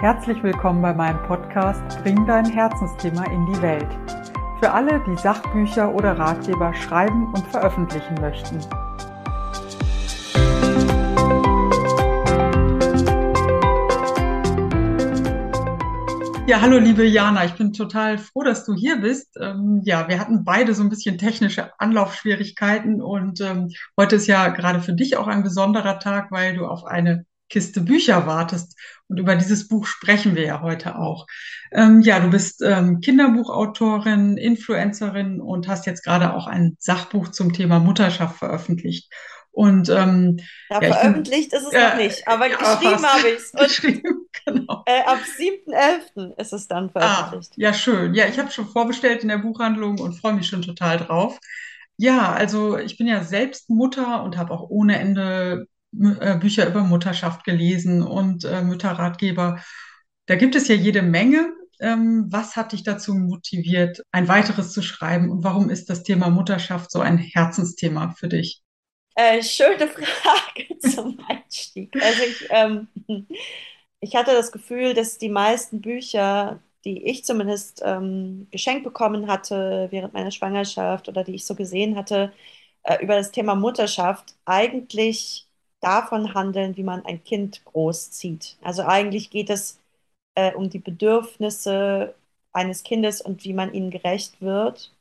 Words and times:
Herzlich 0.00 0.40
willkommen 0.44 0.80
bei 0.80 0.94
meinem 0.94 1.20
Podcast 1.24 1.82
Bring 2.04 2.24
dein 2.24 2.44
Herzensthema 2.44 3.24
in 3.32 3.46
die 3.46 3.60
Welt. 3.60 3.88
Für 4.60 4.70
alle, 4.70 5.02
die 5.04 5.16
Sachbücher 5.16 5.92
oder 5.92 6.16
Ratgeber 6.16 6.72
schreiben 6.72 7.26
und 7.34 7.44
veröffentlichen 7.48 8.14
möchten. 8.20 8.60
Ja, 16.46 16.60
hallo 16.60 16.78
liebe 16.78 17.04
Jana, 17.04 17.44
ich 17.46 17.54
bin 17.54 17.72
total 17.72 18.18
froh, 18.18 18.44
dass 18.44 18.64
du 18.64 18.74
hier 18.74 19.00
bist. 19.00 19.36
Ähm, 19.40 19.82
ja, 19.84 20.06
wir 20.06 20.20
hatten 20.20 20.44
beide 20.44 20.74
so 20.74 20.84
ein 20.84 20.90
bisschen 20.90 21.18
technische 21.18 21.72
Anlaufschwierigkeiten 21.80 23.02
und 23.02 23.40
ähm, 23.40 23.72
heute 23.96 24.14
ist 24.14 24.28
ja 24.28 24.46
gerade 24.46 24.80
für 24.80 24.92
dich 24.92 25.16
auch 25.16 25.26
ein 25.26 25.42
besonderer 25.42 25.98
Tag, 25.98 26.30
weil 26.30 26.54
du 26.54 26.66
auf 26.66 26.84
eine 26.84 27.26
Kiste 27.48 27.80
Bücher 27.80 28.26
wartest. 28.26 28.78
Und 29.08 29.18
über 29.18 29.36
dieses 29.36 29.68
Buch 29.68 29.86
sprechen 29.86 30.34
wir 30.34 30.44
ja 30.44 30.60
heute 30.60 30.98
auch. 30.98 31.26
Ähm, 31.72 32.02
ja, 32.02 32.20
du 32.20 32.30
bist 32.30 32.62
ähm, 32.62 33.00
Kinderbuchautorin, 33.00 34.36
Influencerin 34.36 35.40
und 35.40 35.66
hast 35.66 35.86
jetzt 35.86 36.04
gerade 36.04 36.34
auch 36.34 36.46
ein 36.46 36.76
Sachbuch 36.78 37.28
zum 37.28 37.52
Thema 37.52 37.78
Mutterschaft 37.78 38.38
veröffentlicht. 38.38 39.10
Und 39.58 39.88
ähm, 39.88 40.38
ja, 40.70 40.80
ja 40.80 40.92
veröffentlicht 40.94 41.50
bin, 41.50 41.58
ist 41.58 41.66
es 41.66 41.72
äh, 41.72 41.88
noch 41.88 41.96
nicht, 41.96 42.28
aber 42.28 42.48
ja, 42.48 42.56
geschrieben 42.56 43.04
habe 43.04 43.28
ich 43.28 43.38
es. 43.38 43.52
Geschrieben, 43.52 44.28
genau. 44.44 44.84
Äh, 44.86 45.00
ab 45.00 45.18
7.11. 45.36 46.38
ist 46.38 46.52
es 46.52 46.68
dann 46.68 46.90
ah, 46.94 47.00
veröffentlicht. 47.00 47.52
Ah, 47.52 47.60
ja, 47.60 47.72
schön. 47.72 48.14
Ja, 48.14 48.26
ich 48.26 48.38
habe 48.38 48.52
schon 48.52 48.68
vorbestellt 48.68 49.22
in 49.22 49.28
der 49.28 49.38
Buchhandlung 49.38 49.98
und 49.98 50.14
freue 50.14 50.34
mich 50.34 50.46
schon 50.46 50.62
total 50.62 50.98
drauf. 50.98 51.38
Ja, 51.96 52.32
also 52.32 52.78
ich 52.78 52.98
bin 52.98 53.08
ja 53.08 53.24
selbst 53.24 53.68
Mutter 53.68 54.22
und 54.22 54.36
habe 54.36 54.52
auch 54.52 54.70
ohne 54.70 54.98
Ende 55.00 55.66
Bücher 55.92 56.68
über 56.68 56.82
Mutterschaft 56.82 57.44
gelesen 57.44 58.02
und 58.02 58.44
äh, 58.44 58.62
Mütterratgeber. 58.62 59.62
Da 60.26 60.36
gibt 60.36 60.54
es 60.54 60.68
ja 60.68 60.74
jede 60.74 61.02
Menge. 61.02 61.52
Ähm, 61.80 62.26
was 62.28 62.56
hat 62.56 62.72
dich 62.72 62.82
dazu 62.82 63.14
motiviert, 63.14 64.02
ein 64.10 64.26
weiteres 64.26 64.72
zu 64.72 64.82
schreiben 64.82 65.30
und 65.30 65.44
warum 65.44 65.70
ist 65.70 65.88
das 65.88 66.02
Thema 66.02 66.28
Mutterschaft 66.28 66.90
so 66.90 67.00
ein 67.00 67.18
Herzensthema 67.18 68.14
für 68.18 68.28
dich? 68.28 68.62
Äh, 69.14 69.42
schöne 69.42 69.88
Frage 69.88 70.78
zum 70.80 71.18
Einstieg. 71.28 71.94
Also 72.00 72.22
ich, 72.22 72.46
ähm, 72.50 72.88
ich 74.00 74.14
hatte 74.16 74.32
das 74.32 74.52
Gefühl, 74.52 74.94
dass 74.94 75.18
die 75.18 75.28
meisten 75.28 75.80
Bücher, 75.80 76.60
die 76.84 77.04
ich 77.04 77.24
zumindest 77.24 77.82
ähm, 77.84 78.46
geschenkt 78.50 78.84
bekommen 78.84 79.28
hatte 79.28 79.88
während 79.90 80.14
meiner 80.14 80.30
Schwangerschaft 80.30 81.08
oder 81.08 81.24
die 81.24 81.34
ich 81.34 81.46
so 81.46 81.56
gesehen 81.56 81.96
hatte, 81.96 82.32
äh, 82.84 83.02
über 83.02 83.16
das 83.16 83.32
Thema 83.32 83.56
Mutterschaft 83.56 84.36
eigentlich 84.44 85.47
davon 85.80 86.34
handeln, 86.34 86.76
wie 86.76 86.82
man 86.82 87.04
ein 87.04 87.22
Kind 87.22 87.64
großzieht. 87.64 88.56
Also 88.62 88.82
eigentlich 88.82 89.30
geht 89.30 89.50
es 89.50 89.78
äh, 90.34 90.54
um 90.54 90.70
die 90.70 90.78
Bedürfnisse 90.78 92.14
eines 92.52 92.82
Kindes 92.82 93.20
und 93.20 93.44
wie 93.44 93.52
man 93.52 93.72
ihnen 93.72 93.90
gerecht 93.90 94.40
wird. 94.40 94.92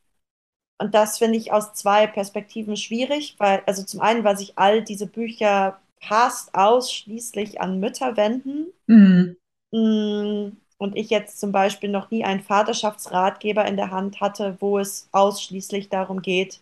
Und 0.79 0.93
das 0.93 1.17
finde 1.17 1.37
ich 1.37 1.51
aus 1.51 1.73
zwei 1.73 2.05
Perspektiven 2.07 2.77
schwierig, 2.77 3.35
weil, 3.39 3.63
also 3.65 3.83
zum 3.83 4.01
einen, 4.01 4.23
weil 4.23 4.37
sich 4.37 4.53
all 4.57 4.83
diese 4.83 5.07
Bücher 5.07 5.79
fast 5.99 6.53
ausschließlich 6.53 7.59
an 7.61 7.79
Mütter 7.79 8.15
wenden. 8.15 8.67
Mhm. 8.85 9.37
Mm, 9.71 10.57
und 10.77 10.95
ich 10.95 11.09
jetzt 11.09 11.39
zum 11.39 11.51
Beispiel 11.51 11.89
noch 11.89 12.11
nie 12.11 12.23
einen 12.23 12.41
Vaterschaftsratgeber 12.41 13.65
in 13.65 13.77
der 13.77 13.89
Hand 13.89 14.21
hatte, 14.21 14.57
wo 14.59 14.77
es 14.77 15.09
ausschließlich 15.11 15.89
darum 15.89 16.21
geht, 16.21 16.61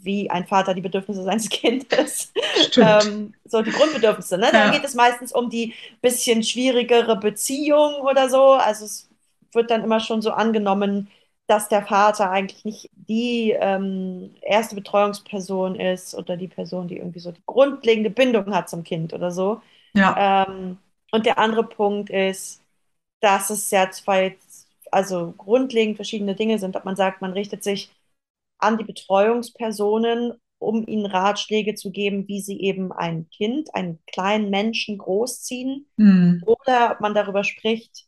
wie 0.00 0.30
ein 0.30 0.46
Vater 0.46 0.74
die 0.74 0.80
Bedürfnisse 0.80 1.22
seines 1.22 1.48
Kindes, 1.50 2.32
ähm, 2.76 3.34
so 3.44 3.62
die 3.62 3.70
Grundbedürfnisse. 3.70 4.38
Ne? 4.38 4.50
Ja. 4.52 4.70
geht 4.70 4.84
es 4.84 4.94
meistens 4.94 5.32
um 5.32 5.50
die 5.50 5.74
bisschen 6.00 6.42
schwierigere 6.42 7.16
Beziehung 7.16 7.94
oder 8.02 8.28
so. 8.28 8.52
Also 8.52 8.84
es 8.84 9.08
wird 9.52 9.70
dann 9.70 9.84
immer 9.84 10.00
schon 10.00 10.22
so 10.22 10.30
angenommen, 10.30 11.08
dass 11.46 11.68
der 11.68 11.82
Vater 11.84 12.30
eigentlich 12.30 12.64
nicht 12.64 12.90
die 12.94 13.56
ähm, 13.58 14.34
erste 14.42 14.74
Betreuungsperson 14.74 15.76
ist 15.80 16.14
oder 16.14 16.36
die 16.36 16.48
Person, 16.48 16.88
die 16.88 16.98
irgendwie 16.98 17.20
so 17.20 17.32
die 17.32 17.42
grundlegende 17.46 18.10
Bindung 18.10 18.54
hat 18.54 18.68
zum 18.68 18.84
Kind 18.84 19.14
oder 19.14 19.30
so. 19.30 19.62
Ja. 19.94 20.44
Ähm, 20.46 20.76
und 21.10 21.24
der 21.24 21.38
andere 21.38 21.64
Punkt 21.64 22.10
ist, 22.10 22.62
dass 23.20 23.50
es 23.50 23.70
ja 23.70 23.90
zwei, 23.90 24.36
also 24.92 25.32
grundlegend 25.38 25.96
verschiedene 25.96 26.34
Dinge 26.34 26.58
sind, 26.58 26.76
ob 26.76 26.84
man 26.84 26.96
sagt, 26.96 27.22
man 27.22 27.32
richtet 27.32 27.64
sich 27.64 27.90
an 28.58 28.78
die 28.78 28.84
Betreuungspersonen, 28.84 30.34
um 30.58 30.86
ihnen 30.86 31.06
Ratschläge 31.06 31.74
zu 31.74 31.90
geben, 31.90 32.26
wie 32.28 32.40
sie 32.40 32.60
eben 32.60 32.92
ein 32.92 33.28
Kind, 33.30 33.74
einen 33.74 34.00
kleinen 34.06 34.50
Menschen 34.50 34.98
großziehen. 34.98 35.88
Mhm. 35.96 36.42
Oder 36.46 36.92
ob 36.92 37.00
man 37.00 37.14
darüber 37.14 37.44
spricht, 37.44 38.06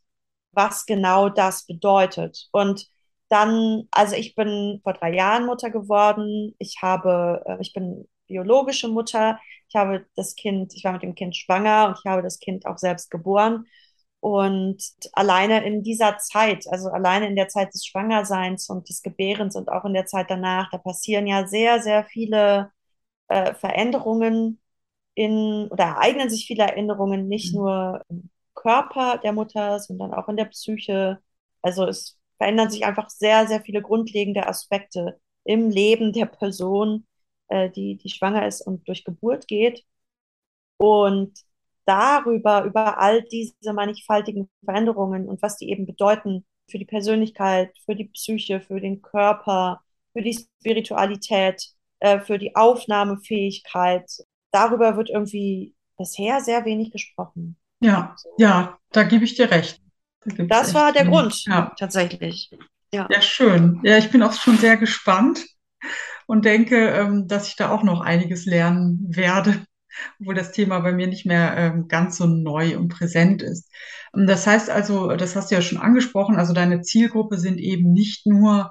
was 0.52 0.86
genau 0.86 1.28
das 1.28 1.66
bedeutet. 1.66 2.48
Und 2.52 2.88
dann, 3.28 3.86
also 3.92 4.16
ich 4.16 4.34
bin 4.34 4.80
vor 4.82 4.94
drei 4.94 5.14
Jahren 5.14 5.46
Mutter 5.46 5.70
geworden. 5.70 6.54
Ich 6.58 6.82
habe, 6.82 7.42
äh, 7.46 7.58
ich 7.60 7.72
bin 7.72 8.08
biologische 8.26 8.88
Mutter. 8.88 9.38
Ich 9.68 9.76
habe 9.76 10.04
das 10.16 10.34
Kind, 10.34 10.74
ich 10.74 10.84
war 10.84 10.92
mit 10.92 11.02
dem 11.02 11.14
Kind 11.14 11.36
schwanger 11.36 11.88
und 11.88 11.98
ich 11.98 12.10
habe 12.10 12.22
das 12.22 12.40
Kind 12.40 12.66
auch 12.66 12.78
selbst 12.78 13.10
geboren. 13.10 13.66
Und 14.20 14.82
alleine 15.14 15.64
in 15.64 15.82
dieser 15.82 16.18
Zeit, 16.18 16.66
also 16.68 16.90
alleine 16.90 17.26
in 17.26 17.36
der 17.36 17.48
Zeit 17.48 17.72
des 17.72 17.86
Schwangerseins 17.86 18.68
und 18.68 18.88
des 18.88 19.02
Gebärens 19.02 19.56
und 19.56 19.70
auch 19.70 19.84
in 19.86 19.94
der 19.94 20.06
Zeit 20.06 20.30
danach, 20.30 20.70
da 20.70 20.78
passieren 20.78 21.26
ja 21.26 21.46
sehr, 21.46 21.80
sehr 21.82 22.04
viele 22.04 22.70
äh, 23.28 23.54
Veränderungen 23.54 24.60
in 25.14 25.68
oder 25.70 25.84
ereignen 25.84 26.30
sich 26.30 26.46
viele 26.46 26.64
Erinnerungen, 26.64 27.28
nicht 27.28 27.54
mhm. 27.54 27.60
nur 27.60 28.04
im 28.08 28.30
Körper 28.54 29.18
der 29.18 29.32
Mutter, 29.32 29.80
sondern 29.80 30.14
auch 30.14 30.28
in 30.28 30.36
der 30.36 30.46
Psyche. 30.46 31.20
Also 31.62 31.86
es 31.86 32.18
verändern 32.38 32.70
sich 32.70 32.84
einfach 32.86 33.10
sehr, 33.10 33.46
sehr 33.46 33.62
viele 33.62 33.82
grundlegende 33.82 34.46
Aspekte 34.46 35.20
im 35.44 35.70
Leben 35.70 36.12
der 36.12 36.26
Person, 36.26 37.06
äh, 37.48 37.70
die, 37.70 37.96
die 37.96 38.10
schwanger 38.10 38.46
ist 38.46 38.62
und 38.62 38.86
durch 38.88 39.04
Geburt 39.04 39.48
geht. 39.48 39.84
Und 40.78 41.32
darüber, 41.84 42.64
über 42.64 42.98
all 42.98 43.22
diese 43.22 43.72
mannigfaltigen 43.72 44.48
Veränderungen 44.64 45.28
und 45.28 45.42
was 45.42 45.56
die 45.56 45.70
eben 45.70 45.86
bedeuten 45.86 46.44
für 46.70 46.78
die 46.78 46.84
Persönlichkeit, 46.84 47.72
für 47.84 47.94
die 47.94 48.06
Psyche, 48.06 48.60
für 48.60 48.80
den 48.80 49.02
Körper, 49.02 49.80
für 50.12 50.22
die 50.22 50.34
Spiritualität, 50.34 51.62
äh, 51.98 52.20
für 52.20 52.38
die 52.38 52.54
Aufnahmefähigkeit. 52.54 54.10
Darüber 54.52 54.96
wird 54.96 55.10
irgendwie 55.10 55.74
bisher 55.96 56.40
sehr 56.40 56.64
wenig 56.64 56.92
gesprochen. 56.92 57.56
Ja, 57.80 58.14
ja, 58.38 58.78
da 58.92 59.02
gebe 59.04 59.24
ich 59.24 59.34
dir 59.34 59.50
recht. 59.50 59.80
Da 60.24 60.44
das 60.44 60.74
war 60.74 60.92
der 60.92 61.06
Grund, 61.06 61.44
ja. 61.46 61.72
tatsächlich. 61.78 62.50
Ja. 62.92 63.08
ja, 63.10 63.22
schön. 63.22 63.80
Ja, 63.84 63.96
ich 63.96 64.10
bin 64.10 64.22
auch 64.22 64.32
schon 64.32 64.58
sehr 64.58 64.76
gespannt 64.76 65.46
und 66.26 66.44
denke, 66.44 66.88
ähm, 66.90 67.26
dass 67.26 67.48
ich 67.48 67.56
da 67.56 67.70
auch 67.70 67.82
noch 67.82 68.00
einiges 68.00 68.44
lernen 68.44 69.06
werde 69.08 69.64
obwohl 70.20 70.34
das 70.34 70.52
Thema 70.52 70.80
bei 70.80 70.92
mir 70.92 71.06
nicht 71.06 71.26
mehr 71.26 71.56
ähm, 71.56 71.88
ganz 71.88 72.16
so 72.16 72.26
neu 72.26 72.76
und 72.76 72.88
präsent 72.88 73.42
ist. 73.42 73.70
Ähm, 74.14 74.26
das 74.26 74.46
heißt 74.46 74.70
also, 74.70 75.16
das 75.16 75.36
hast 75.36 75.50
du 75.50 75.54
ja 75.54 75.62
schon 75.62 75.78
angesprochen, 75.78 76.36
also 76.36 76.52
deine 76.52 76.82
Zielgruppe 76.82 77.38
sind 77.38 77.58
eben 77.58 77.92
nicht 77.92 78.26
nur 78.26 78.70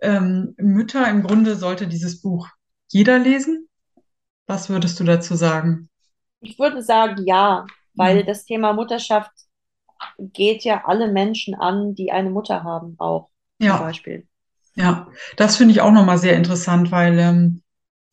ähm, 0.00 0.54
Mütter. 0.58 1.08
Im 1.08 1.22
Grunde 1.22 1.56
sollte 1.56 1.86
dieses 1.86 2.20
Buch 2.20 2.48
jeder 2.88 3.18
lesen. 3.18 3.68
Was 4.46 4.68
würdest 4.68 4.98
du 5.00 5.04
dazu 5.04 5.34
sagen? 5.34 5.88
Ich 6.40 6.58
würde 6.58 6.82
sagen, 6.82 7.22
ja, 7.24 7.66
weil 7.94 8.22
mhm. 8.22 8.26
das 8.26 8.44
Thema 8.44 8.72
Mutterschaft 8.72 9.30
geht 10.18 10.64
ja 10.64 10.84
alle 10.84 11.10
Menschen 11.10 11.54
an, 11.54 11.94
die 11.94 12.10
eine 12.10 12.30
Mutter 12.30 12.64
haben, 12.64 12.96
auch 12.98 13.30
ja. 13.58 13.76
zum 13.76 13.86
Beispiel. 13.86 14.26
Ja, 14.74 15.08
das 15.36 15.56
finde 15.56 15.72
ich 15.72 15.80
auch 15.80 15.92
nochmal 15.92 16.18
sehr 16.18 16.36
interessant, 16.36 16.90
weil 16.90 17.18
ähm, 17.18 17.61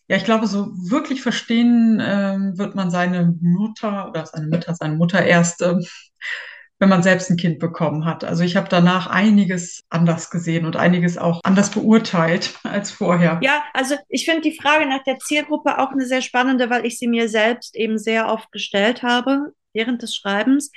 ja, 0.10 0.18
ich 0.18 0.26
glaube, 0.26 0.48
so 0.48 0.72
wirklich 0.74 1.22
verstehen 1.22 2.02
ähm, 2.04 2.58
wird 2.58 2.74
man 2.74 2.90
seine 2.90 3.36
Mutter 3.42 4.10
oder 4.10 4.26
seine 4.26 4.48
Mutter, 4.48 4.74
seine 4.74 4.96
Mutter 4.96 5.24
erst, 5.24 5.62
ähm, 5.62 5.86
wenn 6.80 6.90
man 6.90 7.04
selbst 7.04 7.30
ein 7.30 7.38
Kind 7.38 7.60
bekommen 7.60 8.06
hat. 8.06 8.24
Also 8.24 8.44
ich 8.44 8.56
habe 8.56 8.68
danach 8.70 9.06
einiges 9.06 9.84
anders 9.90 10.32
gesehen 10.32 10.66
und 10.66 10.78
einiges 10.78 11.20
auch 11.20 11.42
anders 11.44 11.70
beurteilt 11.70 12.58
als 12.64 12.90
vorher. 12.90 13.40
Ja, 13.44 13.64
also 13.74 13.96
ich 14.08 14.26
finde 14.26 14.42
die 14.42 14.58
Frage 14.60 14.88
nach 14.88 15.04
der 15.04 15.20
Zielgruppe 15.20 15.78
auch 15.78 15.92
eine 15.92 16.08
sehr 16.08 16.24
spannende, 16.24 16.72
weil 16.72 16.88
ich 16.88 16.98
sie 16.98 17.08
mir 17.08 17.30
selbst 17.30 17.76
eben 17.76 18.00
sehr 18.00 18.30
oft 18.30 18.52
gestellt 18.52 19.04
habe 19.04 19.54
während 19.74 20.02
des 20.02 20.16
Schreibens, 20.16 20.72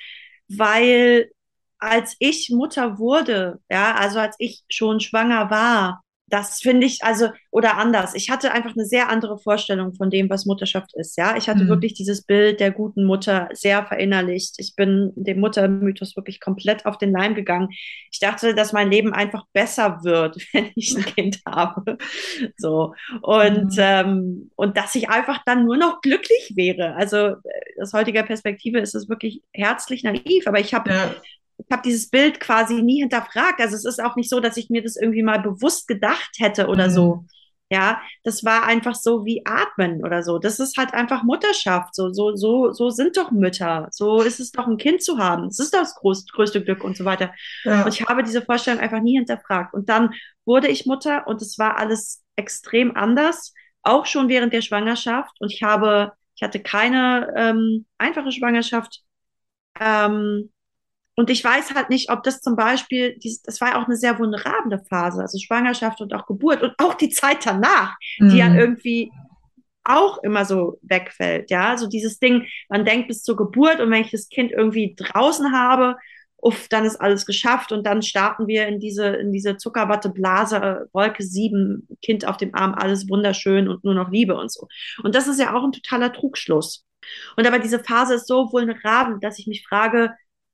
weil 0.49 1.31
als 1.79 2.17
ich 2.19 2.51
Mutter 2.51 2.99
wurde, 2.99 3.61
ja, 3.71 3.95
also 3.95 4.19
als 4.19 4.37
ich 4.39 4.63
schon 4.69 5.01
schwanger 5.01 5.49
war, 5.49 6.02
das 6.33 6.61
finde 6.61 6.87
ich, 6.87 7.05
also, 7.05 7.29
oder 7.51 7.77
anders. 7.79 8.15
Ich 8.15 8.31
hatte 8.31 8.53
einfach 8.53 8.73
eine 8.75 8.87
sehr 8.87 9.11
andere 9.11 9.39
Vorstellung 9.39 9.95
von 9.95 10.11
dem, 10.11 10.31
was 10.31 10.47
Mutterschaft 10.47 10.93
ist. 10.97 11.17
Ja, 11.19 11.37
ich 11.37 11.49
hatte 11.49 11.65
Mhm. 11.65 11.69
wirklich 11.69 11.95
dieses 11.95 12.23
Bild 12.25 12.61
der 12.61 12.71
guten 12.73 13.05
Mutter 13.05 13.49
sehr 13.53 13.85
verinnerlicht. 13.87 14.55
Ich 14.59 14.75
bin 14.77 15.13
dem 15.17 15.41
Muttermythos 15.41 16.17
wirklich 16.17 16.41
komplett 16.41 16.87
auf 16.87 16.99
den 16.99 17.13
Leim 17.13 17.35
gegangen. 17.35 17.69
Ich 18.11 18.19
dachte, 18.21 18.55
dass 18.55 18.73
mein 18.73 18.91
Leben 18.91 19.13
einfach 19.15 19.45
besser 19.53 20.01
wird, 20.05 20.37
wenn 20.55 20.71
ich 20.75 20.97
ein 20.97 21.05
Kind 21.05 21.41
habe. 21.47 21.99
So. 22.57 22.95
Und, 23.23 23.75
Mhm. 23.75 23.77
ähm, 23.79 24.51
und 24.57 24.77
dass 24.77 24.95
ich 24.95 25.09
einfach 25.11 25.43
dann 25.47 25.65
nur 25.65 25.77
noch 25.77 26.01
glücklich 26.01 26.53
wäre. 26.57 26.95
Also, 26.97 27.17
äh, 27.17 27.37
aus 27.83 27.93
heutiger 27.93 28.23
Perspektive 28.23 28.79
ist 28.81 28.95
es 28.95 29.09
wirklich 29.09 29.43
herzlich 29.53 30.03
naiv, 30.05 30.47
aber 30.47 30.61
ich 30.61 30.75
habe 30.75 30.91
Ja, 30.91 31.15
ich 31.59 31.67
habe 31.71 31.83
dieses 31.83 32.11
Bild 32.11 32.41
quasi 32.41 32.83
nie 32.83 33.01
hinterfragt. 33.01 33.61
Also 33.61 33.77
es 33.77 33.85
ist 33.85 34.03
auch 34.03 34.17
nicht 34.17 34.31
so, 34.31 34.41
dass 34.41 34.57
ich 34.57 34.71
mir 34.71 34.83
das 34.83 34.97
irgendwie 34.97 35.23
mal 35.23 35.41
bewusst 35.41 35.89
gedacht 35.89 36.31
hätte 36.39 36.67
oder 36.69 36.89
mhm. 36.89 36.93
so. 36.93 37.25
Ja, 37.71 38.03
das 38.23 38.45
war 38.45 38.65
einfach 38.65 38.95
so 38.95 39.25
wie 39.25 39.47
Atmen 39.47 40.05
oder 40.05 40.23
so. 40.23 40.39
Das 40.39 40.61
ist 40.61 40.77
halt 40.77 40.93
einfach 40.93 41.23
Mutterschaft. 41.23 41.95
So, 41.95 42.13
so, 42.13 42.37
so, 42.37 42.71
so 42.73 42.91
sind 42.91 43.17
doch 43.17 43.31
Mütter. 43.31 43.89
So 43.93 44.21
ist 44.21 44.41
es 44.41 44.53
doch, 44.53 44.67
ein 44.67 44.77
Kind 44.77 45.03
zu 45.03 45.17
haben. 45.17 45.45
Das 45.49 45.59
ist 45.59 45.73
das 45.73 45.95
groß, 45.95 46.27
größte 46.27 46.63
Glück 46.63 46.85
und 46.85 46.99
so 46.99 47.07
weiter. 47.07 47.33
Und 47.65 47.71
Ja. 47.73 47.87
ich 47.89 48.03
habe 48.05 48.23
diese 48.25 48.43
Vorstellung 48.43 48.79
einfach 48.81 49.01
nie 49.01 49.17
hinterfragt. 49.17 49.73
Und 49.73 49.89
dann 49.89 50.13
wurde 50.45 50.69
ich 50.69 50.85
Mutter 50.85 51.27
und 51.27 51.41
es 51.41 51.59
war 51.59 51.79
alles 51.79 52.23
extrem 52.37 52.95
anders, 52.95 53.55
auch 53.83 54.05
schon 54.05 54.29
während 54.29 54.53
der 54.53 54.61
Schwangerschaft. 54.61 55.35
Und 55.41 55.51
ich 55.51 55.63
habe, 55.63 56.13
ich 56.37 56.43
hatte 56.43 56.61
keine 56.61 57.33
ähm, 57.37 57.87
einfache 57.97 58.33
Schwangerschaft. 58.33 59.01
Ähm, 59.81 60.51
und 61.17 61.31
ich 61.31 61.45
weiß 61.45 61.75
halt 61.75 61.91
nicht, 61.91 62.11
ob 62.11 62.23
das 62.23 62.41
zum 62.41 62.57
Beispiel, 62.57 63.19
das 63.45 63.61
war 63.61 63.71
ja 63.73 63.83
auch 63.83 63.87
eine 63.87 63.97
sehr 63.97 64.19
vulnerable 64.19 64.83
Phase, 64.89 65.21
also 65.21 65.39
Schwangerschaft 65.39 66.01
und 66.01 66.15
auch 66.15 66.27
Geburt 66.27 66.63
und 66.63 66.75
auch 66.79 66.95
die 66.95 67.11
Zeit 67.11 67.45
danach, 67.47 67.95
die 68.29 68.39
ja 68.39 68.49
Mhm. 68.49 68.55
irgendwie 68.55 69.13
auch 69.85 70.23
immer 70.23 70.45
so 70.45 70.79
wegfällt. 70.83 71.51
Ja, 71.51 71.71
also 71.71 71.89
dieses 71.89 72.19
Ding, 72.19 72.47
man 72.69 72.85
denkt 72.85 73.09
bis 73.09 73.23
zur 73.23 73.37
Geburt 73.37 73.81
und 73.81 73.91
wenn 73.91 74.03
ich 74.03 74.11
das 74.13 74.29
Kind 74.29 74.53
irgendwie 74.53 74.95
draußen 74.97 75.53
habe, 75.53 75.97
uff, 76.37 76.69
dann 76.69 76.85
ist 76.85 77.01
alles 77.01 77.27
geschafft 77.27 77.73
und 77.73 77.85
dann 77.87 78.03
starten 78.03 78.47
wir 78.47 78.67
in 78.69 78.79
diese, 78.81 79.07
in 79.07 79.33
diese 79.33 79.57
Zuckerwatteblase, 79.57 80.89
Wolke 80.93 81.23
sieben, 81.23 81.89
Kind 82.03 82.27
auf 82.27 82.37
dem 82.37 82.55
Arm, 82.55 82.75
alles 82.75 83.09
wunderschön 83.09 83.69
und 83.69 83.85
nur 83.85 83.95
noch 83.95 84.11
Liebe 84.11 84.37
und 84.37 84.53
so. 84.53 84.67
Und 85.03 85.15
das 85.15 85.29
ist 85.29 85.41
ja 85.41 85.55
auch 85.55 85.65
ein 85.65 85.73
totaler 85.73 86.13
Trugschluss. 86.13 86.85
Und 87.37 87.47
aber 87.47 87.59
diese 87.59 87.81
Phase 87.83 88.15
ist 88.15 88.29
so 88.29 88.53
vulnerabel, 88.53 89.19
dass 89.21 89.39
ich 89.39 89.47
mich 89.47 89.67
frage, 89.67 90.13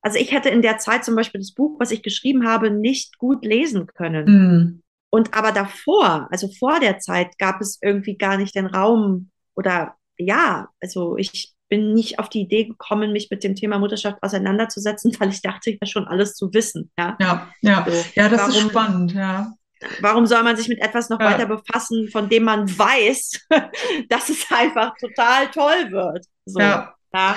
also 0.08 0.19
ich 0.19 0.32
hätte 0.32 0.49
in 0.49 0.62
der 0.62 0.78
Zeit 0.78 1.05
zum 1.05 1.14
Beispiel 1.14 1.38
das 1.38 1.52
Buch, 1.52 1.78
was 1.78 1.90
ich 1.90 2.02
geschrieben 2.02 2.49
habe, 2.49 2.70
nicht 2.70 3.19
gut 3.19 3.44
lesen 3.44 3.87
können. 3.87 4.25
Mhm. 4.25 4.82
Und 5.10 5.34
aber 5.34 5.52
davor, 5.52 6.28
also 6.31 6.49
vor 6.58 6.81
der 6.81 6.99
Zeit, 6.99 7.37
gab 7.38 7.60
es 7.60 7.78
irgendwie 7.82 8.16
gar 8.16 8.38
nicht 8.38 8.55
den 8.55 8.64
Raum 8.64 9.31
oder 9.55 9.96
ja, 10.16 10.69
also 10.81 11.19
ich 11.19 11.52
bin 11.69 11.93
nicht 11.93 12.19
auf 12.19 12.31
die 12.31 12.40
Idee 12.40 12.64
gekommen, 12.64 13.12
mich 13.12 13.28
mit 13.31 13.44
dem 13.44 13.55
Thema 13.55 13.78
Mutterschaft 13.78 14.16
auseinanderzusetzen, 14.22 15.14
weil 15.20 15.28
ich 15.28 15.43
dachte, 15.43 15.72
ja 15.72 15.87
schon 15.87 16.08
alles 16.08 16.34
zu 16.37 16.54
wissen. 16.54 16.90
Ja, 16.99 17.19
Ja, 17.20 17.52
ja, 17.61 17.87
so. 17.87 18.04
ja, 18.14 18.31
das 18.31 18.49
ist 18.49 18.56
Warum, 18.56 18.70
spannend, 18.70 19.12
ja. 19.12 19.52
warum 20.00 20.25
soll 20.25 20.43
man 20.43 20.56
sich 20.56 20.69
mit 20.69 20.81
etwas 20.81 21.11
noch 21.11 21.20
weiter 21.20 21.40
Ja, 21.40 21.54
befassen, 21.56 22.08
von 22.08 22.31
dem 22.31 22.44
man 22.44 22.66
weiß, 22.66 23.46
dass 24.08 24.31
es 24.31 24.46
einfach 24.50 24.94
total 24.99 25.50
toll 25.50 25.90
wird? 25.90 26.25
So, 26.46 26.61
ja, 26.61 26.94
ja. 27.12 27.37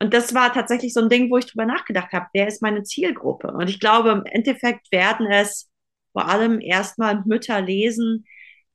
Und 0.00 0.14
das 0.14 0.34
war 0.34 0.52
tatsächlich 0.52 0.94
so 0.94 1.00
ein 1.00 1.10
Ding, 1.10 1.30
wo 1.30 1.36
ich 1.36 1.46
drüber 1.46 1.66
nachgedacht 1.66 2.12
habe, 2.12 2.26
wer 2.32 2.48
ist 2.48 2.62
meine 2.62 2.82
Zielgruppe? 2.82 3.48
Und 3.48 3.68
ich 3.68 3.80
glaube, 3.80 4.10
im 4.10 4.24
Endeffekt 4.24 4.90
werden 4.90 5.26
es 5.30 5.70
vor 6.12 6.28
allem 6.28 6.60
erstmal 6.60 7.22
Mütter 7.26 7.60
lesen, 7.60 8.24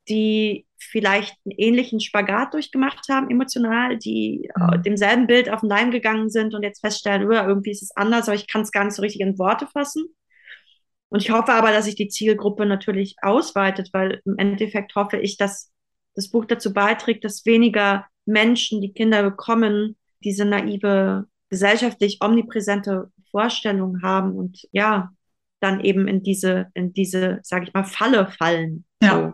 die 0.08 0.68
vielleicht 0.78 1.36
einen 1.46 1.58
ähnlichen 1.58 2.00
Spagat 2.00 2.54
durchgemacht 2.54 3.08
haben, 3.10 3.32
emotional, 3.32 3.98
die 3.98 4.50
äh, 4.56 4.78
mhm. 4.78 4.84
demselben 4.84 5.26
Bild 5.26 5.50
auf 5.50 5.62
den 5.62 5.70
Leim 5.70 5.90
gegangen 5.90 6.30
sind 6.30 6.54
und 6.54 6.62
jetzt 6.62 6.82
feststellen, 6.82 7.28
"Uah, 7.28 7.48
irgendwie 7.48 7.72
ist 7.72 7.82
es 7.82 7.96
anders, 7.96 8.28
aber 8.28 8.36
ich 8.36 8.48
kann 8.48 8.62
es 8.62 8.72
gar 8.72 8.84
nicht 8.86 8.96
so 8.96 9.02
richtig 9.02 9.22
in 9.22 9.40
Worte 9.40 9.68
fassen. 9.68 10.06
Und 11.10 11.22
ich 11.24 11.32
hoffe 11.32 11.54
aber, 11.54 11.72
dass 11.72 11.86
sich 11.86 11.96
die 11.96 12.08
Zielgruppe 12.08 12.66
natürlich 12.66 13.16
ausweitet, 13.22 13.90
weil 13.94 14.22
im 14.26 14.38
Endeffekt 14.38 14.94
hoffe 14.96 15.18
ich, 15.18 15.38
dass 15.38 15.72
das 16.14 16.30
Buch 16.30 16.46
dazu 16.46 16.74
beiträgt, 16.74 17.24
dass 17.24 17.46
weniger 17.46 18.06
Menschen, 18.26 18.82
die 18.82 18.94
Kinder 18.94 19.24
bekommen, 19.24 19.96
diese 20.24 20.46
naive, 20.46 21.26
gesellschaftlich 21.50 22.20
omnipräsente 22.22 23.12
Vorstellung 23.32 24.02
haben 24.02 24.34
und 24.34 24.60
ja, 24.72 25.12
dann 25.60 25.80
eben 25.80 26.08
in 26.08 26.24
diese, 26.24 26.68
in 26.74 26.94
diese, 26.94 27.40
sage 27.44 27.66
ich 27.66 27.74
mal, 27.74 27.84
Falle 27.84 28.28
fallen. 28.28 28.86
ja. 29.02 29.14
So. 29.14 29.34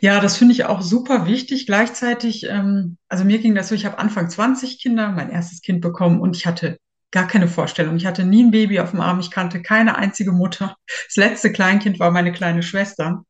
Ja, 0.00 0.20
das 0.20 0.38
finde 0.38 0.54
ich 0.54 0.64
auch 0.64 0.80
super 0.80 1.26
wichtig. 1.26 1.66
Gleichzeitig, 1.66 2.46
ähm, 2.48 2.96
also 3.08 3.24
mir 3.24 3.38
ging 3.38 3.54
das 3.54 3.68
so, 3.68 3.74
ich 3.74 3.84
habe 3.84 3.98
Anfang 3.98 4.30
20 4.30 4.80
Kinder, 4.80 5.10
mein 5.10 5.28
erstes 5.28 5.60
Kind 5.60 5.82
bekommen 5.82 6.20
und 6.20 6.34
ich 6.34 6.46
hatte 6.46 6.78
gar 7.10 7.26
keine 7.26 7.48
Vorstellung. 7.48 7.96
Ich 7.96 8.06
hatte 8.06 8.24
nie 8.24 8.44
ein 8.44 8.50
Baby 8.50 8.80
auf 8.80 8.92
dem 8.92 9.00
Arm, 9.00 9.20
ich 9.20 9.30
kannte 9.30 9.62
keine 9.62 9.96
einzige 9.96 10.32
Mutter. 10.32 10.76
Das 11.06 11.16
letzte 11.16 11.52
Kleinkind 11.52 11.98
war 11.98 12.10
meine 12.10 12.32
kleine 12.32 12.62
Schwester. 12.62 13.24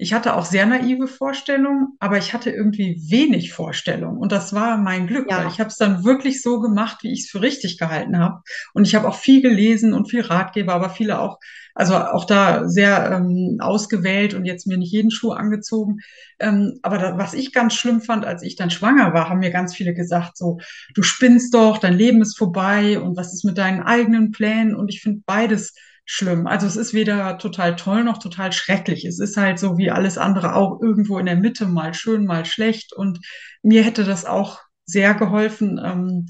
Ich 0.00 0.12
hatte 0.14 0.34
auch 0.34 0.44
sehr 0.46 0.66
naive 0.66 1.06
Vorstellungen, 1.08 1.88
aber 1.98 2.18
ich 2.18 2.32
hatte 2.32 2.50
irgendwie 2.50 3.02
wenig 3.08 3.52
Vorstellung. 3.52 4.16
Und 4.18 4.32
das 4.32 4.52
war 4.54 4.78
mein 4.78 5.06
Glück, 5.06 5.36
weil 5.36 5.46
ich 5.48 5.58
Ja, 5.58 5.60
habe 5.60 5.68
es 5.68 5.76
dann 5.76 6.04
wirklich 6.04 6.42
so 6.42 6.60
gemacht, 6.60 6.98
wie 7.02 7.12
ich 7.12 7.20
es 7.24 7.30
für 7.30 7.42
richtig 7.42 7.78
gehalten 7.78 8.18
habe. 8.18 8.42
Und 8.72 8.86
ich 8.86 8.94
habe 8.94 9.08
auch 9.08 9.16
viel 9.16 9.42
gelesen 9.42 9.92
und 9.92 10.10
viel 10.10 10.22
Ratgeber, 10.22 10.74
aber 10.74 10.90
viele 10.90 11.20
auch, 11.20 11.38
also 11.74 11.96
auch 11.96 12.24
da 12.24 12.68
sehr 12.68 13.10
ähm, 13.12 13.58
ausgewählt 13.60 14.34
und 14.34 14.44
jetzt 14.44 14.66
mir 14.66 14.78
nicht 14.78 14.92
jeden 14.92 15.10
Schuh 15.10 15.32
angezogen. 15.32 15.98
Ähm, 16.38 16.78
aber 16.82 16.98
da, 16.98 17.18
was 17.18 17.34
ich 17.34 17.52
ganz 17.52 17.74
schlimm 17.74 18.00
fand, 18.00 18.24
als 18.24 18.42
ich 18.42 18.56
dann 18.56 18.70
schwanger 18.70 19.12
war, 19.14 19.28
haben 19.28 19.40
mir 19.40 19.50
ganz 19.50 19.74
viele 19.74 19.94
gesagt, 19.94 20.36
so, 20.36 20.58
du 20.94 21.02
spinnst 21.02 21.54
doch, 21.54 21.78
dein 21.78 21.94
Leben 21.94 22.22
ist 22.22 22.38
vorbei 22.38 22.98
und 22.98 23.16
was 23.16 23.32
ist 23.32 23.44
mit 23.44 23.58
deinen 23.58 23.82
eigenen 23.82 24.30
Plänen? 24.32 24.74
Und 24.74 24.88
ich 24.88 25.00
finde 25.02 25.22
beides 25.26 25.74
schlimm. 26.04 26.46
Also 26.46 26.66
es 26.66 26.76
ist 26.76 26.94
weder 26.94 27.38
total 27.38 27.76
toll 27.76 28.04
noch 28.04 28.18
total 28.18 28.52
schrecklich. 28.52 29.04
Es 29.04 29.18
ist 29.20 29.36
halt 29.36 29.58
so 29.58 29.78
wie 29.78 29.90
alles 29.90 30.18
andere 30.18 30.54
auch 30.56 30.80
irgendwo 30.82 31.18
in 31.18 31.26
der 31.26 31.36
Mitte, 31.36 31.66
mal 31.66 31.94
schön, 31.94 32.26
mal 32.26 32.44
schlecht. 32.44 32.92
Und 32.92 33.20
mir 33.62 33.82
hätte 33.84 34.04
das 34.04 34.24
auch 34.24 34.60
sehr 34.86 35.14
geholfen, 35.14 35.80
ähm, 35.82 36.26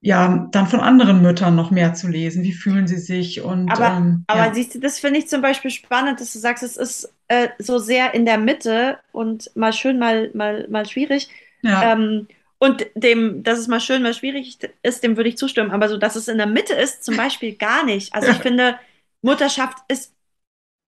ja, 0.00 0.48
dann 0.52 0.66
von 0.66 0.80
anderen 0.80 1.22
Müttern 1.22 1.56
noch 1.56 1.70
mehr 1.70 1.94
zu 1.94 2.08
lesen. 2.08 2.42
Wie 2.44 2.52
fühlen 2.52 2.86
sie 2.88 2.98
sich? 2.98 3.42
Und 3.42 3.78
aber, 3.78 3.80
ähm, 3.80 4.26
aber 4.26 4.52
ja, 4.52 4.54
siehst 4.54 4.74
du, 4.74 4.80
das 4.80 4.98
finde 4.98 5.18
ich 5.20 5.28
zum 5.28 5.42
Beispiel 5.42 5.70
spannend, 5.70 6.20
dass 6.20 6.32
du 6.32 6.38
sagst, 6.38 6.62
es 6.62 6.76
ist 6.76 7.12
äh, 7.28 7.48
so 7.58 7.78
sehr 7.78 8.14
in 8.14 8.24
der 8.26 8.38
Mitte 8.38 8.98
und 9.12 9.54
mal 9.56 9.72
schön, 9.72 9.98
mal, 9.98 10.30
mal, 10.34 10.66
mal 10.68 10.86
schwierig. 10.86 11.28
ja, 11.62 11.92
Ähm, 11.92 12.28
und 12.60 12.86
dem, 12.94 13.42
dass 13.42 13.58
es 13.58 13.68
mal 13.68 13.80
schön, 13.80 14.02
mal 14.02 14.12
schwierig 14.12 14.58
ist, 14.82 15.02
dem 15.02 15.16
würde 15.16 15.30
ich 15.30 15.38
zustimmen. 15.38 15.70
Aber 15.70 15.88
so, 15.88 15.96
dass 15.96 16.14
es 16.14 16.28
in 16.28 16.36
der 16.36 16.46
Mitte 16.46 16.74
ist, 16.74 17.02
zum 17.02 17.16
Beispiel 17.16 17.54
gar 17.54 17.84
nicht. 17.84 18.14
Also 18.14 18.30
ich 18.30 18.36
finde, 18.36 18.78
Mutterschaft 19.22 19.78
ist, 19.88 20.14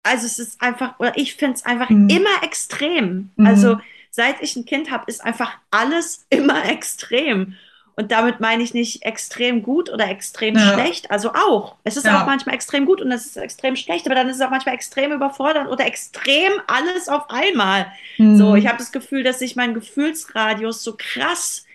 also 0.04 0.26
es 0.26 0.40
ist 0.40 0.60
einfach, 0.62 1.00
oder 1.00 1.16
ich 1.16 1.36
finde 1.36 1.56
es 1.56 1.66
einfach 1.66 1.90
mm, 1.90 2.10
immer 2.10 2.44
extrem. 2.44 3.30
Also 3.38 3.76
mm, 3.76 3.82
seit 4.10 4.42
ich 4.42 4.56
ein 4.56 4.66
Kind 4.66 4.90
habe, 4.90 5.04
ist 5.06 5.24
einfach 5.24 5.54
alles 5.70 6.26
immer 6.32 6.66
extrem. 6.66 7.56
Und 7.96 8.12
damit 8.12 8.40
meine 8.40 8.64
ich 8.64 8.74
nicht 8.74 9.04
extrem 9.04 9.64
gut 9.64 9.92
oder 9.92 10.10
extrem 10.10 10.56
ja, 10.56 10.74
schlecht. 10.74 11.12
Also 11.12 11.32
auch. 11.34 11.76
Es 11.84 11.98
ist 11.98 12.08
auch 12.08 12.12
ja, 12.12 12.24
manchmal 12.26 12.56
extrem 12.56 12.86
gut 12.86 13.02
und 13.02 13.12
es 13.12 13.26
ist 13.26 13.38
extrem 13.38 13.76
schlecht, 13.76 14.06
aber 14.06 14.16
dann 14.16 14.30
ist 14.30 14.38
es 14.38 14.42
auch 14.42 14.50
manchmal 14.50 14.76
extrem 14.76 15.12
überfordernd 15.12 15.70
oder 15.70 15.86
extrem 15.86 16.52
alles 16.68 17.10
auf 17.10 17.30
einmal. 17.30 17.92
So, 18.18 18.56
ich 18.56 18.68
habe 18.68 18.78
das 18.78 18.92
Gefühl, 18.92 19.24
dass 19.24 19.40
sich 19.40 19.56
mein 19.56 19.74
Gefühlsradius 19.74 20.84
so 20.84 20.96
krass, 20.98 21.66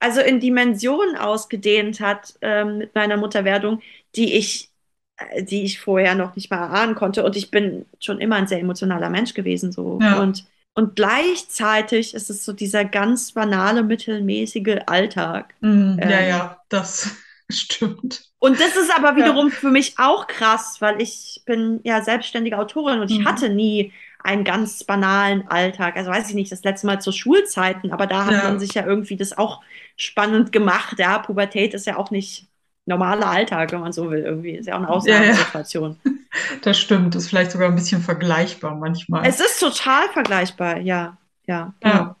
also 0.00 0.20
in 0.20 0.40
Dimensionen 0.40 1.16
ausgedehnt 1.16 2.00
hat 2.00 2.34
ähm, 2.40 2.78
mit 2.78 2.94
meiner 2.94 3.16
Mutterwerdung, 3.16 3.82
die 4.16 4.34
ich, 4.34 4.70
äh, 5.16 5.42
die 5.42 5.64
ich 5.64 5.80
vorher 5.80 6.14
noch 6.14 6.36
nicht 6.36 6.50
mal 6.50 6.58
erahnen 6.58 6.94
konnte. 6.94 7.24
Und 7.24 7.36
ich 7.36 7.50
bin 7.50 7.84
schon 8.00 8.20
immer 8.20 8.36
ein 8.36 8.46
sehr 8.46 8.60
emotionaler 8.60 9.10
Mensch 9.10 9.34
gewesen. 9.34 9.72
So. 9.72 9.98
ja, 10.00 10.20
Und, 10.20 10.44
und 10.78 10.96
gleichzeitig 10.96 12.14
ist 12.14 12.30
es 12.30 12.44
so 12.44 12.52
dieser 12.52 12.84
ganz 12.84 13.32
banale, 13.32 13.82
mittelmäßige 13.84 14.80
Alltag. 14.86 15.54
mm, 15.60 16.02
ja, 16.08 16.20
Ähm, 16.20 16.22
ja, 16.22 16.64
das 16.68 17.10
stimmt. 17.50 18.30
und 18.40 18.60
das 18.60 18.76
ist 18.76 18.90
aber 18.96 19.16
Ja, 19.16 19.16
wiederum 19.16 19.50
für 19.50 19.70
mich 19.70 19.98
auch 19.98 20.26
krass, 20.28 20.80
weil 20.80 21.00
ich 21.02 21.42
bin 21.44 21.80
ja 21.84 22.02
selbstständige 22.02 22.58
Autorin 22.58 23.00
und 23.00 23.10
ich 23.10 23.24
mm, 23.24 23.24
hatte 23.24 23.48
nie 23.50 23.92
einen 24.22 24.44
ganz 24.44 24.84
banalen 24.84 25.48
Alltag. 25.48 25.96
Also 25.96 26.10
weiß 26.10 26.28
ich 26.28 26.34
nicht, 26.34 26.52
das 26.52 26.62
letzte 26.64 26.86
Mal 26.86 27.00
zu 27.00 27.10
Schulzeiten, 27.12 27.90
aber 27.92 28.06
da 28.06 28.26
hat 28.26 28.42
man 28.42 28.58
ja, 28.58 28.58
sich 28.58 28.74
ja 28.74 28.84
irgendwie 28.86 29.16
das 29.16 29.36
auch 29.36 29.62
spannend 29.96 30.52
gemacht. 30.52 30.98
Ja, 30.98 31.18
Pubertät 31.18 31.74
ist 31.74 31.86
ja 31.86 31.96
auch 31.96 32.10
nicht 32.12 32.46
normaler 32.88 33.28
Alltag, 33.28 33.72
wenn 33.72 33.80
man 33.80 33.92
so 33.92 34.10
will, 34.10 34.20
irgendwie. 34.24 34.52
Ist 34.56 34.66
ja 34.66 34.74
auch 34.74 34.78
eine 34.78 34.90
ja, 35.02 35.22
ja, 35.24 35.36
Ausnahmesituation. 35.36 36.00
das 36.62 36.78
stimmt. 36.78 37.14
Ist 37.14 37.28
vielleicht 37.28 37.50
sogar 37.52 37.68
ein 37.68 37.74
bisschen 37.74 38.02
vergleichbar 38.02 38.76
Es 39.20 39.40
manchmal. 39.40 39.40
ist 39.40 39.60
total 39.60 40.08
vergleichbar, 40.10 40.78
ja, 40.80 41.18
ja, 41.46 41.74
genau. 41.80 42.14
Ja, 42.14 42.16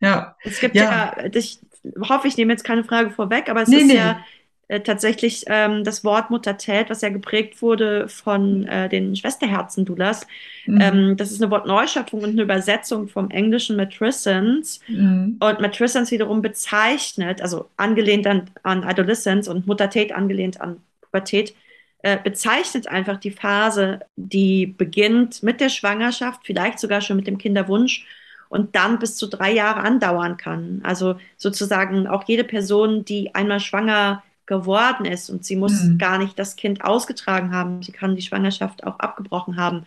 ja, 0.00 0.36
Es 0.42 0.60
gibt 0.60 0.78
ja. 0.78 0.80
ja, 0.80 1.16
ich 1.32 1.60
hoffe, 2.08 2.28
ich 2.28 2.36
nehme 2.36 2.52
jetzt 2.52 2.64
keine 2.64 2.84
Frage 2.84 3.10
vorweg, 3.10 3.48
aber 3.48 3.62
es 3.62 3.70
Nee, 3.70 3.76
ist 3.76 3.90
ja 3.90 4.18
nee. 4.18 4.24
Äh, 4.68 4.80
tatsächlich 4.80 5.44
ähm, 5.48 5.84
das 5.84 6.04
Wort 6.04 6.30
Muttertät, 6.30 6.88
was 6.90 7.02
ja 7.02 7.10
geprägt 7.10 7.60
wurde 7.60 8.08
von 8.08 8.66
äh, 8.66 8.88
den 8.88 9.14
Schwesterherzen-Doulas. 9.14 10.26
Mhm. 10.66 10.80
Ähm, 10.80 11.16
das 11.16 11.30
ist 11.30 11.42
eine 11.42 11.50
Wortneuschöpfung 11.50 12.22
und 12.22 12.30
eine 12.30 12.42
Übersetzung 12.42 13.08
vom 13.08 13.30
englischen 13.30 13.76
Matrescence. 13.76 14.80
Mhm. 14.88 15.36
Und 15.40 15.60
Matrescence 15.60 16.10
wiederum 16.10 16.40
bezeichnet, 16.42 17.42
also 17.42 17.68
angelehnt 17.76 18.26
an, 18.26 18.50
an 18.62 18.84
Adolescence 18.84 19.48
und 19.48 19.66
Muttertät 19.66 20.12
angelehnt 20.12 20.60
an 20.60 20.78
Pubertät, 21.02 21.54
äh, 22.02 22.18
bezeichnet 22.22 22.86
einfach 22.86 23.18
die 23.18 23.30
Phase, 23.30 24.00
die 24.16 24.66
beginnt 24.66 25.42
mit 25.42 25.60
der 25.60 25.68
Schwangerschaft, 25.68 26.40
vielleicht 26.44 26.78
sogar 26.78 27.00
schon 27.00 27.16
mit 27.16 27.26
dem 27.26 27.38
Kinderwunsch 27.38 28.06
und 28.48 28.76
dann 28.76 28.98
bis 28.98 29.16
zu 29.16 29.26
drei 29.26 29.52
Jahre 29.52 29.80
andauern 29.80 30.36
kann. 30.36 30.80
Also 30.84 31.16
sozusagen 31.36 32.06
auch 32.06 32.24
jede 32.28 32.44
Person, 32.44 33.04
die 33.04 33.34
einmal 33.34 33.60
schwanger 33.60 34.22
geworden 34.46 35.04
ist 35.06 35.30
und 35.30 35.44
sie 35.44 35.56
muss 35.56 35.72
Mhm. 35.72 35.98
gar 35.98 36.18
nicht 36.18 36.38
das 36.38 36.56
Kind 36.56 36.84
ausgetragen 36.84 37.52
haben, 37.52 37.82
sie 37.82 37.92
kann 37.92 38.16
die 38.16 38.22
Schwangerschaft 38.22 38.84
auch 38.84 38.98
abgebrochen 38.98 39.56
haben, 39.56 39.84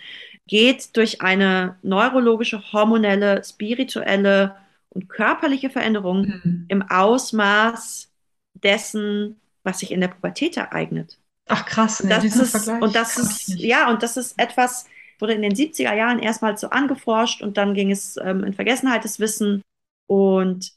geht 0.47 0.95
durch 0.97 1.21
eine 1.21 1.77
neurologische, 1.83 2.61
hormonelle, 2.73 3.43
spirituelle 3.43 4.55
und 4.89 5.09
körperliche 5.09 5.69
Veränderung 5.69 6.25
Mhm. 6.27 6.65
im 6.69 6.81
Ausmaß 6.89 8.11
dessen, 8.55 9.39
was 9.63 9.79
sich 9.79 9.91
in 9.91 10.01
der 10.01 10.07
Pubertät 10.09 10.57
ereignet. 10.57 11.19
Ach 11.47 11.65
krass, 11.65 12.03
Und 12.03 12.09
nee, 12.09 12.13
das 12.13 12.35
ist, 12.39 12.51
Vergleich 12.65 12.83
und 12.83 12.95
das 12.95 13.17
ist, 13.17 13.49
ja, 13.59 13.89
und 13.89 14.03
das 14.03 14.17
ist 14.17 14.39
etwas, 14.39 14.85
wurde 15.19 15.33
in 15.33 15.41
den 15.41 15.55
70er 15.55 15.93
Jahren 15.95 16.19
erstmals 16.19 16.61
so 16.61 16.69
angeforscht 16.69 17.41
und 17.41 17.57
dann 17.57 17.73
ging 17.73 17.91
es 17.91 18.17
ähm, 18.17 18.43
in 18.43 18.53
Vergessenheit, 18.53 19.03
das 19.03 19.19
Wissen 19.19 19.61
und 20.07 20.73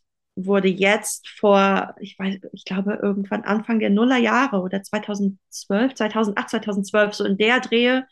wurde 0.46 0.68
jetzt 0.68 1.28
vor, 1.28 1.94
ich 2.00 2.18
weiß, 2.18 2.38
ich 2.52 2.64
glaube, 2.64 2.98
irgendwann 3.02 3.42
Anfang 3.44 3.78
der 3.78 3.90
Nullerjahre 3.90 4.60
oder 4.60 4.82
2012, 4.82 5.94
2008, 5.94 6.50
2012, 6.50 7.14
so 7.14 7.24
in 7.24 7.36
der 7.36 7.60
Drehe 7.60 8.06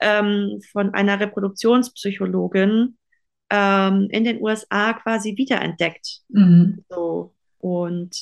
ähm, 0.00 0.60
von 0.72 0.94
einer 0.94 1.20
Reproduktionspsychologin 1.20 2.96
ähm, 3.50 4.08
in 4.10 4.24
den 4.24 4.40
USA 4.42 4.94
quasi 4.94 5.36
wiederentdeckt. 5.36 6.20
Mhm. 6.28 6.84
So. 6.88 7.34
Und 7.58 8.16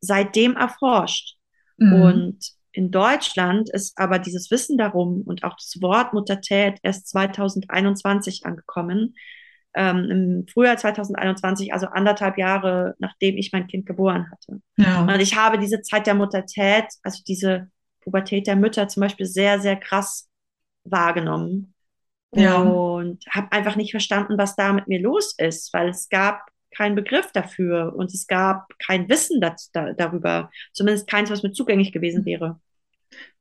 seitdem 0.00 0.56
erforscht. 0.56 1.36
Mhm. 1.76 1.92
Und 1.92 2.38
in 2.72 2.90
Deutschland 2.90 3.70
ist 3.70 3.98
aber 3.98 4.18
dieses 4.18 4.50
Wissen 4.50 4.78
darum 4.78 5.22
und 5.22 5.44
auch 5.44 5.56
das 5.56 5.82
Wort 5.82 6.14
Muttertät 6.14 6.78
erst 6.82 7.08
2021 7.08 8.46
angekommen. 8.46 9.14
Ähm, 9.74 10.10
Im 10.10 10.46
Frühjahr 10.48 10.76
2021, 10.76 11.72
also 11.72 11.86
anderthalb 11.86 12.38
Jahre 12.38 12.94
nachdem 12.98 13.36
ich 13.36 13.52
mein 13.52 13.66
Kind 13.66 13.86
geboren 13.86 14.30
hatte. 14.30 14.60
Ja. 14.76 15.02
Und 15.02 15.20
ich 15.20 15.36
habe 15.36 15.58
diese 15.58 15.82
Zeit 15.82 16.06
der 16.06 16.14
Muttertät, 16.14 16.86
also 17.02 17.22
diese 17.26 17.68
Pubertät 18.00 18.46
der 18.46 18.56
Mütter 18.56 18.88
zum 18.88 19.02
Beispiel 19.02 19.26
sehr, 19.26 19.60
sehr 19.60 19.76
krass 19.76 20.28
wahrgenommen. 20.84 21.74
Ja. 22.34 22.56
Und 22.56 23.24
habe 23.30 23.52
einfach 23.52 23.76
nicht 23.76 23.90
verstanden, 23.90 24.36
was 24.38 24.56
da 24.56 24.72
mit 24.72 24.88
mir 24.88 25.00
los 25.00 25.34
ist, 25.38 25.72
weil 25.72 25.90
es 25.90 26.08
gab 26.08 26.46
keinen 26.70 26.94
Begriff 26.94 27.32
dafür 27.32 27.94
und 27.96 28.12
es 28.12 28.26
gab 28.26 28.78
kein 28.78 29.08
Wissen 29.08 29.40
das, 29.40 29.70
da, 29.72 29.92
darüber, 29.94 30.50
zumindest 30.72 31.08
keins, 31.08 31.30
was 31.30 31.42
mir 31.42 31.52
zugänglich 31.52 31.92
gewesen 31.92 32.24
wäre. 32.24 32.60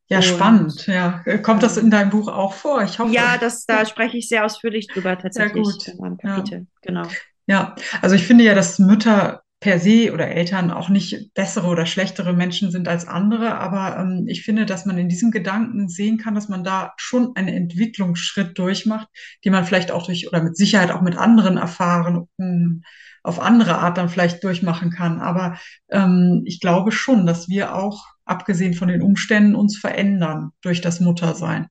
Ja, 0.09 0.17
Und- 0.17 0.23
spannend. 0.23 0.87
Ja. 0.87 1.23
Kommt 1.43 1.63
das 1.63 1.77
in 1.77 1.89
deinem 1.91 2.09
Buch 2.09 2.27
auch 2.27 2.53
vor? 2.53 2.81
Ich 2.83 2.97
hoffe. 2.99 3.13
Ja, 3.13 3.37
das, 3.37 3.65
da 3.65 3.85
spreche 3.85 4.17
ich 4.17 4.29
sehr 4.29 4.45
ausführlich 4.45 4.87
drüber 4.87 5.17
tatsächlich 5.17 5.63
gut. 5.63 5.87
in 5.87 5.97
meinem 5.97 6.17
Ja. 6.23 6.35
Kapitel. 6.35 6.67
Genau. 6.81 7.03
Ja, 7.45 7.75
also 8.01 8.15
ich 8.15 8.25
finde 8.25 8.43
ja, 8.43 8.53
dass 8.55 8.79
Mütter 8.79 9.41
per 9.59 9.79
se 9.79 10.11
oder 10.13 10.27
Eltern 10.27 10.69
auch 10.69 10.87
nicht 10.89 11.33
bessere 11.33 11.67
oder 11.67 11.85
schlechtere 11.87 12.31
Menschen 12.33 12.69
sind 12.71 12.87
als 12.87 13.07
andere, 13.07 13.57
aber 13.57 13.97
ähm, 13.97 14.25
ich 14.27 14.43
finde, 14.43 14.65
dass 14.67 14.85
man 14.85 14.97
in 14.99 15.09
diesem 15.09 15.31
Gedanken 15.31 15.89
sehen 15.89 16.17
kann, 16.19 16.35
dass 16.35 16.47
man 16.47 16.63
da 16.63 16.93
schon 16.97 17.35
einen 17.35 17.47
Entwicklungsschritt 17.47 18.57
durchmacht, 18.59 19.07
die 19.43 19.49
man 19.49 19.65
vielleicht 19.65 19.91
auch 19.91 20.05
durch 20.05 20.27
oder 20.27 20.43
mit 20.43 20.55
Sicherheit 20.55 20.91
auch 20.91 21.01
mit 21.01 21.17
anderen 21.17 21.57
Erfahrungen 21.57 22.83
auf 23.23 23.39
andere 23.41 23.79
Art 23.79 23.97
dann 23.97 24.09
vielleicht 24.09 24.43
durchmachen 24.43 24.91
kann. 24.91 25.19
Aber 25.21 25.57
ähm, 25.89 26.43
ich 26.45 26.59
glaube 26.59 26.91
schon, 26.91 27.25
dass 27.25 27.49
wir 27.49 27.73
auch, 27.75 28.05
abgesehen 28.27 28.73
von 28.73 28.87
den 28.87 29.01
Umständen, 29.01 29.55
uns 29.55 29.77
verändern 29.77 30.51
durch 30.61 30.81
das 30.81 30.99
Muttersein. 30.99 31.67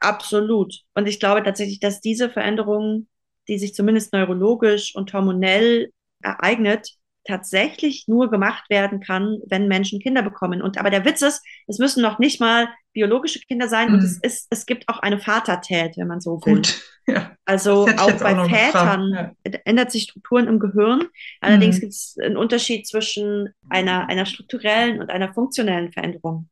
Absolut. 0.00 0.80
Und 0.94 1.08
ich 1.08 1.20
glaube 1.20 1.42
tatsächlich, 1.42 1.80
dass 1.80 2.00
diese 2.00 2.30
Veränderung, 2.30 3.08
die 3.48 3.58
sich 3.58 3.74
zumindest 3.74 4.12
neurologisch 4.12 4.94
und 4.94 5.12
hormonell 5.12 5.90
ereignet, 6.22 6.90
tatsächlich 7.24 8.04
nur 8.08 8.30
gemacht 8.30 8.68
werden 8.70 9.00
kann, 9.00 9.38
wenn 9.46 9.68
Menschen 9.68 10.00
Kinder 10.00 10.22
bekommen. 10.22 10.62
Und 10.62 10.78
aber 10.78 10.90
der 10.90 11.04
Witz 11.04 11.22
ist, 11.22 11.42
es 11.66 11.78
müssen 11.78 12.02
noch 12.02 12.18
nicht 12.18 12.40
mal 12.40 12.68
biologische 12.92 13.40
Kinder 13.40 13.68
sein 13.68 13.88
und 13.92 14.00
Mhm. 14.00 14.04
es 14.04 14.18
ist, 14.22 14.46
es 14.50 14.66
gibt 14.66 14.88
auch 14.88 14.98
eine 14.98 15.18
Vatertät, 15.20 15.96
wenn 15.96 16.08
man 16.08 16.20
so 16.20 16.40
will. 16.44 16.56
Gut, 16.56 16.80
ja. 17.06 17.36
Also 17.44 17.86
auch 17.96 17.98
auch 17.98 18.12
bei 18.20 18.34
gefragt, 18.34 18.50
Vätern 18.50 19.10
ja. 19.12 19.58
ändert 19.64 19.90
sich 19.92 20.04
Strukturen 20.04 20.48
im 20.48 20.58
Gehirn. 20.58 21.04
Allerdings 21.40 21.76
Mhm. 21.76 21.80
gibt 21.80 21.92
es 21.92 22.16
einen 22.22 22.36
Unterschied 22.36 22.86
zwischen 22.86 23.50
einer, 23.68 24.08
einer 24.08 24.26
strukturellen 24.26 25.00
und 25.00 25.10
einer 25.10 25.32
funktionellen 25.32 25.92
Veränderung. 25.92 26.48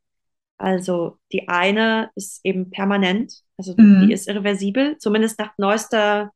Also 0.57 1.18
die 1.33 1.49
eine 1.49 2.11
ist 2.16 2.40
eben 2.45 2.71
permanent, 2.71 3.33
also 3.57 3.75
Mhm. 3.76 4.07
die 4.07 4.12
ist 4.12 4.28
irreversibel, 4.28 4.99
zumindest 4.99 5.38
nach 5.38 5.52
neuester 5.59 6.33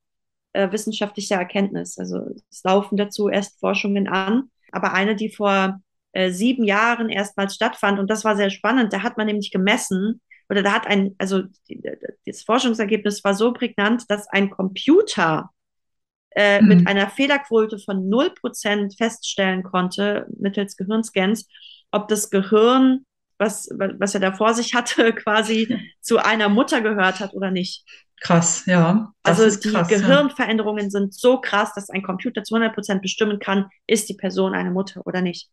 äh, 0.55 0.71
wissenschaftlicher 0.71 1.37
Erkenntnis. 1.37 1.99
Also 1.99 2.21
es 2.51 2.63
laufen 2.63 2.97
dazu 2.97 3.29
erst 3.29 3.59
Forschungen 3.59 4.07
an, 4.09 4.51
aber 4.71 4.93
eine, 4.93 5.17
die 5.17 5.31
vor 5.31 5.81
äh, 6.13 6.31
sieben 6.31 6.65
Jahren 6.65 7.09
erstmals 7.09 7.55
stattfand 7.55 7.99
und 7.99 8.11
das 8.11 8.25
war 8.25 8.37
sehr 8.37 8.51
spannend. 8.51 8.93
Da 8.93 9.03
hat 9.03 9.17
man 9.17 9.27
nämlich 9.27 9.51
gemessen 9.51 10.21
oder 10.49 10.63
da 10.63 10.73
hat 10.73 10.87
ein, 10.87 11.15
also 11.19 11.43
die, 11.69 11.81
das 12.27 12.43
Forschungsergebnis 12.43 13.25
war 13.25 13.35
so 13.35 13.53
prägnant, 13.53 14.05
dass 14.11 14.29
ein 14.29 14.51
Computer 14.51 15.51
äh, 16.35 16.61
Mhm. 16.61 16.69
mit 16.69 16.87
einer 16.87 17.09
Fehlerquote 17.11 17.79
von 17.79 18.09
0% 18.09 18.97
feststellen 18.97 19.63
konnte, 19.63 20.27
mittels 20.39 20.77
Gehirnscans, 20.77 21.47
ob 21.91 22.09
das 22.09 22.31
Gehirn, 22.31 23.05
was, 23.39 23.69
was 23.77 24.15
er 24.15 24.21
da 24.21 24.33
vor 24.33 24.55
sich 24.55 24.75
hatte, 24.75 25.13
quasi 25.15 25.77
zu 26.01 26.19
einer 26.19 26.49
Mutter 26.49 26.81
gehört 26.81 27.21
hat 27.21 27.35
oder 27.35 27.51
nicht. 27.51 27.85
Krass, 28.21 28.67
ja. 28.67 29.13
Also 29.25 29.45
die 29.61 29.69
krass, 29.71 29.91
ja. 29.91 29.99
Gehirnveränderungen 29.99 30.91
sind 30.91 31.13
so 31.13 31.41
krass, 31.41 31.73
dass 31.75 31.91
ein 31.91 32.03
Computer 32.03 32.45
zu 32.45 32.55
100% 32.55 33.01
bestimmen 33.03 33.39
kann, 33.41 33.69
ist 33.87 34.09
die 34.09 34.15
Person 34.15 34.55
eine 34.55 34.71
Mutter 34.71 35.07
oder 35.07 35.21
nicht. 35.23 35.51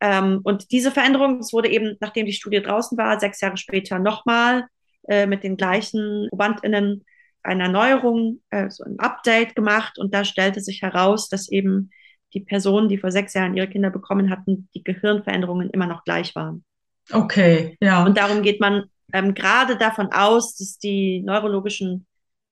Ähm, 0.00 0.40
und 0.44 0.70
diese 0.72 0.90
Veränderung, 0.90 1.38
das 1.38 1.52
wurde 1.52 1.68
eben, 1.70 1.96
nachdem 2.00 2.26
die 2.26 2.32
Studie 2.32 2.62
draußen 2.62 2.96
war, 2.98 3.18
sechs 3.20 3.40
Jahre 3.40 3.56
später 3.56 3.98
nochmal 3.98 4.66
äh, 5.08 5.26
mit 5.26 5.42
den 5.44 5.56
gleichen 5.56 6.28
ProbandInnen 6.30 7.04
eine 7.42 7.64
Erneuerung, 7.64 8.40
äh, 8.50 8.70
so 8.70 8.84
ein 8.84 8.98
Update 8.98 9.54
gemacht 9.56 9.98
und 9.98 10.14
da 10.14 10.24
stellte 10.24 10.60
sich 10.60 10.82
heraus, 10.82 11.28
dass 11.28 11.50
eben 11.50 11.90
die 12.34 12.40
Personen, 12.40 12.88
die 12.88 12.98
vor 12.98 13.10
sechs 13.10 13.34
Jahren 13.34 13.56
ihre 13.56 13.68
Kinder 13.68 13.90
bekommen 13.90 14.30
hatten, 14.30 14.68
die 14.74 14.82
Gehirnveränderungen 14.84 15.70
immer 15.70 15.86
noch 15.86 16.04
gleich 16.04 16.34
waren. 16.34 16.64
Okay, 17.10 17.76
ja. 17.80 18.04
Und 18.04 18.16
darum 18.16 18.42
geht 18.42 18.60
man 18.60 18.84
ähm, 19.12 19.34
gerade 19.34 19.76
davon 19.76 20.12
aus, 20.12 20.56
dass 20.56 20.78
die 20.78 21.20
neurologischen 21.20 22.06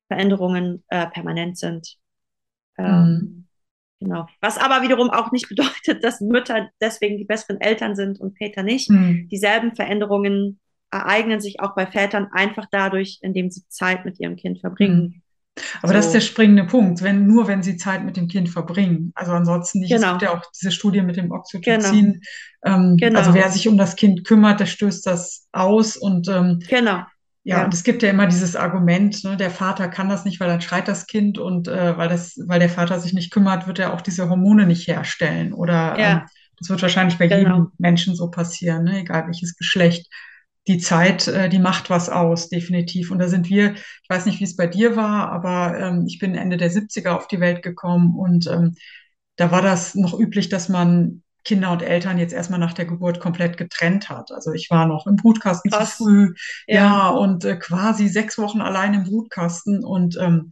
Veränderungen 0.08 0.84
äh, 0.88 1.06
permanent 1.06 1.56
sind. 1.56 1.96
Ähm, 2.78 2.86
Mhm. 2.86 3.39
Genau. 4.00 4.26
Was 4.40 4.56
aber 4.58 4.82
wiederum 4.82 5.10
auch 5.10 5.30
nicht 5.30 5.48
bedeutet, 5.48 6.02
dass 6.02 6.20
Mütter 6.20 6.70
deswegen 6.80 7.18
die 7.18 7.24
besseren 7.24 7.60
Eltern 7.60 7.94
sind 7.96 8.18
und 8.20 8.36
Väter 8.36 8.62
nicht. 8.62 8.88
Hm. 8.88 9.28
Dieselben 9.30 9.74
Veränderungen 9.76 10.58
ereignen 10.90 11.40
sich 11.40 11.60
auch 11.60 11.74
bei 11.74 11.86
Vätern 11.86 12.28
einfach 12.32 12.66
dadurch, 12.70 13.18
indem 13.22 13.50
sie 13.50 13.62
Zeit 13.68 14.04
mit 14.04 14.18
ihrem 14.18 14.36
Kind 14.36 14.60
verbringen. 14.60 15.22
Hm. 15.56 15.62
Aber 15.82 15.92
das 15.92 16.06
ist 16.06 16.12
So. 16.12 16.18
der 16.18 16.20
springende 16.24 16.64
Punkt, 16.64 17.02
wenn, 17.02 17.26
nur 17.26 17.46
wenn 17.46 17.62
sie 17.62 17.76
Zeit 17.76 18.04
mit 18.04 18.16
dem 18.16 18.28
Kind 18.28 18.48
verbringen. 18.48 19.12
Also 19.14 19.32
ansonsten 19.32 19.80
nicht. 19.80 19.92
Es 19.92 20.00
Genau. 20.00 20.12
gibt 20.12 20.22
ja 20.22 20.34
auch 20.34 20.42
diese 20.58 20.72
Studie 20.72 21.02
mit 21.02 21.16
dem 21.16 21.30
Oxytocin. 21.30 22.22
Ähm, 22.64 22.96
Genau. 22.98 23.18
Also 23.18 23.34
wer 23.34 23.50
sich 23.50 23.68
um 23.68 23.76
das 23.76 23.96
Kind 23.96 24.24
kümmert, 24.24 24.60
der 24.60 24.66
stößt 24.66 25.06
das 25.06 25.46
aus. 25.52 25.96
Und 25.96 26.28
ähm, 26.28 26.60
Genau. 26.68 27.02
Ja, 27.44 27.58
Ja. 27.58 27.64
und 27.64 27.74
es 27.74 27.84
gibt 27.84 28.02
ja 28.02 28.10
immer 28.10 28.26
dieses 28.26 28.54
Argument, 28.56 29.24
ne, 29.24 29.36
der 29.36 29.50
Vater 29.50 29.88
kann 29.88 30.08
das 30.08 30.24
nicht, 30.24 30.40
weil 30.40 30.48
dann 30.48 30.60
schreit 30.60 30.88
das 30.88 31.06
Kind 31.06 31.38
und 31.38 31.68
äh, 31.68 31.96
weil 31.96 32.08
das, 32.08 32.38
weil 32.46 32.60
der 32.60 32.68
Vater 32.68 33.00
sich 33.00 33.12
nicht 33.14 33.32
kümmert, 33.32 33.66
wird 33.66 33.78
er 33.78 33.94
auch 33.94 34.00
diese 34.02 34.28
Hormone 34.28 34.66
nicht 34.66 34.86
herstellen. 34.88 35.52
Oder 35.52 35.98
Ja. 35.98 36.12
ähm, 36.12 36.20
das 36.58 36.68
wird 36.68 36.82
wahrscheinlich 36.82 37.18
bei 37.18 37.26
Genau. 37.28 37.38
jedem 37.38 37.72
Menschen 37.78 38.14
so 38.14 38.30
passieren, 38.30 38.84
ne, 38.84 39.00
egal 39.00 39.26
welches 39.26 39.56
Geschlecht. 39.56 40.06
Die 40.68 40.78
Zeit, 40.78 41.26
äh, 41.28 41.48
die 41.48 41.58
macht 41.58 41.88
was 41.90 42.10
aus, 42.10 42.48
definitiv. 42.50 43.10
Und 43.10 43.18
da 43.18 43.28
sind 43.28 43.48
wir, 43.48 43.74
ich 43.74 44.08
weiß 44.10 44.26
nicht, 44.26 44.40
wie 44.40 44.44
es 44.44 44.56
bei 44.56 44.66
dir 44.66 44.94
war, 44.94 45.32
aber 45.32 45.78
ähm, 45.80 46.04
ich 46.06 46.18
bin 46.18 46.34
Ende 46.34 46.58
der 46.58 46.70
70er 46.70 47.16
auf 47.16 47.26
die 47.28 47.40
Welt 47.40 47.62
gekommen 47.62 48.14
und 48.18 48.46
ähm, 48.46 48.74
da 49.36 49.50
war 49.50 49.62
das 49.62 49.94
noch 49.94 50.18
üblich, 50.18 50.48
dass 50.50 50.68
man 50.68 51.22
Kinder 51.44 51.72
und 51.72 51.82
Eltern 51.82 52.18
jetzt 52.18 52.32
erstmal 52.32 52.60
nach 52.60 52.72
der 52.74 52.86
Geburt 52.86 53.20
komplett 53.20 53.56
getrennt 53.56 54.08
hat. 54.10 54.30
Also 54.32 54.52
ich 54.52 54.68
war 54.70 54.86
noch 54.86 55.06
im 55.06 55.16
Brutkasten 55.16 55.70
Krass. 55.70 55.96
zu 55.96 56.04
früh, 56.04 56.34
Ja. 56.66 56.84
ja, 56.84 57.08
und 57.10 57.44
äh, 57.44 57.56
quasi 57.56 58.08
sechs 58.08 58.38
Wochen 58.38 58.60
allein 58.60 58.94
im 58.94 59.04
Brutkasten. 59.04 59.84
Und 59.84 60.16
ähm, 60.20 60.50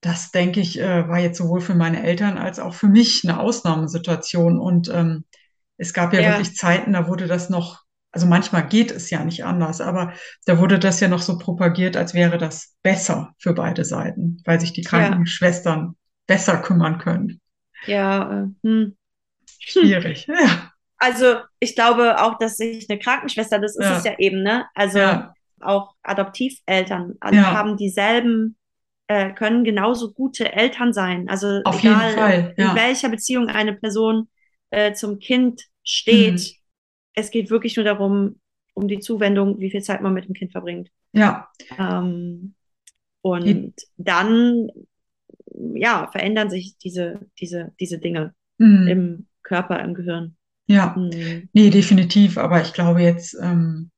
das, 0.00 0.30
denke 0.30 0.60
ich, 0.60 0.80
äh, 0.80 1.08
war 1.08 1.18
jetzt 1.18 1.38
sowohl 1.38 1.60
für 1.60 1.74
meine 1.74 2.02
Eltern 2.02 2.38
als 2.38 2.58
auch 2.58 2.74
für 2.74 2.88
mich 2.88 3.22
eine 3.24 3.40
Ausnahmesituation. 3.40 4.58
Und 4.58 4.88
ähm, 4.88 5.24
es 5.76 5.92
gab 5.94 6.12
ja, 6.14 6.20
Ja, 6.20 6.26
wirklich 6.26 6.56
Zeiten, 6.56 6.92
da 6.92 7.08
wurde 7.08 7.26
das 7.26 7.50
noch, 7.50 7.82
also 8.12 8.26
manchmal 8.26 8.68
geht 8.68 8.90
es 8.90 9.10
ja 9.10 9.24
nicht 9.24 9.44
anders, 9.44 9.80
aber 9.80 10.12
da 10.46 10.58
wurde 10.58 10.78
das 10.78 11.00
ja 11.00 11.08
noch 11.08 11.22
so 11.22 11.38
propagiert, 11.38 11.96
als 11.96 12.14
wäre 12.14 12.38
das 12.38 12.76
besser 12.82 13.34
für 13.38 13.54
beide 13.54 13.84
Seiten, 13.84 14.38
weil 14.44 14.60
sich 14.60 14.72
die 14.72 14.82
ja, 14.90 14.90
Krankenschwestern 14.90 15.96
besser 16.26 16.58
kümmern 16.58 16.98
können. 16.98 17.40
ja. 17.86 18.42
Äh, 18.44 18.46
hm. 18.62 18.96
Hm. 19.80 19.90
Schwierig. 19.90 20.26
Ja, 20.28 20.72
Also 20.98 21.36
ich 21.60 21.74
glaube 21.74 22.20
auch, 22.22 22.38
dass 22.38 22.56
sich 22.58 22.88
eine 22.90 22.98
Krankenschwester, 22.98 23.58
das 23.58 23.76
ist 23.76 23.90
es 23.90 24.04
ja, 24.04 24.04
ja 24.04 24.18
eben, 24.18 24.42
ne? 24.42 24.66
Also 24.74 24.98
ja, 24.98 25.34
auch 25.60 25.94
Adoptiveltern 26.02 27.16
alle 27.20 27.36
ja, 27.36 27.52
haben 27.52 27.76
dieselben, 27.76 28.56
äh, 29.08 29.32
können 29.32 29.64
genauso 29.64 30.12
gute 30.12 30.52
Eltern 30.52 30.92
sein. 30.92 31.28
Also 31.28 31.62
auf 31.64 31.80
jeden 31.80 32.00
egal 32.00 32.52
in 32.56 32.66
Ja. 32.66 32.74
welcher 32.74 33.08
Beziehung 33.08 33.48
eine 33.48 33.74
Person 33.74 34.28
äh, 34.70 34.92
zum 34.92 35.18
Kind 35.18 35.62
Hm. 35.62 35.82
steht, 35.84 36.56
es 37.14 37.30
geht 37.30 37.50
wirklich 37.50 37.76
nur 37.76 37.84
darum, 37.84 38.40
um 38.74 38.88
die 38.88 39.00
Zuwendung, 39.00 39.58
wie 39.60 39.70
viel 39.70 39.82
Zeit 39.82 40.00
man 40.02 40.14
mit 40.14 40.26
dem 40.26 40.34
Kind 40.34 40.52
verbringt. 40.52 40.90
Ja, 41.12 41.50
Ähm, 41.78 42.54
die, 43.44 43.52
und 43.54 43.74
dann, 43.96 44.70
ja, 45.74 46.08
verändern 46.12 46.50
sich 46.50 46.76
diese, 46.78 47.20
diese, 47.40 47.72
diese 47.80 47.98
Dinge 47.98 48.34
hm. 48.58 48.86
im 48.88 49.26
Körper, 49.50 49.80
im 49.80 49.94
Gehirn. 49.94 50.36
Ja, 50.66 50.94
Hm. 50.94 51.48
nee, 51.52 51.70
definitiv. 51.70 52.38
Aber 52.38 52.60
ich 52.62 52.72
glaube 52.72 53.02
jetzt, 53.02 53.36
ähm, 53.42 53.90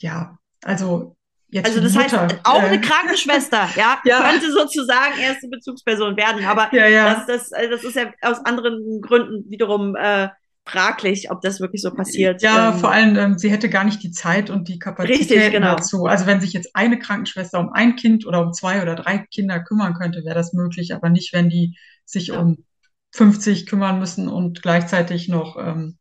ja, 0.00 0.38
also 0.64 1.16
jetzt 1.48 1.66
Also 1.66 1.80
das 1.80 1.96
heißt, 1.96 2.16
Mutter, 2.16 2.40
auch 2.44 2.62
eine 2.64 2.76
äh, 2.76 2.80
Krankenschwester, 2.80 3.68
ja, 3.76 3.98
ja, 4.04 4.20
könnte 4.20 4.52
sozusagen 4.52 5.18
erste 5.18 5.48
Bezugsperson 5.48 6.16
werden. 6.16 6.44
Aber 6.44 6.70
ja, 6.70 6.88
das, 7.02 7.18
ja. 7.18 7.24
das, 7.26 7.52
äh, 7.52 7.68
das 7.70 7.84
ist 7.84 7.96
ja 7.96 8.12
aus 8.22 8.38
anderen 8.44 9.00
Gründen 9.00 9.50
wiederum 9.50 9.96
äh, 9.96 10.28
fraglich, 10.66 11.30
ob 11.30 11.40
das 11.42 11.60
wirklich 11.60 11.82
so 11.82 11.92
passiert. 11.94 12.42
Ja, 12.42 12.72
vor 12.72 12.90
Ähm, 12.90 12.92
allem, 12.92 13.16
ähm, 13.16 13.38
sie 13.38 13.50
hätte 13.50 13.68
gar 13.70 13.84
nicht 13.84 14.02
die 14.02 14.10
Zeit 14.10 14.50
und 14.50 14.68
die 14.68 14.78
richtig, 15.08 15.48
Kapazitäten 15.48 15.50
genau. 15.50 15.76
dazu. 15.76 16.06
Also 16.06 16.26
wenn 16.26 16.40
sich 16.40 16.52
jetzt 16.52 16.74
eine 16.76 16.98
Krankenschwester 16.98 17.58
um 17.60 17.72
ein 17.72 17.96
Kind 17.96 18.26
oder 18.26 18.40
um 18.42 18.52
zwei 18.52 18.82
oder 18.82 18.94
drei 18.94 19.18
Kinder 19.32 19.60
kümmern 19.60 19.94
könnte, 19.94 20.24
wäre 20.24 20.34
das 20.34 20.52
möglich, 20.52 20.94
aber 20.94 21.08
nicht, 21.10 21.32
wenn 21.32 21.48
die 21.48 21.76
sich 22.04 22.32
Ja, 22.32 22.38
um 22.38 22.64
50 23.14 23.66
kümmern 23.66 24.00
müssen 24.00 24.28
und 24.28 24.60
gleichzeitig 24.60 25.28
noch 25.28 25.56
ähm, 25.56 25.98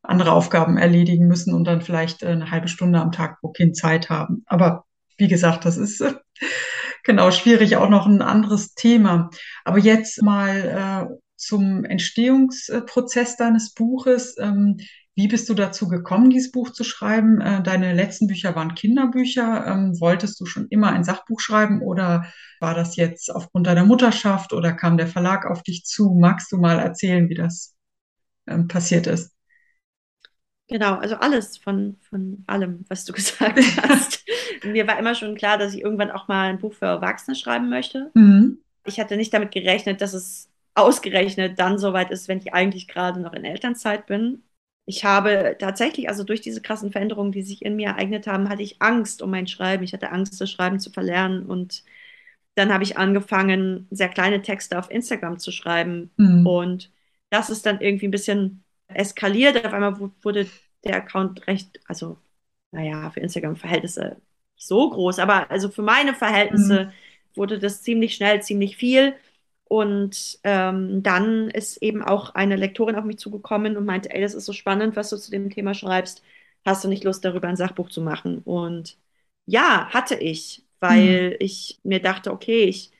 andere 0.00 0.30
Aufgaben 0.30 0.76
erledigen 0.76 1.26
müssen 1.26 1.54
und 1.54 1.64
dann 1.64 1.82
vielleicht 1.82 2.22
äh, 2.22 2.28
eine 2.28 2.52
halbe 2.52 2.68
Stunde 2.68 3.00
am 3.00 3.10
Tag 3.10 3.40
pro 3.40 3.48
Kind 3.48 3.76
Zeit 3.76 4.10
haben. 4.10 4.44
Aber 4.46 4.84
wie 5.18 5.26
gesagt, 5.26 5.64
das 5.64 5.76
ist 5.76 6.00
äh, 6.00 6.14
genau 7.04 7.32
schwierig, 7.32 7.76
auch 7.76 7.88
noch 7.88 8.06
ein 8.06 8.22
anderes 8.22 8.74
Thema. 8.74 9.30
Aber 9.64 9.78
jetzt 9.78 10.22
mal 10.22 11.08
äh, 11.10 11.14
zum 11.36 11.84
Entstehungsprozess 11.84 13.36
deines 13.36 13.74
Buches. 13.74 14.36
Ähm, 14.38 14.78
wie 15.14 15.28
bist 15.28 15.48
du 15.48 15.54
dazu 15.54 15.88
gekommen, 15.88 16.30
dieses 16.30 16.52
Buch 16.52 16.70
zu 16.70 16.84
schreiben? 16.84 17.40
Äh, 17.40 17.62
deine 17.62 17.92
letzten 17.94 18.26
Bücher 18.26 18.54
waren 18.54 18.74
Kinderbücher. 18.74 19.66
Ähm, 19.66 20.00
wolltest 20.00 20.40
du 20.40 20.46
schon 20.46 20.68
immer 20.68 20.90
ein 20.92 21.04
Sachbuch 21.04 21.40
schreiben 21.40 21.82
oder 21.82 22.26
war 22.60 22.74
das 22.74 22.96
jetzt 22.96 23.34
aufgrund 23.34 23.66
deiner 23.66 23.84
Mutterschaft 23.84 24.52
oder 24.52 24.72
kam 24.72 24.96
der 24.96 25.08
Verlag 25.08 25.46
auf 25.46 25.62
dich 25.62 25.84
zu? 25.84 26.14
Magst 26.18 26.50
du 26.52 26.58
mal 26.58 26.78
erzählen, 26.78 27.28
wie 27.28 27.34
das 27.34 27.74
ähm, 28.46 28.68
passiert 28.68 29.06
ist? 29.06 29.32
genau. 30.72 30.96
Also 30.96 31.16
alles 31.16 31.58
von, 31.58 31.96
von 32.08 32.42
allem, 32.46 32.84
was 32.88 33.04
du 33.04 33.12
gesagt 33.14 33.58
hast. 33.82 34.24
Mir 34.64 34.86
war 34.86 34.98
immer 34.98 35.14
schon 35.14 35.36
klar, 35.36 35.58
dass 35.58 35.74
ich 35.74 35.82
irgendwann 35.82 36.10
auch 36.10 36.28
mal 36.28 36.48
ein 36.48 36.58
Buch 36.58 36.72
für 36.72 36.86
Erwachsene 36.86 37.36
schreiben 37.36 37.68
möchte. 37.68 38.10
Mhm. 38.14 38.58
Ich 38.84 38.98
hatte 38.98 39.16
nicht 39.16 39.32
damit 39.32 39.52
gerechnet, 39.52 40.00
dass 40.00 40.14
es 40.14 40.48
ausgerechnet 40.74 41.58
dann 41.58 41.78
soweit 41.78 42.10
ist, 42.10 42.28
wenn 42.28 42.38
ich 42.38 42.54
eigentlich 42.54 42.88
gerade 42.88 43.20
noch 43.20 43.34
in 43.34 43.44
Elternzeit 43.44 44.06
bin. 44.06 44.42
Ich 44.84 45.04
habe 45.04 45.56
tatsächlich, 45.58 46.08
also 46.08 46.24
durch 46.24 46.40
diese 46.40 46.60
krassen 46.60 46.90
Veränderungen, 46.90 47.32
die 47.32 47.42
sich 47.42 47.62
in 47.62 47.76
mir 47.76 47.88
ereignet 47.90 48.26
haben, 48.26 48.48
hatte 48.48 48.62
ich 48.62 48.82
Angst 48.82 49.22
um 49.22 49.30
mein 49.30 49.46
Schreiben. 49.46 49.84
Ich 49.84 49.92
hatte 49.92 50.10
Angst, 50.10 50.40
das 50.40 50.50
Schreiben 50.50 50.80
zu 50.80 50.90
verlernen. 50.90 51.46
Und 51.46 51.84
dann 52.54 52.72
habe 52.72 52.84
ich 52.84 52.98
angefangen, 52.98 53.86
sehr 53.90 54.08
kleine 54.08 54.42
Texte 54.42 54.78
auf 54.78 54.90
Instagram 54.90 55.38
zu 55.38 55.52
schreiben. 55.52 56.10
Mhm. 56.18 56.46
Und 56.46 56.90
das 57.30 57.48
ist 57.50 57.64
dann 57.66 57.80
irgendwie 57.80 58.08
ein 58.08 58.10
bisschen 58.10 58.64
eskaliert. 58.88 59.64
Auf 59.64 59.72
einmal 59.72 59.98
wurde 60.22 60.48
der 60.84 60.96
Account 60.96 61.46
recht, 61.46 61.80
also, 61.86 62.18
naja, 62.72 63.10
für 63.10 63.20
Instagram-Verhältnisse 63.20 64.16
nicht 64.56 64.66
so 64.68 64.90
groß, 64.90 65.18
aber 65.18 65.50
also 65.50 65.70
für 65.70 65.82
meine 65.82 66.12
Mhm. 66.12 66.16
Verhältnisse 66.16 66.92
wurde 67.34 67.58
das 67.58 67.82
ziemlich 67.82 68.14
schnell, 68.14 68.42
ziemlich 68.42 68.76
viel. 68.76 69.14
Und 69.72 70.38
ähm, 70.44 71.02
dann 71.02 71.48
ist 71.50 71.78
eben 71.82 72.02
auch 72.02 72.34
eine 72.34 72.56
Lektorin 72.56 72.96
auf 72.96 73.04
mich 73.04 73.18
zugekommen 73.18 73.76
und 73.76 73.84
meinte, 73.86 74.10
ey, 74.12 74.20
das 74.20 74.34
ist 74.34 74.44
so 74.46 74.52
spannend, 74.52 74.96
was 74.96 75.10
du 75.10 75.16
zu 75.16 75.30
dem 75.30 75.48
Thema 75.50 75.74
schreibst. 75.74 76.22
Hast 76.64 76.84
du 76.84 76.88
nicht 76.88 77.04
Lust, 77.04 77.24
darüber 77.24 77.48
ein 77.48 77.56
Sachbuch 77.56 77.88
zu 77.90 78.02
machen? 78.02 78.38
Und 78.40 78.98
ja, 79.46 79.88
hatte 79.92 80.14
ich, 80.16 80.64
Mhm. 80.88 81.18
weil 81.20 81.36
ich 81.40 81.80
mir 81.84 82.00
dachte, 82.02 82.32
okay, 82.32 82.64
ich 82.64 82.92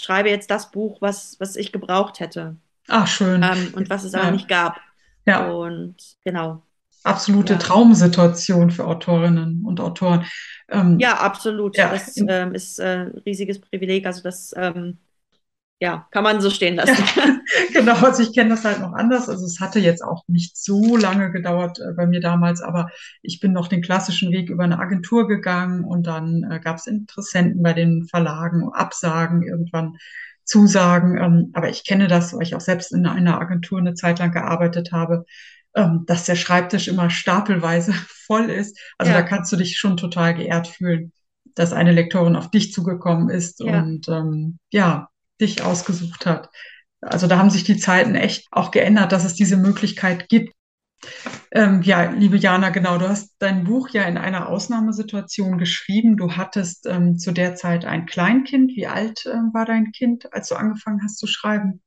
schreibe 0.00 0.30
jetzt 0.30 0.50
das 0.50 0.70
Buch, 0.70 1.00
was, 1.00 1.38
was 1.40 1.56
ich 1.56 1.72
gebraucht 1.72 2.20
hätte 2.20 2.56
Ach, 2.88 3.06
schön. 3.06 3.50
ähm, 3.50 3.72
und 3.74 3.90
was 3.90 4.04
es 4.04 4.14
aber 4.14 4.26
Ja, 4.26 4.30
nicht 4.30 4.48
gab. 4.48 4.80
ja, 5.26 5.60
Und 5.64 6.18
genau, 6.24 6.62
absolute 7.02 7.58
ja. 7.58 7.58
Traumsituation 7.58 8.70
für 8.70 8.86
Autorinnen 8.86 9.64
und 9.64 9.80
Autoren. 9.80 10.26
Ähm, 10.68 11.00
Ja, 11.00 11.18
absolut. 11.18 11.76
ja, 11.76 11.90
Das 11.90 12.22
ähm, 12.28 12.54
ist 12.54 12.78
äh, 12.78 13.06
ein 13.06 13.18
riesiges 13.26 13.60
Privileg. 13.60 14.06
Also 14.06 14.22
das, 14.22 14.52
ähm, 14.56 14.98
ja, 15.80 16.06
kann 16.10 16.24
man 16.24 16.40
so 16.40 16.50
stehen 16.50 16.76
Ja, 16.86 16.94
lassen. 16.94 17.04
genau. 17.72 17.94
Also 17.96 18.22
ich 18.22 18.34
kenne 18.34 18.50
das 18.50 18.64
halt 18.64 18.80
noch 18.80 18.92
anders. 18.92 19.28
Also 19.28 19.44
es 19.46 19.60
hatte 19.60 19.78
jetzt 19.80 20.02
auch 20.02 20.22
nicht 20.28 20.56
so 20.56 20.96
lange 20.96 21.30
gedauert 21.32 21.78
äh, 21.80 21.92
bei 21.96 22.06
mir 22.06 22.20
damals, 22.20 22.60
aber 22.62 22.90
ich 23.22 23.40
bin 23.40 23.52
noch 23.52 23.68
den 23.68 23.82
klassischen 23.82 24.32
Weg 24.32 24.50
über 24.50 24.64
eine 24.64 24.78
Agentur 24.78 25.26
gegangen 25.28 25.84
und 25.84 26.06
dann 26.06 26.44
äh, 26.50 26.60
gab 26.60 26.76
es 26.76 26.86
Interessenten 26.86 27.62
bei 27.62 27.72
den 27.72 28.06
Verlagen, 28.08 28.68
Absagen, 28.72 29.42
irgendwann 29.42 29.96
Zusagen. 30.44 31.18
Ähm, 31.18 31.50
aber 31.54 31.70
ich 31.70 31.84
kenne 31.86 32.08
das, 32.08 32.32
weil 32.34 32.42
ich 32.42 32.54
auch 32.54 32.60
selbst 32.60 32.92
in 32.92 33.06
einer 33.06 33.40
Agentur 33.40 33.78
eine 33.78 33.94
Zeit 33.94 34.18
lang 34.18 34.32
gearbeitet 34.32 34.92
habe, 34.92 35.24
ähm, 35.74 36.04
dass 36.06 36.24
der 36.26 36.36
Schreibtisch 36.36 36.88
immer 36.88 37.10
stapelweise 37.10 37.92
voll 38.26 38.50
ist. 38.50 38.78
Also 38.98 39.12
da 39.12 39.22
Ja, 39.22 39.22
kannst 39.22 39.52
du 39.52 39.56
dich 39.56 39.78
schon 39.78 39.96
total 39.96 40.34
geehrt 40.34 40.68
fühlen, 40.68 41.12
dass 41.54 41.72
eine 41.72 41.92
Lektorin 41.92 42.36
auf 42.36 42.50
dich 42.50 42.72
zugekommen 42.72 43.30
ist 43.30 43.60
ja. 43.62 43.80
und 43.80 44.08
ähm, 44.08 44.58
ja, 44.72 45.08
dich 45.40 45.62
ausgesucht 45.62 46.26
hat. 46.26 46.50
Also 47.00 47.26
da 47.26 47.38
haben 47.38 47.50
sich 47.50 47.64
die 47.64 47.76
Zeiten 47.78 48.14
echt 48.14 48.46
auch 48.50 48.70
geändert, 48.70 49.12
dass 49.12 49.24
es 49.24 49.34
diese 49.34 49.56
Möglichkeit 49.56 50.28
gibt. 50.28 50.54
Ähm, 51.52 51.82
ja, 51.82 52.10
liebe 52.10 52.36
Jana, 52.36 52.70
genau, 52.70 52.98
du 52.98 53.08
hast 53.08 53.34
dein 53.38 53.64
Buch 53.64 53.88
ja 53.90 54.04
in 54.04 54.18
einer 54.18 54.48
Ausnahmesituation 54.48 55.58
geschrieben. 55.58 56.16
Du 56.16 56.32
hattest 56.36 56.86
ähm, 56.86 57.18
zu 57.18 57.32
der 57.32 57.54
Zeit 57.54 57.84
ein 57.84 58.06
Kleinkind. 58.06 58.72
Wie 58.76 58.86
alt 58.86 59.26
ähm, 59.26 59.50
war 59.54 59.64
dein 59.64 59.92
Kind, 59.92 60.32
als 60.32 60.48
du 60.48 60.56
angefangen 60.56 61.00
hast 61.02 61.18
zu 61.18 61.26
schreiben? 61.26 61.80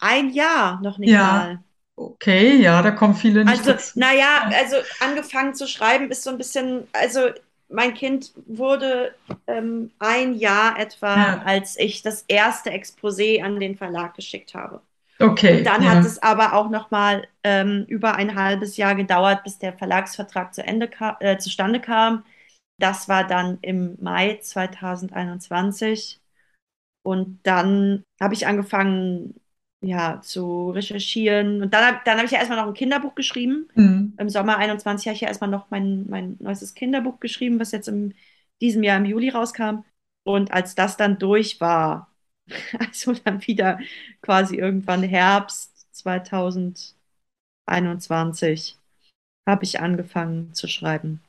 Ein 0.00 0.30
Jahr 0.30 0.80
noch 0.82 0.98
nicht 0.98 1.14
Ja, 1.14 1.20
mal. 1.20 1.62
okay, 1.96 2.60
ja, 2.62 2.82
da 2.82 2.90
kommen 2.92 3.14
viele 3.14 3.44
nicht 3.44 3.66
Also, 3.66 3.68
dazu. 3.68 3.94
naja, 3.94 4.42
Ja, 4.42 4.52
also 4.52 4.76
angefangen 4.98 5.54
zu 5.54 5.66
schreiben 5.66 6.10
ist 6.10 6.22
so 6.22 6.30
ein 6.30 6.38
bisschen, 6.38 6.86
also 6.92 7.30
mein 7.68 7.94
Kind 7.94 8.32
wurde 8.46 9.14
ähm, 9.46 9.90
ein 9.98 10.34
Jahr 10.34 10.78
etwa, 10.78 11.16
ja, 11.16 11.42
als 11.44 11.78
ich 11.78 12.02
das 12.02 12.22
erste 12.28 12.70
Exposé 12.70 13.42
an 13.42 13.60
den 13.60 13.76
Verlag 13.76 14.14
geschickt 14.14 14.54
habe. 14.54 14.80
Und 15.18 15.30
okay, 15.30 15.62
dann 15.62 15.86
hat 15.88 16.02
ja, 16.02 16.08
es 16.08 16.22
aber 16.22 16.54
auch 16.54 16.70
noch 16.70 16.90
mal 16.90 17.26
ähm, 17.42 17.84
über 17.88 18.14
ein 18.14 18.34
halbes 18.34 18.76
Jahr 18.76 18.94
gedauert, 18.94 19.42
bis 19.44 19.58
der 19.58 19.72
Verlagsvertrag 19.72 20.54
zu 20.54 20.62
Ende 20.62 20.88
ka 20.88 21.16
äh, 21.20 21.38
zustande 21.38 21.80
kam. 21.80 22.24
Das 22.78 23.08
war 23.08 23.26
dann 23.26 23.58
im 23.60 23.96
Mai 24.00 24.38
2021. 24.40 26.20
Und 27.02 27.40
dann 27.42 28.04
habe 28.20 28.34
ich 28.34 28.46
angefangen, 28.46 29.34
ja, 29.80 30.20
zu 30.22 30.70
recherchieren. 30.70 31.62
Und 31.62 31.74
dann, 31.74 31.98
dann 32.04 32.16
habe 32.16 32.26
ich 32.26 32.32
ja 32.32 32.38
erstmal 32.38 32.58
noch 32.58 32.68
ein 32.68 32.74
Kinderbuch 32.74 33.14
geschrieben. 33.14 33.68
hm, 33.74 34.14
Im 34.18 34.28
Sommer 34.28 34.58
21 34.58 35.06
habe 35.06 35.14
ich 35.14 35.20
ja 35.20 35.28
erstmal 35.28 35.50
noch 35.50 35.70
mein, 35.70 36.06
mein 36.08 36.36
neuestes 36.40 36.74
Kinderbuch 36.74 37.20
geschrieben, 37.20 37.60
was 37.60 37.72
jetzt 37.72 37.88
in 37.88 38.14
diesem 38.60 38.82
Jahr 38.82 38.98
im 38.98 39.04
Juli 39.04 39.28
rauskam. 39.28 39.84
Und 40.24 40.52
als 40.52 40.74
das 40.74 40.96
dann 40.96 41.18
durch 41.18 41.60
war, 41.60 42.10
also 42.78 43.14
dann 43.24 43.46
wieder 43.46 43.78
quasi 44.22 44.56
irgendwann 44.56 45.02
Herbst 45.02 45.86
2021, 45.94 48.76
habe 49.46 49.64
ich 49.64 49.80
angefangen 49.80 50.54
zu 50.54 50.68
schreiben. 50.68 51.22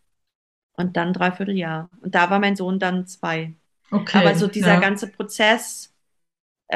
Und 0.74 0.98
dann 0.98 1.14
dreiviertel 1.14 1.58
Jahr. 1.58 1.90
Und 2.02 2.16
da 2.16 2.30
war 2.30 2.40
mein 2.40 2.56
Sohn 2.56 2.80
dann 2.80 3.06
zwei. 3.06 3.54
Aber 3.92 4.36
so 4.36 4.46
okay, 4.46 4.48
dieser 4.48 4.76
ja, 4.76 4.80
ganze 4.80 5.08
Prozess, 5.08 5.94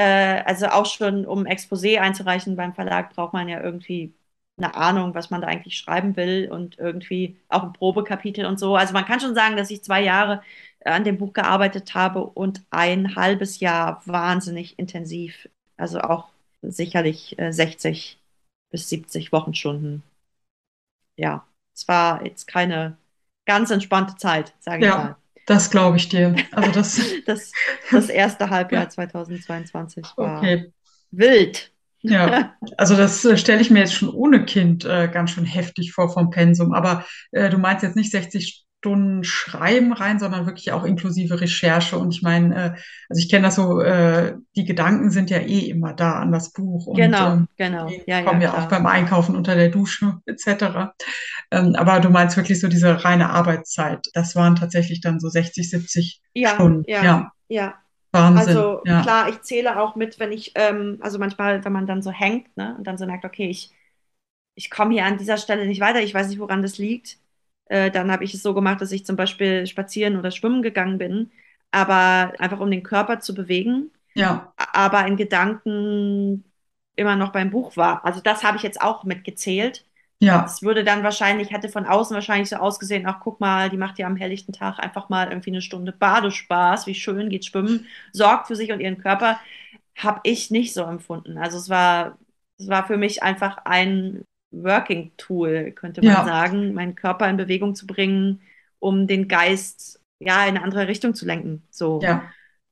also 0.02 0.68
auch 0.68 0.86
schon, 0.86 1.26
um 1.26 1.46
Exposé 1.46 2.00
einzureichen 2.00 2.56
beim 2.56 2.74
Verlag, 2.74 3.14
braucht 3.14 3.34
man 3.34 3.48
ja 3.50 3.62
irgendwie 3.62 4.14
eine 4.58 4.76
Ahnung, 4.76 5.16
was 5.16 5.30
man 5.32 5.42
da 5.42 5.48
eigentlich 5.48 5.78
schreiben 5.78 6.16
will 6.16 6.50
und 6.52 6.78
irgendwie 6.78 7.38
auch 7.50 7.64
ein 7.64 7.74
Probekapitel 7.74 8.46
und 8.46 8.60
so. 8.60 8.76
Also 8.76 8.94
man 8.94 9.06
kann 9.06 9.20
schon 9.20 9.36
sagen, 9.36 9.58
dass 9.58 9.72
ich 9.72 9.84
zwei 9.84 10.02
Jahre 10.04 10.42
an 10.86 11.04
dem 11.04 11.18
Buch 11.18 11.34
gearbeitet 11.34 11.94
habe 11.96 12.24
und 12.26 12.62
ein 12.70 13.16
halbes 13.16 13.60
Jahr 13.60 14.02
wahnsinnig 14.06 14.78
intensiv. 14.80 15.50
Also 15.78 16.00
auch 16.02 16.30
sicherlich 16.62 17.38
äh, 17.40 17.52
60 17.52 18.20
bis 18.72 18.90
70 18.90 19.32
Wochenstunden. 19.32 20.04
ja, 21.18 21.46
es 21.74 21.88
war 21.88 22.26
jetzt 22.26 22.48
keine 22.48 22.98
ganz 23.46 23.72
entspannte 23.72 24.16
Zeit, 24.18 24.54
sage 24.60 24.84
ich 24.84 24.94
Ja, 24.94 24.96
mal. 24.96 25.18
Das 25.46 25.70
glaube 25.70 25.98
ich 25.98 26.10
dir. 26.10 26.36
Also 26.52 26.72
das, 26.72 27.02
Das, 27.26 27.52
das 27.92 28.10
erste 28.10 28.50
Halbjahr 28.50 28.84
ja, 28.84 28.90
2022 28.90 30.06
war 30.18 30.38
okay. 30.38 30.72
wild. 31.12 31.72
Ja, 32.02 32.54
also 32.78 32.96
das 32.96 33.24
äh, 33.26 33.38
stelle 33.38 33.62
ich 33.62 33.72
mir 33.72 33.80
jetzt 33.80 33.94
schon 33.94 34.10
ohne 34.10 34.46
Kind 34.46 34.86
äh, 34.86 35.08
ganz 35.08 35.32
schön 35.32 35.46
heftig 35.46 35.94
vor 35.94 36.10
vom 36.12 36.30
Pensum. 36.30 36.74
Aber 36.74 37.06
äh, 37.32 37.50
du 37.50 37.58
meinst 37.58 37.84
jetzt 37.84 37.96
nicht 37.96 38.12
60 38.12 38.63
Stunden 38.84 39.24
Schreiben 39.24 39.94
rein, 39.94 40.20
sondern 40.20 40.46
wirklich 40.46 40.74
auch 40.74 40.84
inklusive 40.84 41.40
Recherche. 41.40 41.98
Und 41.98 42.14
ich 42.14 42.22
meine, 42.22 42.56
äh, 42.56 42.70
also 43.10 43.20
ich 43.20 43.30
kenne 43.30 43.44
das 43.48 43.56
so, 43.56 43.80
äh, 43.80 44.36
die 44.58 44.66
Gedanken 44.66 45.10
sind 45.10 45.30
ja 45.30 45.38
eh 45.40 45.70
immer 45.70 45.94
da 45.94 46.14
an 46.20 46.32
das 46.34 46.52
Buch 46.52 46.86
und 46.88 47.00
Genau, 47.00 47.22
ähm, 47.22 47.48
genau. 47.58 47.90
die 47.90 48.04
Ja, 48.06 48.20
ja, 48.20 48.26
kommen 48.26 48.42
ja 48.42 48.54
auch 48.56 48.68
klar. 48.68 48.70
beim 48.70 48.86
Einkaufen 48.86 49.36
unter 49.36 49.56
der 49.56 49.70
Dusche 49.70 50.20
etc. 50.26 50.94
Ähm, 51.52 51.76
aber 51.78 52.00
du 52.02 52.10
meinst 52.10 52.36
wirklich 52.38 52.60
so 52.60 52.68
diese 52.68 53.04
reine 53.06 53.30
Arbeitszeit. 53.30 54.06
Das 54.14 54.36
waren 54.36 54.56
tatsächlich 54.56 55.02
dann 55.02 55.20
so 55.20 55.30
60, 55.30 55.70
70 55.70 56.22
Ja, 56.34 56.54
Stunden. 56.56 56.86
ja, 56.86 57.04
Ja, 57.04 57.32
ja. 57.48 57.80
Wahnsinn. 58.12 58.58
Also 58.58 58.84
Ja, 58.84 59.02
klar, 59.02 59.30
ich 59.30 59.42
zähle 59.44 59.80
auch 59.82 59.96
mit, 59.96 60.20
wenn 60.20 60.32
ich, 60.32 60.54
ähm, 60.56 61.00
also 61.02 61.20
manchmal, 61.20 61.64
wenn 61.66 61.74
man 61.74 61.88
dann 61.88 62.02
so 62.02 62.12
hängt, 62.12 62.56
ne, 62.58 62.76
und 62.78 62.86
dann 62.86 62.98
so 62.98 63.06
merkt, 63.06 63.26
okay, 63.26 63.50
ich, 63.50 63.72
ich 64.56 64.70
komme 64.72 64.94
hier 64.94 65.06
an 65.06 65.18
dieser 65.18 65.38
Stelle 65.38 65.68
nicht 65.68 65.82
weiter, 65.82 66.02
ich 66.02 66.14
weiß 66.14 66.30
nicht, 66.30 66.40
woran 66.40 66.62
das 66.64 66.78
liegt. 66.80 67.20
Äh, 67.68 67.92
dann 67.92 68.12
habe 68.12 68.24
ich 68.24 68.34
es 68.34 68.44
so 68.44 68.54
gemacht, 68.54 68.82
dass 68.82 68.92
ich 68.92 69.06
zum 69.06 69.16
Beispiel 69.16 69.68
spazieren 69.68 70.18
oder 70.18 70.32
schwimmen 70.32 70.62
gegangen 70.62 70.98
bin, 70.98 71.32
aber 71.72 72.34
einfach 72.40 72.60
um 72.60 72.72
den 72.72 72.84
Körper 72.84 73.20
zu 73.20 73.34
bewegen, 73.34 73.92
ja, 74.16 74.54
aber 74.58 75.06
in 75.08 75.18
Gedanken 75.18 76.46
immer 76.96 77.16
noch 77.16 77.32
beim 77.32 77.50
Buch 77.52 77.78
war. 77.78 78.06
Also 78.06 78.22
das 78.22 78.44
habe 78.44 78.58
ich 78.58 78.64
jetzt 78.64 78.82
auch 78.82 79.04
mitgezählt. 79.04 79.86
ja, 80.20 80.40
Es 80.46 80.62
würde 80.62 80.84
dann 80.84 81.04
wahrscheinlich, 81.04 81.52
hätte 81.52 81.70
von 81.70 81.86
außen 81.86 82.14
wahrscheinlich 82.16 82.50
so 82.50 82.58
ausgesehen, 82.58 83.06
ach 83.08 83.20
guck 83.22 83.40
mal, 83.40 83.70
die 83.70 83.78
macht 83.78 84.00
ja 84.00 84.08
am 84.08 84.18
helllichten 84.18 84.54
Tag 84.54 84.80
einfach 84.80 85.10
mal 85.10 85.30
irgendwie 85.30 85.52
eine 85.52 85.62
Stunde 85.62 85.94
Badespaß, 85.94 86.88
wie 86.88 86.96
schön, 86.96 87.30
geht 87.30 87.46
schwimmen, 87.46 87.88
sorgt 88.12 88.48
für 88.48 88.56
sich 88.56 88.72
und 88.72 88.82
ihren 88.82 88.98
Körper. 89.00 89.40
Habe 89.98 90.22
ich 90.24 90.52
nicht 90.52 90.74
so 90.74 90.84
empfunden. 90.84 91.38
Also 91.38 91.58
es 91.58 91.70
war, 91.70 92.18
es 92.60 92.68
war 92.68 92.88
für 92.88 92.98
mich 92.98 93.24
einfach 93.24 93.58
ein 93.66 94.24
Working 94.54 95.12
Tool, 95.18 95.72
könnte 95.72 96.02
man 96.02 96.10
ja, 96.10 96.26
sagen, 96.26 96.74
meinen 96.74 96.96
Körper 96.96 97.30
in 97.30 97.38
Bewegung 97.38 97.76
zu 97.76 97.88
bringen, 97.88 98.42
um 98.80 99.08
den 99.08 99.28
Geist 99.28 100.00
ja 100.20 100.44
in 100.44 100.56
eine 100.56 100.64
andere 100.64 100.88
Richtung 100.88 101.16
zu 101.16 101.26
lenken. 101.26 101.64
So. 101.70 102.00
ja. 102.02 102.32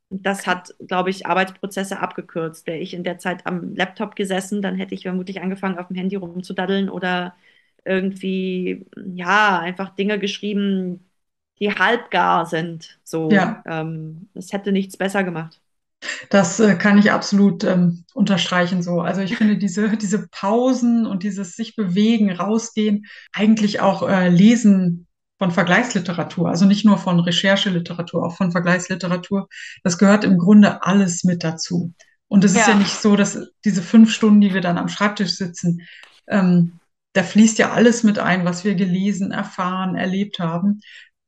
Und 0.10 0.26
das 0.26 0.46
hat, 0.46 0.76
glaube 0.88 1.10
ich, 1.10 1.26
Arbeitsprozesse 1.26 2.00
abgekürzt. 2.00 2.68
Wäre 2.68 2.78
ich 2.80 2.94
in 2.94 3.04
der 3.04 3.18
Zeit 3.18 3.46
am 3.48 3.76
Laptop 3.76 4.16
gesessen, 4.16 4.62
dann 4.62 4.76
hätte 4.76 4.94
ich 4.94 5.04
vermutlich 5.04 5.42
angefangen, 5.42 5.78
auf 5.78 5.88
dem 5.88 5.96
Handy 5.96 6.18
rumzudaddeln 6.18 6.90
oder 6.90 7.36
irgendwie, 7.86 8.86
ja, 9.14 9.60
einfach 9.60 9.96
Dinge 9.96 10.20
geschrieben, 10.20 11.10
die 11.60 11.72
halbgar 11.72 12.46
sind. 12.46 13.00
So, 13.04 13.32
Ja, 13.32 13.64
ähm, 13.66 14.30
es 14.34 14.52
hätte 14.54 14.72
nichts 14.72 14.98
besser 14.98 15.24
gemacht. 15.24 15.61
Das 16.30 16.60
äh, 16.60 16.76
kann 16.76 16.98
ich 16.98 17.12
absolut 17.12 17.64
ähm, 17.64 18.06
unterstreichen 18.14 18.82
so. 18.84 19.02
Also 19.02 19.22
ich 19.22 19.38
finde 19.38 19.58
diese, 19.58 19.96
diese 19.98 20.28
Pausen 20.30 21.06
und 21.06 21.24
dieses 21.24 21.56
sich 21.56 21.76
bewegen, 21.76 22.32
rausgehen, 22.32 23.06
eigentlich 23.34 23.80
auch 23.82 24.08
äh, 24.08 24.30
Lesen 24.30 25.08
von 25.38 25.52
Vergleichsliteratur, 25.52 26.50
also 26.50 26.66
nicht 26.66 26.86
nur 26.86 26.98
von 26.98 27.20
Rechercheliteratur, 27.20 28.26
auch 28.26 28.36
von 28.38 28.52
Vergleichsliteratur, 28.52 29.48
das 29.84 29.98
gehört 29.98 30.24
im 30.24 30.38
Grunde 30.38 30.84
alles 30.84 31.24
mit 31.24 31.44
dazu. 31.44 31.94
Und 32.28 32.44
es 32.44 32.56
ist 32.56 32.68
ja 32.68 32.76
Ja, 32.76 32.76
nicht 32.76 33.02
so, 33.02 33.16
dass 33.16 33.40
diese 33.66 33.82
fünf 33.82 34.14
Stunden, 34.14 34.42
die 34.42 34.54
wir 34.54 34.62
dann 34.62 34.78
am 34.78 34.88
Schreibtisch 34.88 35.32
sitzen, 35.36 35.82
ähm, 36.28 36.80
da 37.14 37.24
fließt 37.24 37.58
ja 37.58 37.72
alles 37.72 38.04
mit 38.04 38.20
ein, 38.20 38.46
was 38.46 38.64
wir 38.64 38.76
gelesen, 38.76 39.32
erfahren, 39.32 39.96
erlebt 39.96 40.40
haben 40.40 40.80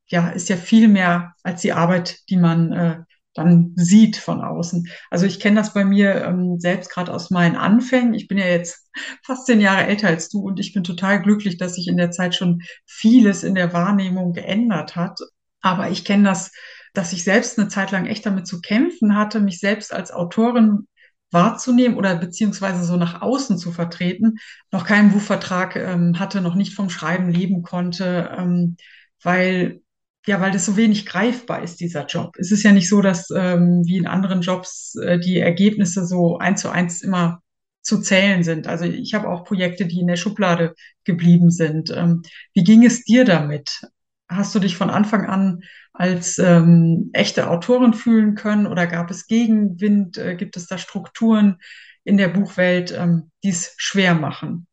ja, 0.07 0.29
ist 0.29 0.49
ja 0.49 0.57
viel 0.57 0.87
mehr 0.87 1.35
als 1.43 1.61
die 1.61 1.73
Arbeit, 1.73 2.19
die 2.29 2.37
man 2.37 2.71
äh, 2.73 2.97
dann 3.33 3.73
sieht 3.75 4.17
von 4.17 4.41
außen. 4.41 4.87
Also 5.09 5.25
ich 5.25 5.39
kenne 5.39 5.57
das 5.57 5.73
bei 5.73 5.85
mir 5.85 6.23
ähm, 6.23 6.59
selbst 6.59 6.89
gerade 6.91 7.13
aus 7.13 7.29
meinen 7.29 7.55
Anfängen. 7.55 8.13
Ich 8.13 8.27
bin 8.27 8.37
ja 8.37 8.45
jetzt 8.45 8.89
fast 9.25 9.45
zehn 9.45 9.61
Jahre 9.61 9.85
älter 9.87 10.07
als 10.07 10.29
du 10.29 10.41
und 10.41 10.59
ich 10.59 10.73
bin 10.73 10.83
total 10.83 11.21
glücklich, 11.21 11.57
dass 11.57 11.75
sich 11.75 11.87
in 11.87 11.97
der 11.97 12.11
Zeit 12.11 12.35
schon 12.35 12.61
vieles 12.85 13.43
in 13.43 13.55
der 13.55 13.73
Wahrnehmung 13.73 14.33
geändert 14.33 14.95
hat. 14.95 15.19
Aber 15.61 15.89
ich 15.89 16.05
kenne 16.05 16.23
das, 16.29 16.51
dass 16.93 17.13
ich 17.13 17.23
selbst 17.23 17.57
eine 17.57 17.69
Zeit 17.69 17.91
lang 17.91 18.05
echt 18.05 18.25
damit 18.25 18.47
zu 18.47 18.61
kämpfen 18.61 19.15
hatte, 19.15 19.39
mich 19.39 19.59
selbst 19.59 19.93
als 19.93 20.11
Autorin 20.11 20.87
wahrzunehmen 21.31 21.97
oder 21.97 22.15
beziehungsweise 22.15 22.85
so 22.85 22.95
nach 22.95 23.21
außen 23.21 23.57
zu 23.57 23.71
vertreten, 23.71 24.37
noch 24.71 24.85
keinen 24.85 25.11
Buchvertrag 25.11 25.75
ähm, 25.75 26.19
hatte, 26.19 26.41
noch 26.41 26.55
nicht 26.55 26.75
vom 26.75 26.89
Schreiben 26.89 27.29
leben 27.29 27.63
konnte, 27.63 28.31
ähm, 28.37 28.77
weil 29.21 29.81
ja, 30.25 30.39
weil 30.39 30.51
das 30.51 30.65
so 30.65 30.77
wenig 30.77 31.05
greifbar 31.05 31.63
ist, 31.63 31.79
dieser 31.79 32.05
Job. 32.05 32.35
Es 32.37 32.51
ist 32.51 32.63
ja 32.63 32.71
nicht 32.71 32.89
so, 32.89 33.01
dass 33.01 33.29
ähm, 33.35 33.83
wie 33.85 33.97
in 33.97 34.07
anderen 34.07 34.41
Jobs 34.41 34.95
äh, 34.95 35.19
die 35.19 35.39
Ergebnisse 35.39 36.05
so 36.05 36.37
eins 36.37 36.61
zu 36.61 36.69
eins 36.69 37.01
immer 37.01 37.41
zu 37.81 37.99
zählen 38.01 38.43
sind. 38.43 38.67
Also 38.67 38.85
ich 38.85 39.13
habe 39.13 39.29
auch 39.29 39.43
Projekte, 39.43 39.85
die 39.85 39.99
in 39.99 40.07
der 40.07 40.15
Schublade 40.15 40.75
geblieben 41.03 41.51
sind. 41.51 41.91
Ähm, 41.91 42.21
wie 42.53 42.63
ging 42.63 42.85
es 42.85 43.03
dir 43.03 43.25
damit? 43.25 43.81
Hast 44.29 44.55
du 44.55 44.59
dich 44.59 44.77
von 44.77 44.89
Anfang 44.89 45.25
an 45.25 45.63
als 45.91 46.39
ähm, 46.39 47.09
echte 47.13 47.49
Autorin 47.49 47.93
fühlen 47.93 48.35
können 48.35 48.67
oder 48.67 48.87
gab 48.87 49.11
es 49.11 49.27
Gegenwind? 49.27 50.17
Äh, 50.17 50.35
gibt 50.35 50.55
es 50.55 50.67
da 50.67 50.77
Strukturen 50.77 51.57
in 52.05 52.17
der 52.17 52.29
Buchwelt, 52.29 52.93
ähm, 52.97 53.31
die 53.43 53.49
es 53.49 53.73
schwer 53.77 54.15
machen? 54.15 54.67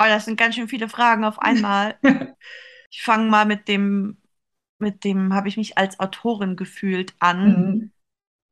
oh, 0.00 0.04
das 0.08 0.24
sind 0.24 0.38
ganz 0.38 0.54
schön 0.54 0.68
viele 0.68 0.88
Fragen 0.88 1.24
auf 1.24 1.38
einmal. 1.38 1.96
Ich 2.92 3.02
fange 3.02 3.30
mal 3.30 3.46
mit 3.46 3.68
dem, 3.68 4.19
mit 4.80 5.04
dem, 5.04 5.34
habe 5.34 5.48
ich 5.48 5.56
mich 5.56 5.78
als 5.78 6.00
Autorin 6.00 6.56
gefühlt 6.56 7.14
an. 7.18 7.48
Mhm. 7.48 7.90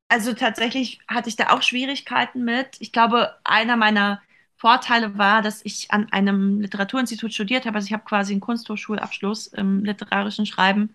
Also 0.08 0.32
tatsächlich 0.32 1.00
hatte 1.06 1.28
ich 1.28 1.36
da 1.36 1.50
auch 1.50 1.62
Schwierigkeiten 1.62 2.44
mit. 2.44 2.76
Ich 2.80 2.92
glaube, 2.92 3.34
einer 3.44 3.76
meiner 3.76 4.22
Vorteile 4.56 5.18
war, 5.18 5.42
dass 5.42 5.64
ich 5.64 5.90
an 5.92 6.10
einem 6.12 6.60
Literaturinstitut 6.60 7.32
studiert 7.32 7.66
habe. 7.66 7.76
Also 7.76 7.86
ich 7.86 7.92
habe 7.92 8.04
quasi 8.04 8.32
einen 8.32 8.40
Kunsthochschulabschluss 8.40 9.48
im 9.48 9.84
literarischen 9.84 10.46
Schreiben. 10.46 10.94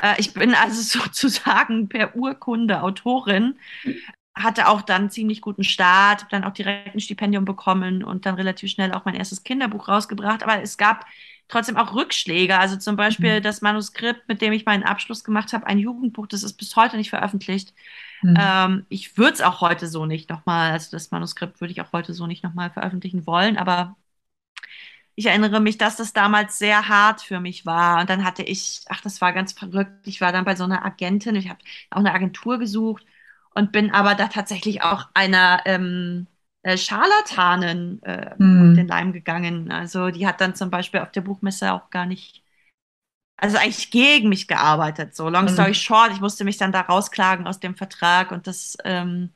Äh, 0.00 0.14
ich 0.18 0.34
bin 0.34 0.54
also 0.54 0.82
sozusagen 1.00 1.88
per 1.88 2.16
Urkunde 2.16 2.82
Autorin, 2.82 3.58
hatte 4.34 4.68
auch 4.68 4.82
dann 4.82 5.02
einen 5.02 5.10
ziemlich 5.10 5.40
guten 5.42 5.62
Start, 5.62 6.22
habe 6.22 6.30
dann 6.30 6.44
auch 6.44 6.54
direkt 6.54 6.94
ein 6.94 7.00
Stipendium 7.00 7.44
bekommen 7.44 8.02
und 8.02 8.26
dann 8.26 8.34
relativ 8.34 8.70
schnell 8.70 8.92
auch 8.92 9.04
mein 9.04 9.14
erstes 9.14 9.44
Kinderbuch 9.44 9.88
rausgebracht. 9.88 10.42
Aber 10.42 10.62
es 10.62 10.78
gab 10.78 11.06
trotzdem 11.52 11.76
auch 11.76 11.94
Rückschläge. 11.94 12.58
Also 12.58 12.76
zum 12.76 12.96
Beispiel 12.96 13.40
das 13.40 13.60
Manuskript, 13.60 14.26
mit 14.28 14.40
dem 14.40 14.52
ich 14.52 14.64
meinen 14.64 14.82
Abschluss 14.82 15.22
gemacht 15.22 15.52
habe, 15.52 15.66
ein 15.66 15.78
Jugendbuch, 15.78 16.26
das 16.26 16.42
ist 16.42 16.54
bis 16.54 16.74
heute 16.76 16.96
nicht 16.96 17.10
veröffentlicht. 17.10 17.74
Mhm. 18.22 18.36
Ähm, 18.38 18.86
ich 18.88 19.18
würde 19.18 19.34
es 19.34 19.40
auch 19.42 19.60
heute 19.60 19.86
so 19.86 20.06
nicht 20.06 20.30
nochmal, 20.30 20.72
also 20.72 20.90
das 20.90 21.10
Manuskript 21.10 21.60
würde 21.60 21.72
ich 21.72 21.80
auch 21.80 21.92
heute 21.92 22.14
so 22.14 22.26
nicht 22.26 22.42
nochmal 22.42 22.70
veröffentlichen 22.70 23.26
wollen, 23.26 23.58
aber 23.58 23.96
ich 25.14 25.26
erinnere 25.26 25.60
mich, 25.60 25.76
dass 25.76 25.96
das 25.96 26.14
damals 26.14 26.58
sehr 26.58 26.88
hart 26.88 27.20
für 27.20 27.38
mich 27.38 27.66
war. 27.66 28.00
Und 28.00 28.08
dann 28.08 28.24
hatte 28.24 28.42
ich, 28.42 28.84
ach, 28.88 29.02
das 29.02 29.20
war 29.20 29.32
ganz 29.34 29.52
verrückt. 29.52 30.06
Ich 30.06 30.20
war 30.22 30.32
dann 30.32 30.44
bei 30.46 30.56
so 30.56 30.64
einer 30.64 30.84
Agentin, 30.86 31.36
ich 31.36 31.50
habe 31.50 31.58
auch 31.90 31.98
eine 31.98 32.14
Agentur 32.14 32.58
gesucht 32.58 33.04
und 33.54 33.72
bin 33.72 33.90
aber 33.92 34.14
da 34.14 34.28
tatsächlich 34.28 34.82
auch 34.82 35.08
einer 35.14 35.60
ähm, 35.66 36.26
äh, 36.62 36.76
Scharlatanin 36.78 38.02
äh, 38.02 38.36
auf 38.60 38.72
den. 38.72 38.88
Leim 38.88 39.12
gegangen. 39.12 39.70
Also 39.72 40.10
die 40.10 40.26
hat 40.26 40.40
dann 40.40 40.54
zum 40.54 40.70
Beispiel 40.70 41.00
auf 41.00 41.12
der 41.12 41.22
Buchmesse 41.22 41.72
auch 41.72 41.90
gar 41.90 42.06
nicht 42.06 42.42
also 43.36 43.56
eigentlich 43.58 43.90
gegen 43.90 44.28
mich 44.28 44.46
gearbeitet. 44.48 45.14
So, 45.16 45.28
long 45.28 45.48
story 45.48 45.70
Mhm. 45.70 45.74
short, 45.74 46.12
ich 46.12 46.20
musste 46.20 46.44
mich 46.44 46.58
dann 46.58 46.72
da 46.72 46.82
rausklagen 46.82 47.46
aus 47.46 47.58
dem 47.60 47.74
Vertrag 47.76 48.30
und 48.30 48.46
das 48.46 48.76
ähm, 48.84 49.30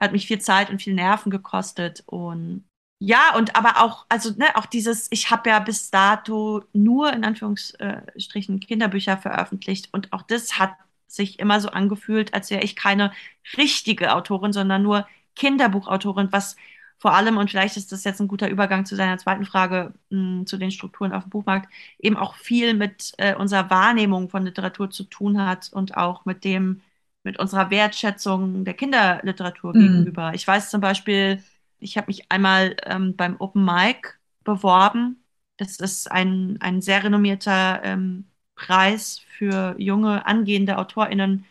hat 0.00 0.12
mich 0.12 0.26
viel 0.26 0.40
Zeit 0.40 0.70
und 0.70 0.80
viel 0.82 0.94
Nerven 0.94 1.30
gekostet. 1.30 2.02
Und 2.06 2.64
ja, 3.00 3.34
und 3.36 3.56
aber 3.56 3.82
auch, 3.82 4.06
also 4.08 4.30
ne, 4.36 4.46
auch 4.56 4.66
dieses, 4.66 5.08
ich 5.10 5.30
habe 5.30 5.50
ja 5.50 5.58
bis 5.60 5.90
dato 5.90 6.62
nur 6.72 7.12
in 7.12 7.24
Anführungsstrichen 7.24 8.60
Kinderbücher 8.60 9.18
veröffentlicht 9.18 9.88
und 9.92 10.12
auch 10.12 10.22
das 10.22 10.58
hat 10.58 10.72
sich 11.06 11.38
immer 11.38 11.60
so 11.60 11.70
angefühlt, 11.70 12.34
als 12.34 12.50
wäre 12.50 12.62
ich 12.62 12.76
keine 12.76 13.12
richtige 13.56 14.14
Autorin, 14.14 14.52
sondern 14.52 14.82
nur 14.82 15.06
Kinderbuchautorin, 15.36 16.28
was 16.32 16.56
vor 16.98 17.14
allem, 17.14 17.38
und 17.38 17.50
vielleicht 17.50 17.76
ist 17.78 17.92
das 17.92 18.04
jetzt 18.04 18.20
ein 18.20 18.28
guter 18.28 18.48
Übergang 18.50 18.84
zu 18.84 18.94
seiner 18.94 19.16
zweiten 19.18 19.46
Frage, 19.46 19.94
mh, 20.10 20.44
zu 20.44 20.58
den 20.58 20.70
Strukturen 20.70 21.12
auf 21.12 21.24
dem 21.24 21.30
Buchmarkt, 21.30 21.72
eben 21.98 22.16
auch 22.16 22.34
viel 22.36 22.74
mit 22.74 23.12
äh, 23.18 23.34
unserer 23.34 23.70
Wahrnehmung 23.70 24.28
von 24.28 24.44
Literatur 24.44 24.90
zu 24.90 25.04
tun 25.04 25.40
hat 25.44 25.70
und 25.72 25.96
auch 25.96 26.24
mit 26.26 26.44
dem, 26.44 26.82
mit 27.22 27.38
unserer 27.38 27.70
Wertschätzung 27.70 28.64
der 28.64 28.74
Kinderliteratur 28.74 29.74
Mhm. 29.74 29.76
gegenüber. 29.76 30.32
Ich 30.34 30.46
weiß 30.46 30.70
zum 30.70 30.80
Beispiel, 30.82 31.42
ich 31.78 31.96
habe 31.96 32.08
mich 32.08 32.30
einmal 32.30 32.76
ähm, 32.84 33.16
beim 33.16 33.36
Open 33.40 33.64
Mic 33.64 34.14
beworben. 34.44 35.24
Das 35.56 35.76
ist 35.80 36.10
ein, 36.10 36.56
ein 36.60 36.80
sehr 36.82 37.04
renommierter 37.04 37.82
ähm, 37.84 38.26
Preis 38.56 39.18
für 39.18 39.74
junge 39.78 40.26
angehende 40.26 40.78
AutorInnen, 40.78 41.44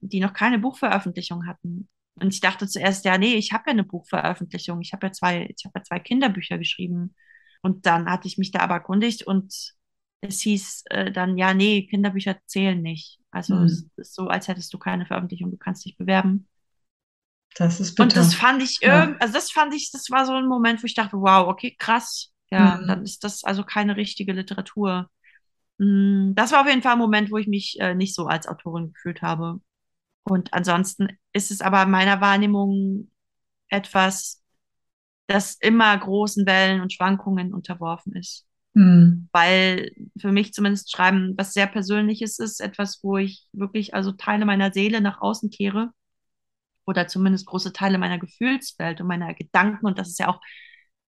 die 0.00 0.20
noch 0.20 0.32
keine 0.34 0.58
Buchveröffentlichung 0.58 1.46
hatten. 1.46 1.88
Und 2.16 2.32
ich 2.32 2.40
dachte 2.40 2.68
zuerst, 2.68 3.04
ja, 3.04 3.18
nee, 3.18 3.34
ich 3.34 3.52
habe 3.52 3.64
ja 3.66 3.72
eine 3.72 3.84
Buchveröffentlichung. 3.84 4.80
Ich 4.80 4.92
habe 4.92 5.06
ja 5.08 5.12
zwei, 5.12 5.48
ich 5.56 5.64
habe 5.64 5.78
ja 5.78 5.84
zwei 5.84 5.98
Kinderbücher 6.00 6.58
geschrieben. 6.58 7.14
und 7.62 7.86
dann 7.86 8.08
hatte 8.10 8.28
ich 8.28 8.38
mich 8.38 8.50
da 8.52 8.60
aber 8.60 8.74
erkundigt 8.74 9.24
und 9.26 9.74
es 10.20 10.40
hieß 10.42 10.84
äh, 10.90 11.10
dann, 11.12 11.36
ja, 11.38 11.54
nee, 11.54 11.86
Kinderbücher 11.86 12.36
zählen 12.46 12.80
nicht. 12.82 13.20
Also 13.30 13.62
Hm. 13.62 13.64
es 13.64 13.86
ist 13.96 14.14
so, 14.14 14.28
als 14.28 14.48
hättest 14.48 14.72
du 14.74 14.78
keine 14.78 15.06
Veröffentlichung, 15.06 15.50
du 15.50 15.56
kannst 15.58 15.84
dich 15.84 15.96
bewerben. 15.96 16.48
Das 17.56 17.80
ist 17.80 17.96
Und 17.96 18.16
das 18.16 18.34
bitter. 18.34 18.34
fand 18.34 18.62
ich 18.62 18.80
Ja. 18.82 19.08
also 19.20 19.34
das 19.34 19.50
fand 19.50 19.74
ich, 19.74 19.90
das 19.92 20.10
war 20.10 20.26
so 20.26 20.32
ein 20.34 20.46
Moment, 20.48 20.82
wo 20.82 20.86
ich 20.86 20.94
dachte, 20.94 21.16
wow, 21.16 21.46
okay, 21.48 21.76
krass. 21.78 22.32
Ja, 22.50 22.78
Hm. 22.78 22.86
dann 22.86 23.02
ist 23.04 23.24
das 23.24 23.44
also 23.44 23.64
keine 23.64 23.96
richtige 23.96 24.32
Literatur. 24.32 25.08
Mm, 25.78 26.32
Das 26.34 26.52
war 26.52 26.62
auf 26.62 26.68
jeden 26.68 26.82
Fall 26.82 26.92
ein 26.94 26.98
Moment, 26.98 27.30
wo 27.32 27.38
ich 27.38 27.48
mich 27.48 27.78
äh, 27.80 27.94
nicht 27.94 28.14
so 28.14 28.26
als 28.26 28.48
Autorin 28.48 28.92
gefühlt 28.94 29.22
habe. 29.22 29.60
Und 30.24 30.52
ansonsten 30.52 31.08
ist 31.32 31.50
es 31.50 31.60
aber 31.60 31.82
in 31.82 31.90
meiner 31.90 32.20
Wahrnehmung 32.20 33.10
etwas, 33.68 34.42
das 35.26 35.54
immer 35.54 35.96
großen 35.96 36.46
Wellen 36.46 36.80
und 36.80 36.92
Schwankungen 36.92 37.54
unterworfen 37.54 38.14
ist. 38.16 38.46
Hm. 38.74 39.28
Weil 39.32 39.92
für 40.18 40.32
mich 40.32 40.52
zumindest 40.52 40.90
Schreiben 40.90 41.34
was 41.36 41.52
sehr 41.52 41.66
Persönliches 41.66 42.38
ist, 42.38 42.60
etwas, 42.60 43.00
wo 43.02 43.18
ich 43.18 43.46
wirklich 43.52 43.94
also 43.94 44.12
Teile 44.12 44.44
meiner 44.44 44.72
Seele 44.72 45.00
nach 45.00 45.20
außen 45.20 45.50
kehre 45.50 45.92
oder 46.84 47.06
zumindest 47.06 47.46
große 47.46 47.72
Teile 47.72 47.98
meiner 47.98 48.18
Gefühlswelt 48.18 49.00
und 49.00 49.06
meiner 49.06 49.34
Gedanken. 49.34 49.86
Und 49.86 49.98
das 49.98 50.08
ist 50.08 50.18
ja 50.18 50.28
auch, 50.28 50.40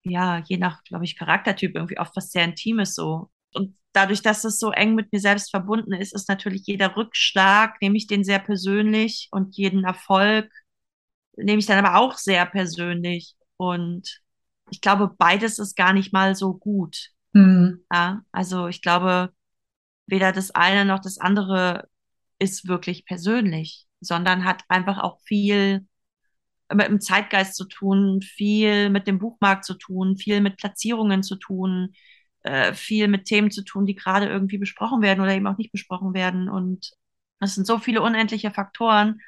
ja, 0.02 0.42
je 0.46 0.58
nach, 0.58 0.82
glaube 0.84 1.04
ich, 1.04 1.18
Charaktertyp 1.18 1.74
irgendwie 1.74 1.98
oft 1.98 2.16
was 2.16 2.30
sehr 2.30 2.44
Intimes 2.44 2.94
so. 2.94 3.30
Und 3.56 3.76
dadurch, 3.92 4.22
dass 4.22 4.44
es 4.44 4.58
so 4.58 4.70
eng 4.70 4.94
mit 4.94 5.12
mir 5.12 5.20
selbst 5.20 5.50
verbunden 5.50 5.92
ist, 5.92 6.14
ist 6.14 6.28
natürlich 6.28 6.62
jeder 6.66 6.96
Rückschlag, 6.96 7.80
nehme 7.80 7.96
ich 7.96 8.06
den 8.06 8.24
sehr 8.24 8.38
persönlich 8.38 9.28
und 9.32 9.56
jeden 9.56 9.84
Erfolg 9.84 10.50
nehme 11.36 11.58
ich 11.58 11.66
dann 11.66 11.84
aber 11.84 11.98
auch 11.98 12.16
sehr 12.16 12.46
persönlich. 12.46 13.34
Und 13.56 14.20
ich 14.70 14.80
glaube, 14.80 15.14
beides 15.16 15.58
ist 15.58 15.76
gar 15.76 15.92
nicht 15.92 16.12
mal 16.12 16.34
so 16.34 16.54
gut. 16.54 17.10
Hm. 17.34 17.84
Ja? 17.92 18.22
Also 18.32 18.68
ich 18.68 18.82
glaube, 18.82 19.30
weder 20.06 20.32
das 20.32 20.50
eine 20.50 20.84
noch 20.84 21.00
das 21.00 21.18
andere 21.18 21.88
ist 22.38 22.68
wirklich 22.68 23.04
persönlich, 23.06 23.86
sondern 24.00 24.44
hat 24.44 24.62
einfach 24.68 24.98
auch 24.98 25.20
viel 25.22 25.86
mit 26.72 26.88
dem 26.88 27.00
Zeitgeist 27.00 27.54
zu 27.54 27.64
tun, 27.64 28.20
viel 28.22 28.90
mit 28.90 29.06
dem 29.06 29.18
Buchmarkt 29.18 29.64
zu 29.64 29.74
tun, 29.74 30.16
viel 30.16 30.40
mit 30.40 30.56
Platzierungen 30.56 31.22
zu 31.22 31.36
tun, 31.36 31.94
äh, 32.46 32.74
viel 32.74 33.08
mit 33.08 33.24
Themen 33.24 33.50
zu 33.50 33.62
tun, 33.62 33.86
die 33.86 33.94
gerade 33.94 34.26
irgendwie 34.26 34.58
besprochen 34.58 35.02
werden 35.02 35.20
oder 35.20 35.34
eben 35.34 35.46
auch 35.46 35.58
nicht 35.58 35.72
besprochen 35.72 36.14
werden. 36.14 36.48
Und 36.48 36.92
es 37.40 37.54
sind 37.54 37.66
so 37.66 37.78
viele 37.78 38.02
unendliche 38.02 38.50
Faktoren. 38.50 39.20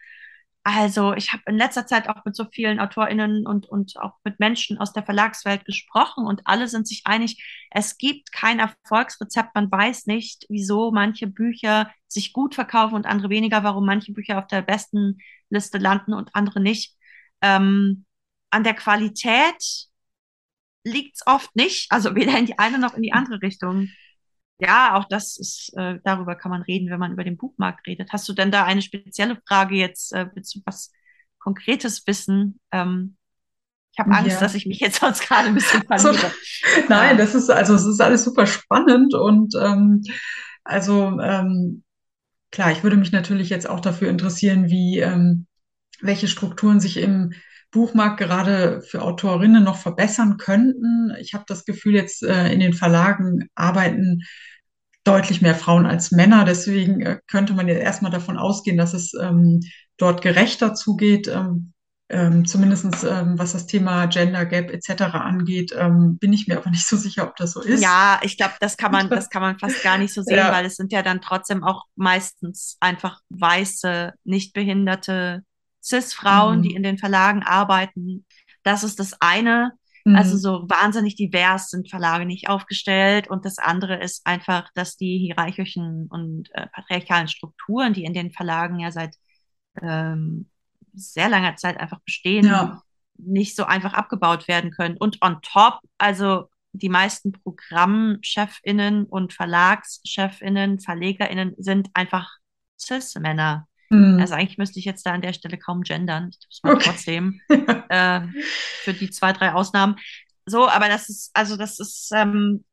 Also 0.62 1.14
ich 1.14 1.32
habe 1.32 1.42
in 1.46 1.56
letzter 1.56 1.86
Zeit 1.86 2.08
auch 2.08 2.24
mit 2.24 2.36
so 2.36 2.44
vielen 2.44 2.78
AutorInnen 2.78 3.46
und, 3.46 3.66
und 3.66 3.96
auch 3.98 4.14
mit 4.22 4.38
Menschen 4.38 4.78
aus 4.78 4.92
der 4.92 5.02
Verlagswelt 5.02 5.64
gesprochen 5.64 6.26
und 6.26 6.42
alle 6.44 6.68
sind 6.68 6.86
sich 6.86 7.02
einig, 7.06 7.42
es 7.70 7.96
gibt 7.96 8.32
kein 8.32 8.58
Erfolgsrezept. 8.58 9.54
Man 9.54 9.70
weiß 9.70 10.06
nicht, 10.06 10.44
wieso 10.50 10.90
manche 10.90 11.26
Bücher 11.26 11.90
sich 12.06 12.32
gut 12.34 12.54
verkaufen 12.54 12.96
und 12.96 13.06
andere 13.06 13.30
weniger, 13.30 13.64
warum 13.64 13.86
manche 13.86 14.12
Bücher 14.12 14.38
auf 14.38 14.46
der 14.46 14.62
besten 14.62 15.18
Liste 15.48 15.78
landen 15.78 16.12
und 16.12 16.34
andere 16.34 16.60
nicht. 16.60 16.94
Ähm, 17.40 18.04
an 18.50 18.64
der 18.64 18.74
Qualität 18.74 19.87
liegt 20.84 21.16
es 21.16 21.26
oft 21.26 21.54
nicht, 21.56 21.90
also 21.92 22.14
weder 22.14 22.38
in 22.38 22.46
die 22.46 22.58
eine 22.58 22.78
noch 22.78 22.94
in 22.94 23.02
die 23.02 23.12
andere 23.12 23.42
Richtung. 23.42 23.88
Ja, 24.60 24.96
auch 24.96 25.04
das 25.08 25.38
ist, 25.38 25.72
äh, 25.76 25.98
darüber 26.04 26.34
kann 26.34 26.50
man 26.50 26.62
reden, 26.62 26.90
wenn 26.90 26.98
man 26.98 27.12
über 27.12 27.24
den 27.24 27.36
Buchmarkt 27.36 27.86
redet. 27.86 28.12
Hast 28.12 28.28
du 28.28 28.32
denn 28.32 28.50
da 28.50 28.64
eine 28.64 28.82
spezielle 28.82 29.40
Frage 29.46 29.76
jetzt, 29.76 30.12
äh, 30.12 30.28
willst 30.34 30.54
du 30.56 30.60
was 30.66 30.92
Konkretes 31.38 32.06
wissen? 32.06 32.60
Ähm, 32.72 33.16
ich 33.92 33.98
habe 33.98 34.12
Angst, 34.12 34.28
Ja. 34.34 34.40
dass 34.40 34.54
ich 34.54 34.66
mich 34.66 34.80
jetzt 34.80 35.00
sonst 35.00 35.20
gerade 35.22 35.48
ein 35.48 35.54
bisschen 35.54 35.82
So, 35.96 36.12
verliere. 36.12 36.32
nein, 36.88 37.16
Ja. 37.18 37.18
das 37.18 37.34
ist 37.34 37.50
also 37.50 37.74
es 37.74 37.84
ist 37.86 38.00
alles 38.00 38.24
super 38.24 38.46
spannend 38.46 39.14
und 39.14 39.54
ähm, 39.60 40.02
also 40.64 41.18
ähm, 41.20 41.84
klar, 42.50 42.72
ich 42.72 42.82
würde 42.82 42.96
mich 42.96 43.12
natürlich 43.12 43.50
jetzt 43.50 43.68
auch 43.68 43.80
dafür 43.80 44.10
interessieren, 44.10 44.68
wie 44.70 45.00
ähm, 45.00 45.46
welche 46.00 46.28
Strukturen 46.28 46.80
sich 46.80 46.98
im 46.98 47.32
Buchmarkt 47.70 48.18
gerade 48.18 48.80
für 48.82 49.02
Autorinnen 49.02 49.62
noch 49.62 49.76
verbessern 49.76 50.36
könnten. 50.38 51.14
Ich 51.20 51.34
habe 51.34 51.44
das 51.46 51.64
Gefühl, 51.64 51.94
jetzt 51.94 52.22
äh, 52.22 52.52
in 52.52 52.60
den 52.60 52.72
Verlagen 52.72 53.48
arbeiten 53.54 54.22
deutlich 55.04 55.42
mehr 55.42 55.54
Frauen 55.54 55.86
als 55.86 56.10
Männer. 56.10 56.44
Deswegen 56.44 57.00
äh, 57.00 57.18
könnte 57.26 57.54
man 57.54 57.68
jetzt 57.68 57.80
erstmal 57.82 58.10
davon 58.10 58.38
ausgehen, 58.38 58.76
dass 58.78 58.94
es 58.94 59.12
ähm, 59.20 59.60
dort 59.96 60.22
gerechter 60.22 60.74
zugeht. 60.74 61.28
Ähm, 61.28 61.72
ähm, 62.10 62.46
zumindestens 62.46 63.04
ähm, 63.04 63.38
was 63.38 63.52
das 63.52 63.66
Thema 63.66 64.06
Gender 64.06 64.46
Gap 64.46 64.70
etc. 64.70 65.02
angeht, 65.14 65.74
ähm, 65.76 66.16
bin 66.18 66.32
ich 66.32 66.48
mir 66.48 66.56
aber 66.56 66.70
nicht 66.70 66.86
so 66.86 66.96
sicher, 66.96 67.24
ob 67.24 67.36
das 67.36 67.52
so 67.52 67.60
ist. 67.60 67.82
Ja, 67.82 68.18
ich 68.22 68.38
glaube, 68.38 68.54
das 68.60 68.78
kann 68.78 68.92
man, 68.92 69.10
das 69.10 69.28
kann 69.28 69.42
man 69.42 69.58
fast 69.58 69.82
gar 69.82 69.98
nicht 69.98 70.14
so 70.14 70.22
sehen, 70.22 70.38
Ja. 70.38 70.50
weil 70.50 70.64
es 70.64 70.76
sind 70.76 70.90
ja 70.90 71.02
dann 71.02 71.20
trotzdem 71.20 71.62
auch 71.62 71.84
meistens 71.96 72.78
einfach 72.80 73.20
weiße, 73.28 74.14
nicht 74.24 74.54
behinderte 74.54 75.42
Cis-Frauen, 75.82 76.58
Mhm. 76.58 76.62
die 76.62 76.74
in 76.74 76.82
den 76.82 76.98
Verlagen 76.98 77.42
arbeiten. 77.42 78.24
Das 78.62 78.84
ist 78.84 78.98
das 79.00 79.14
eine. 79.20 79.72
Mhm. 80.04 80.16
Also 80.16 80.36
so 80.36 80.64
wahnsinnig 80.68 81.16
divers 81.16 81.70
sind 81.70 81.90
Verlage 81.90 82.26
nicht 82.26 82.48
aufgestellt. 82.48 83.28
Und 83.28 83.44
das 83.44 83.58
andere 83.58 83.96
ist 84.02 84.26
einfach, 84.26 84.70
dass 84.74 84.96
die 84.96 85.18
hierarchischen 85.18 86.06
und 86.10 86.48
äh, 86.54 86.66
patriarchalen 86.68 87.28
Strukturen, 87.28 87.92
die 87.92 88.04
in 88.04 88.14
den 88.14 88.32
Verlagen 88.32 88.78
ja 88.80 88.90
seit 88.90 89.14
ähm, 89.80 90.48
sehr 90.94 91.28
langer 91.28 91.56
Zeit 91.56 91.78
einfach 91.78 92.00
bestehen, 92.00 92.46
Ja. 92.46 92.82
nicht 93.16 93.54
so 93.56 93.64
einfach 93.64 93.94
abgebaut 93.94 94.48
werden 94.48 94.70
können. 94.70 94.96
Und 94.96 95.22
on 95.22 95.40
top, 95.42 95.80
also 95.98 96.48
die 96.72 96.88
meisten 96.88 97.32
ProgrammchefInnen 97.32 99.04
und 99.06 99.32
VerlagschefInnen, 99.32 100.80
VerlegerInnen 100.80 101.54
sind 101.58 101.88
einfach 101.94 102.28
Cis-Männer. 102.80 103.66
Mhm. 103.90 104.18
Also 104.20 104.34
eigentlich 104.34 104.58
müsste 104.58 104.78
ich 104.78 104.84
jetzt 104.84 105.06
da 105.06 105.12
an 105.12 105.22
der 105.22 105.32
Stelle 105.32 105.58
kaum 105.58 105.82
gendern. 105.82 106.28
Ich 106.30 106.38
tue 106.40 106.48
es 106.50 106.62
mal 106.62 106.74
Okay. 106.74 106.84
trotzdem 106.84 107.40
äh, 107.88 108.20
für 108.82 108.94
die 108.94 109.10
zwei, 109.10 109.32
drei 109.32 109.52
Ausnahmen. 109.52 109.96
So, 110.46 110.68
aber 110.68 110.88
das 110.88 111.08
ist, 111.08 111.30
also 111.34 111.56
das 111.56 111.78
ist, 111.78 112.10
ähm, 112.14 112.64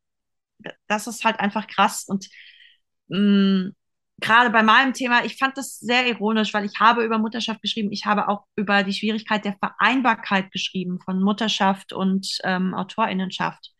das 0.87 1.07
ist 1.07 1.25
halt 1.25 1.39
einfach 1.39 1.67
krass. 1.67 2.05
Und 2.07 2.27
mh, 3.09 3.71
gerade 4.21 4.51
bei 4.51 4.63
meinem 4.63 4.93
Thema, 4.93 5.25
ich 5.25 5.37
fand 5.37 5.57
das 5.57 5.79
sehr 5.79 6.07
ironisch, 6.07 6.53
weil 6.55 6.65
ich 6.65 6.79
habe 6.81 7.03
über 7.05 7.19
Mutterschaft 7.19 7.61
geschrieben, 7.63 7.91
ich 7.93 8.05
habe 8.07 8.29
auch 8.29 8.45
über 8.57 8.83
die 8.83 8.93
Schwierigkeit 8.93 9.45
der 9.45 9.57
Vereinbarkeit 9.59 10.51
geschrieben 10.51 10.99
von 11.05 11.21
Mutterschaft 11.23 11.93
und 11.93 12.39
ähm, 12.45 12.75
AutorInnenschaft. 12.75 13.73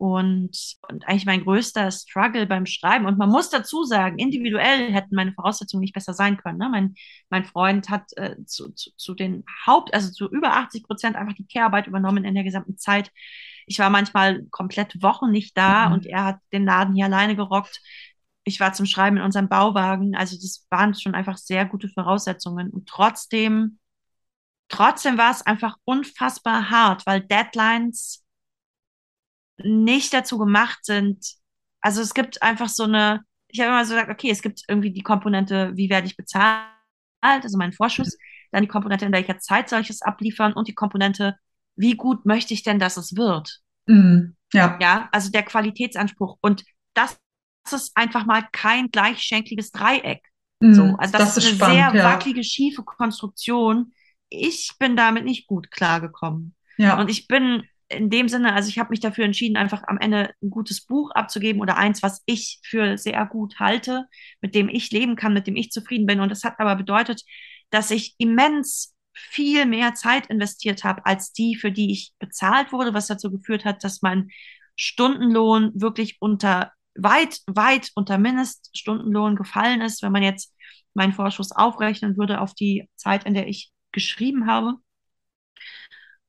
Und, 0.00 0.76
und 0.88 1.06
eigentlich 1.06 1.26
mein 1.26 1.44
größter 1.44 1.90
Struggle 1.90 2.46
beim 2.46 2.64
Schreiben. 2.64 3.04
Und 3.04 3.18
man 3.18 3.28
muss 3.28 3.50
dazu 3.50 3.84
sagen, 3.84 4.18
individuell 4.18 4.90
hätten 4.90 5.14
meine 5.14 5.34
Voraussetzungen 5.34 5.82
nicht 5.82 5.92
besser 5.92 6.14
sein 6.14 6.38
können. 6.38 6.56
Ne? 6.56 6.70
Mein, 6.70 6.94
mein 7.28 7.44
Freund 7.44 7.90
hat 7.90 8.04
äh, 8.16 8.36
zu, 8.46 8.70
zu, 8.72 8.90
zu 8.96 9.14
den 9.14 9.44
Haupt, 9.66 9.92
also 9.92 10.10
zu 10.10 10.30
über 10.30 10.54
80 10.54 10.84
Prozent 10.84 11.16
einfach 11.16 11.34
die 11.34 11.46
Care-Arbeit 11.46 11.86
übernommen 11.86 12.24
in 12.24 12.34
der 12.34 12.44
gesamten 12.44 12.78
Zeit. 12.78 13.10
Ich 13.66 13.78
war 13.78 13.90
manchmal 13.90 14.44
komplett 14.50 15.02
Wochen 15.02 15.30
nicht 15.30 15.54
da 15.58 15.88
Mhm. 15.88 15.92
und 15.92 16.06
er 16.06 16.24
hat 16.24 16.38
den 16.50 16.64
Laden 16.64 16.94
hier 16.94 17.04
alleine 17.04 17.36
gerockt. 17.36 17.82
Ich 18.44 18.58
war 18.58 18.72
zum 18.72 18.86
Schreiben 18.86 19.18
in 19.18 19.22
unserem 19.22 19.50
Bauwagen. 19.50 20.16
Also 20.16 20.34
das 20.36 20.66
waren 20.70 20.94
schon 20.94 21.14
einfach 21.14 21.36
sehr 21.36 21.66
gute 21.66 21.90
Voraussetzungen. 21.90 22.70
Und 22.70 22.88
trotzdem, 22.88 23.78
trotzdem 24.70 25.18
war 25.18 25.30
es 25.30 25.42
einfach 25.42 25.76
unfassbar 25.84 26.70
hart, 26.70 27.04
weil 27.04 27.20
Deadlines 27.20 28.24
nicht 29.64 30.12
dazu 30.12 30.38
gemacht 30.38 30.84
sind. 30.84 31.24
Also 31.80 32.00
es 32.02 32.14
gibt 32.14 32.42
einfach 32.42 32.68
so 32.68 32.84
eine, 32.84 33.22
ich 33.48 33.60
habe 33.60 33.70
immer 33.70 33.84
so 33.84 33.94
gesagt, 33.94 34.10
okay, 34.10 34.30
es 34.30 34.42
gibt 34.42 34.62
irgendwie 34.68 34.92
die 34.92 35.02
Komponente, 35.02 35.72
wie 35.74 35.90
werde 35.90 36.06
ich 36.06 36.16
bezahlt, 36.16 36.66
also 37.22 37.58
mein 37.58 37.72
Vorschuss, 37.72 38.16
dann 38.52 38.62
die 38.62 38.68
Komponente, 38.68 39.04
in 39.06 39.12
welcher 39.12 39.38
Zeit 39.38 39.68
soll 39.68 39.80
ich 39.80 39.90
es 39.90 40.02
abliefern 40.02 40.52
und 40.52 40.68
die 40.68 40.74
Komponente, 40.74 41.36
wie 41.76 41.96
gut 41.96 42.26
möchte 42.26 42.54
ich 42.54 42.62
denn, 42.62 42.78
dass 42.78 42.96
es 42.96 43.16
wird? 43.16 43.60
Mhm. 43.86 44.36
Ja. 44.52 44.78
Ja, 44.80 45.08
also 45.12 45.30
der 45.30 45.44
Qualitätsanspruch. 45.44 46.38
Und 46.40 46.64
das 46.94 47.18
ist 47.72 47.92
einfach 47.96 48.26
mal 48.26 48.42
kein 48.52 48.90
gleichschenkliges 48.90 49.70
Dreieck. 49.70 50.22
Mhm. 50.60 50.74
So, 50.74 50.82
also 50.98 51.12
das, 51.12 51.34
Das 51.34 51.36
ist 51.36 51.44
ist 51.44 51.46
eine 51.46 51.56
spannend, 51.56 51.92
sehr 51.92 52.02
ja. 52.02 52.12
wackelige, 52.12 52.44
schiefe 52.44 52.82
Konstruktion. 52.82 53.92
Ich 54.28 54.72
bin 54.78 54.96
damit 54.96 55.24
nicht 55.24 55.46
gut 55.46 55.70
klargekommen. 55.70 56.54
Ja. 56.76 56.98
Und 56.98 57.10
ich 57.10 57.26
bin 57.26 57.64
in 57.90 58.08
dem 58.08 58.28
Sinne, 58.28 58.54
also 58.54 58.68
ich 58.68 58.78
habe 58.78 58.90
mich 58.90 59.00
dafür 59.00 59.24
entschieden, 59.24 59.56
einfach 59.56 59.82
am 59.86 59.98
Ende 59.98 60.32
ein 60.42 60.50
gutes 60.50 60.86
Buch 60.86 61.10
abzugeben 61.10 61.60
oder 61.60 61.76
eins, 61.76 62.02
was 62.02 62.22
ich 62.24 62.60
für 62.62 62.96
sehr 62.96 63.26
gut 63.26 63.58
halte, 63.58 64.06
mit 64.40 64.54
dem 64.54 64.68
ich 64.68 64.90
leben 64.90 65.16
kann, 65.16 65.34
mit 65.34 65.46
dem 65.46 65.56
ich 65.56 65.70
zufrieden 65.70 66.06
bin. 66.06 66.20
Und 66.20 66.30
das 66.30 66.44
hat 66.44 66.54
aber 66.58 66.76
bedeutet, 66.76 67.22
dass 67.70 67.90
ich 67.90 68.14
immens 68.18 68.94
viel 69.12 69.66
mehr 69.66 69.94
Zeit 69.94 70.26
investiert 70.28 70.84
habe 70.84 71.04
als 71.04 71.32
die, 71.32 71.56
für 71.56 71.72
die 71.72 71.90
ich 71.92 72.12
bezahlt 72.18 72.72
wurde, 72.72 72.94
was 72.94 73.08
dazu 73.08 73.30
geführt 73.30 73.64
hat, 73.64 73.82
dass 73.82 74.02
mein 74.02 74.30
Stundenlohn 74.76 75.72
wirklich 75.74 76.16
unter 76.20 76.72
weit, 76.94 77.40
weit 77.46 77.90
unter 77.94 78.18
Mindeststundenlohn 78.18 79.36
gefallen 79.36 79.80
ist, 79.80 80.02
wenn 80.02 80.12
man 80.12 80.22
jetzt 80.22 80.54
meinen 80.94 81.12
Vorschuss 81.12 81.52
aufrechnen 81.52 82.16
würde 82.16 82.40
auf 82.40 82.54
die 82.54 82.88
Zeit, 82.96 83.24
in 83.24 83.34
der 83.34 83.48
ich 83.48 83.72
geschrieben 83.92 84.46
habe. 84.46 84.76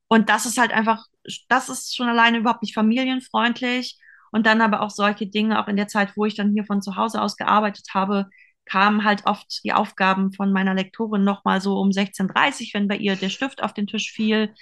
Und 0.08 0.30
das 0.30 0.46
ist 0.46 0.58
halt 0.58 0.72
einfach, 0.74 1.06
das 1.48 1.70
ist 1.70 1.96
schon 1.96 2.08
alleine 2.10 2.40
überhaupt 2.40 2.62
nicht 2.62 2.74
familienfreundlich. 2.74 3.98
Und 4.32 4.46
dann 4.46 4.62
aber 4.62 4.82
auch 4.82 4.90
solche 4.90 5.28
Dinge, 5.28 5.62
auch 5.62 5.68
in 5.68 5.76
der 5.76 5.90
Zeit, 5.90 6.16
wo 6.16 6.26
ich 6.26 6.36
dann 6.36 6.54
hier 6.54 6.64
von 6.64 6.82
zu 6.82 6.96
Hause 6.96 7.22
aus 7.22 7.36
gearbeitet 7.36 7.88
habe, 7.94 8.30
kamen 8.66 9.04
halt 9.04 9.26
oft 9.26 9.62
die 9.66 9.74
Aufgaben 9.74 10.32
von 10.32 10.54
meiner 10.54 10.74
Lektorin 10.74 11.26
nochmal 11.26 11.60
so 11.60 11.78
um 11.78 11.90
16.30 11.90 12.28
Uhr, 12.28 12.68
wenn 12.74 12.88
bei 12.88 12.96
ihr 12.96 13.18
der 13.18 13.30
Stift 13.30 13.62
auf 13.62 13.74
den 13.74 13.88
Tisch 13.88 14.12
fiel, 14.12 14.54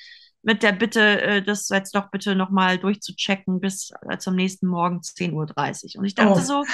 mit 0.41 0.63
der 0.63 0.71
Bitte, 0.71 1.21
äh, 1.21 1.41
das 1.43 1.69
jetzt 1.69 1.93
doch 1.93 2.09
bitte 2.09 2.35
nochmal 2.35 2.77
durchzuchecken 2.77 3.59
bis 3.59 3.91
äh, 4.09 4.17
zum 4.17 4.35
nächsten 4.35 4.67
Morgen 4.67 4.99
10.30 4.99 5.33
Uhr. 5.95 5.99
Und 5.99 6.05
ich 6.05 6.15
dachte 6.15 6.39
oh. 6.39 6.43
so, 6.43 6.65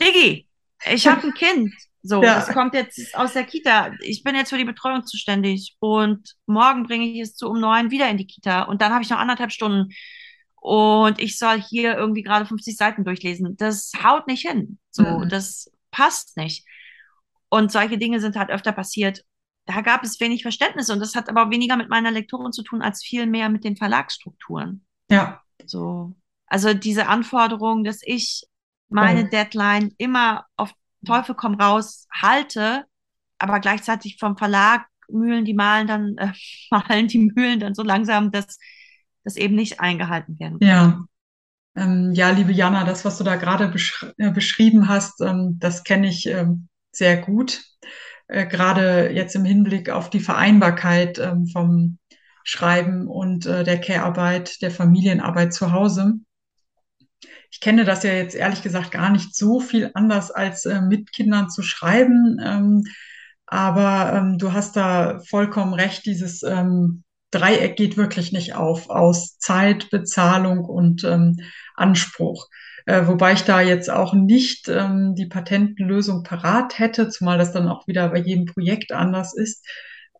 Diggi, 0.00 0.48
ich 0.90 1.06
habe 1.06 1.24
ein 1.24 1.34
Kind. 1.34 1.74
So, 2.06 2.22
ja. 2.22 2.38
es 2.38 2.48
kommt 2.48 2.74
jetzt 2.74 3.16
aus 3.16 3.32
der 3.32 3.44
Kita. 3.44 3.92
Ich 4.00 4.22
bin 4.22 4.34
jetzt 4.34 4.50
für 4.50 4.58
die 4.58 4.64
Betreuung 4.64 5.04
zuständig 5.04 5.76
und 5.80 6.34
morgen 6.46 6.84
bringe 6.84 7.06
ich 7.06 7.20
es 7.20 7.34
zu 7.34 7.48
um 7.48 7.60
neun 7.60 7.90
wieder 7.90 8.08
in 8.08 8.16
die 8.16 8.26
Kita 8.26 8.62
und 8.62 8.80
dann 8.80 8.92
habe 8.92 9.02
ich 9.02 9.10
noch 9.10 9.18
anderthalb 9.18 9.50
Stunden 9.50 9.92
und 10.54 11.20
ich 11.20 11.38
soll 11.38 11.60
hier 11.60 11.96
irgendwie 11.96 12.22
gerade 12.22 12.46
50 12.46 12.76
Seiten 12.76 13.04
durchlesen. 13.04 13.56
Das 13.56 13.92
haut 14.02 14.26
nicht 14.26 14.46
hin. 14.48 14.78
So, 14.90 15.04
mhm. 15.04 15.28
das 15.28 15.70
passt 15.90 16.36
nicht. 16.36 16.66
Und 17.48 17.70
solche 17.70 17.98
Dinge 17.98 18.20
sind 18.20 18.36
halt 18.36 18.50
öfter 18.50 18.72
passiert. 18.72 19.24
Da 19.66 19.80
gab 19.80 20.04
es 20.04 20.20
wenig 20.20 20.42
Verständnis 20.42 20.90
und 20.90 21.00
das 21.00 21.14
hat 21.14 21.28
aber 21.28 21.50
weniger 21.50 21.76
mit 21.76 21.88
meiner 21.88 22.10
Lektorin 22.10 22.52
zu 22.52 22.62
tun 22.62 22.82
als 22.82 23.02
viel 23.02 23.26
mehr 23.26 23.48
mit 23.48 23.64
den 23.64 23.76
Verlagsstrukturen. 23.76 24.84
Ja. 25.10 25.40
So, 25.64 26.14
also 26.46 26.74
diese 26.74 27.08
Anforderung, 27.08 27.84
dass 27.84 28.00
ich 28.02 28.44
meine 28.88 29.24
oh. 29.24 29.28
Deadline 29.28 29.94
immer 29.98 30.46
auf 30.56 30.72
Teufel 31.06 31.34
komm 31.34 31.54
raus 31.54 32.06
halte, 32.12 32.84
aber 33.38 33.60
gleichzeitig 33.60 34.18
vom 34.18 34.36
Verlag 34.36 34.86
mühlen 35.08 35.44
die 35.44 35.54
Malen 35.54 35.86
dann, 35.86 36.16
äh, 36.18 36.32
malen 36.70 37.08
die 37.08 37.18
Mühlen 37.18 37.60
dann 37.60 37.74
so 37.74 37.82
langsam, 37.82 38.30
dass 38.30 38.58
das 39.24 39.36
eben 39.36 39.54
nicht 39.54 39.80
eingehalten 39.80 40.38
werden 40.38 40.60
kann. 40.60 40.68
Ja. 40.68 41.04
Ähm, 41.76 42.12
ja, 42.14 42.30
liebe 42.30 42.52
Jana, 42.52 42.84
das, 42.84 43.04
was 43.04 43.18
du 43.18 43.24
da 43.24 43.36
gerade 43.36 43.68
besch 43.68 44.06
äh, 44.16 44.30
beschrieben 44.30 44.88
hast, 44.88 45.20
ähm, 45.20 45.58
das 45.58 45.84
kenne 45.84 46.08
ich 46.08 46.26
ähm, 46.26 46.68
sehr 46.90 47.18
gut. 47.18 47.64
Äh, 48.28 48.46
gerade 48.46 49.10
jetzt 49.12 49.34
im 49.36 49.44
Hinblick 49.44 49.90
auf 49.90 50.08
die 50.08 50.20
Vereinbarkeit 50.20 51.18
ähm, 51.18 51.46
vom 51.46 51.98
Schreiben 52.44 53.08
und 53.08 53.44
äh, 53.46 53.64
der 53.64 53.80
Care-Arbeit, 53.80 54.62
der 54.62 54.70
Familienarbeit 54.70 55.52
zu 55.52 55.72
Hause. 55.72 56.14
Ich 57.50 57.60
kenne 57.60 57.84
das 57.84 58.02
ja 58.02 58.12
jetzt 58.12 58.34
ehrlich 58.34 58.62
gesagt 58.62 58.90
gar 58.90 59.10
nicht 59.10 59.34
so 59.34 59.60
viel 59.60 59.90
anders 59.94 60.30
als 60.30 60.66
äh, 60.66 60.80
mit 60.80 61.12
Kindern 61.12 61.48
zu 61.50 61.62
schreiben. 61.62 62.38
Ähm, 62.44 62.84
aber 63.46 64.12
ähm, 64.14 64.38
du 64.38 64.52
hast 64.52 64.76
da 64.76 65.20
vollkommen 65.20 65.72
recht, 65.74 66.04
dieses 66.06 66.42
ähm, 66.42 67.04
Dreieck 67.30 67.76
geht 67.76 67.96
wirklich 67.96 68.32
nicht 68.32 68.54
auf 68.54 68.90
aus 68.90 69.38
Zeit, 69.38 69.90
Bezahlung 69.90 70.64
und 70.64 71.04
ähm, 71.04 71.36
Anspruch. 71.74 72.48
Äh, 72.86 73.06
wobei 73.06 73.32
ich 73.32 73.42
da 73.42 73.60
jetzt 73.60 73.90
auch 73.90 74.14
nicht 74.14 74.68
ähm, 74.68 75.14
die 75.14 75.26
Patentlösung 75.26 76.22
parat 76.22 76.78
hätte, 76.78 77.08
zumal 77.08 77.38
das 77.38 77.52
dann 77.52 77.68
auch 77.68 77.86
wieder 77.86 78.08
bei 78.08 78.18
jedem 78.18 78.46
Projekt 78.46 78.92
anders 78.92 79.34
ist 79.36 79.64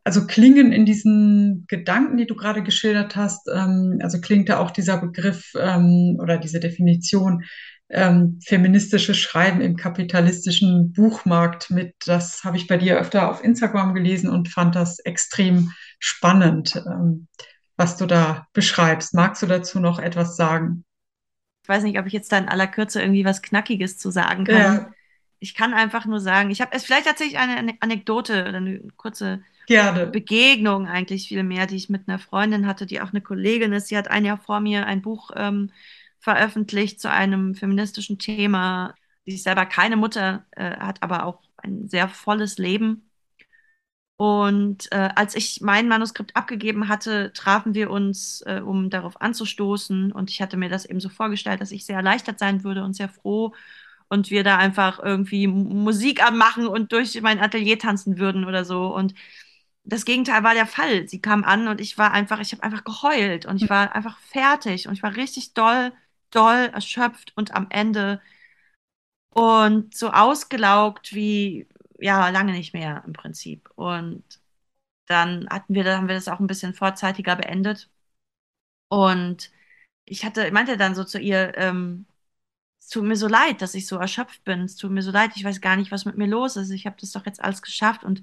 also 0.06 0.24
klingen 0.24 0.70
in 0.70 0.86
diesen 0.86 1.64
Gedanken, 1.66 2.16
die 2.16 2.28
du 2.28 2.36
gerade 2.36 2.62
geschildert 2.62 3.16
hast, 3.16 3.48
ähm, 3.52 3.98
also 4.00 4.20
klingt 4.20 4.48
da 4.48 4.60
auch 4.60 4.70
dieser 4.70 4.98
Begriff 4.98 5.50
ähm, 5.58 6.16
oder 6.22 6.38
diese 6.38 6.60
Definition 6.60 7.42
ähm, 7.88 8.38
feministisches 8.46 9.18
Schreiben 9.18 9.60
im 9.60 9.74
kapitalistischen 9.74 10.92
Buchmarkt 10.92 11.72
mit. 11.72 11.96
Das 12.06 12.44
habe 12.44 12.56
ich 12.56 12.68
bei 12.68 12.76
dir 12.76 13.00
öfter 13.00 13.28
auf 13.28 13.42
Instagram 13.42 13.94
gelesen 13.94 14.30
und 14.30 14.48
fand 14.48 14.76
das 14.76 15.00
extrem 15.00 15.72
spannend, 15.98 16.76
ähm, 16.86 17.26
was 17.76 17.96
du 17.96 18.06
da 18.06 18.46
beschreibst. 18.52 19.12
Magst 19.12 19.42
du 19.42 19.46
dazu 19.46 19.80
noch 19.80 19.98
etwas 19.98 20.36
sagen? 20.36 20.84
Ich 21.64 21.68
weiß 21.68 21.82
nicht, 21.82 21.98
ob 21.98 22.06
ich 22.06 22.12
jetzt 22.12 22.30
da 22.30 22.38
in 22.38 22.48
aller 22.48 22.68
Kürze 22.68 23.00
irgendwie 23.00 23.24
was 23.24 23.42
Knackiges 23.42 23.98
zu 23.98 24.12
sagen 24.12 24.44
kann. 24.44 24.56
Ja. 24.56 24.90
Ich 25.40 25.56
kann 25.56 25.74
einfach 25.74 26.06
nur 26.06 26.20
sagen, 26.20 26.52
ich 26.52 26.60
habe 26.60 26.70
es 26.76 26.84
vielleicht 26.84 27.06
tatsächlich 27.06 27.38
eine 27.38 27.74
Anekdote 27.80 28.42
oder 28.42 28.58
eine 28.58 28.82
kurze 28.96 29.42
Gerne. 29.66 30.06
Begegnung 30.12 30.86
eigentlich 30.88 31.28
viel 31.28 31.42
mehr, 31.42 31.66
die 31.66 31.76
ich 31.76 31.88
mit 31.90 32.08
einer 32.08 32.18
Freundin 32.18 32.66
hatte, 32.66 32.86
die 32.86 33.00
auch 33.00 33.10
eine 33.10 33.20
Kollegin 33.20 33.72
ist. 33.72 33.88
Sie 33.88 33.96
hat 33.96 34.08
ein 34.08 34.24
Jahr 34.24 34.38
vor 34.38 34.60
mir 34.60 34.86
ein 34.86 35.02
Buch 35.02 35.30
ähm, 35.36 35.72
veröffentlicht 36.20 37.00
zu 37.00 37.10
einem 37.10 37.54
feministischen 37.54 38.18
Thema. 38.18 38.94
Sie 39.26 39.34
ist 39.34 39.44
selber 39.44 39.66
keine 39.66 39.96
Mutter, 39.96 40.46
äh, 40.52 40.76
hat 40.78 41.02
aber 41.02 41.24
auch 41.26 41.42
ein 41.58 41.88
sehr 41.88 42.08
volles 42.08 42.58
Leben. 42.58 43.10
Und 44.18 44.90
äh, 44.92 45.10
als 45.14 45.34
ich 45.36 45.60
mein 45.60 45.88
Manuskript 45.88 46.34
abgegeben 46.36 46.88
hatte, 46.88 47.32
trafen 47.34 47.74
wir 47.74 47.90
uns, 47.90 48.42
äh, 48.46 48.60
um 48.64 48.88
darauf 48.88 49.20
anzustoßen. 49.20 50.10
Und 50.12 50.30
ich 50.30 50.40
hatte 50.40 50.56
mir 50.56 50.70
das 50.70 50.86
eben 50.86 51.00
so 51.00 51.10
vorgestellt, 51.10 51.60
dass 51.60 51.70
ich 51.70 51.84
sehr 51.84 51.96
erleichtert 51.96 52.38
sein 52.38 52.64
würde 52.64 52.82
und 52.82 52.94
sehr 52.94 53.10
froh. 53.10 53.52
Und 54.08 54.30
wir 54.30 54.42
da 54.44 54.56
einfach 54.56 55.00
irgendwie 55.02 55.46
Musik 55.48 56.24
anmachen 56.24 56.66
und 56.66 56.92
durch 56.92 57.20
mein 57.22 57.40
Atelier 57.40 57.78
tanzen 57.78 58.18
würden 58.18 58.44
oder 58.46 58.64
so. 58.64 58.94
Und 58.94 59.14
das 59.86 60.04
Gegenteil 60.04 60.42
war 60.44 60.54
der 60.54 60.66
Fall. 60.66 61.08
Sie 61.08 61.20
kam 61.20 61.44
an 61.44 61.68
und 61.68 61.80
ich 61.80 61.98
war 61.98 62.12
einfach, 62.12 62.40
ich 62.40 62.52
habe 62.52 62.62
einfach 62.62 62.84
geheult 62.84 63.46
und 63.46 63.62
ich 63.62 63.70
war 63.70 63.94
einfach 63.94 64.18
fertig 64.20 64.88
und 64.88 64.94
ich 64.94 65.02
war 65.02 65.16
richtig 65.16 65.54
doll, 65.54 65.92
doll 66.30 66.70
erschöpft 66.74 67.32
und 67.36 67.54
am 67.54 67.68
Ende 67.70 68.20
und 69.30 69.94
so 69.94 70.10
ausgelaugt 70.10 71.14
wie, 71.14 71.68
ja, 71.98 72.28
lange 72.30 72.52
nicht 72.52 72.72
mehr 72.74 73.02
im 73.06 73.12
Prinzip. 73.12 73.70
Und 73.76 74.24
dann 75.06 75.48
hatten 75.50 75.74
wir, 75.74 75.84
dann 75.84 75.98
haben 75.98 76.08
wir 76.08 76.16
das 76.16 76.28
auch 76.28 76.40
ein 76.40 76.46
bisschen 76.48 76.74
vorzeitiger 76.74 77.36
beendet. 77.36 77.90
Und 78.88 79.50
ich 80.04 80.24
hatte, 80.24 80.50
meinte 80.52 80.76
dann 80.76 80.94
so 80.94 81.04
zu 81.04 81.18
ihr, 81.20 81.56
ähm, 81.58 82.06
es 82.80 82.88
tut 82.90 83.04
mir 83.04 83.16
so 83.16 83.28
leid, 83.28 83.62
dass 83.62 83.74
ich 83.74 83.86
so 83.86 83.98
erschöpft 83.98 84.44
bin. 84.44 84.62
Es 84.62 84.76
tut 84.76 84.92
mir 84.92 85.02
so 85.02 85.10
leid, 85.12 85.32
ich 85.36 85.44
weiß 85.44 85.60
gar 85.62 85.76
nicht, 85.76 85.92
was 85.92 86.04
mit 86.06 86.18
mir 86.18 86.26
los 86.28 86.56
ist. 86.56 86.70
Ich 86.70 86.86
habe 86.86 86.96
das 87.00 87.12
doch 87.12 87.26
jetzt 87.26 87.42
alles 87.44 87.62
geschafft 87.62 88.04
und 88.04 88.22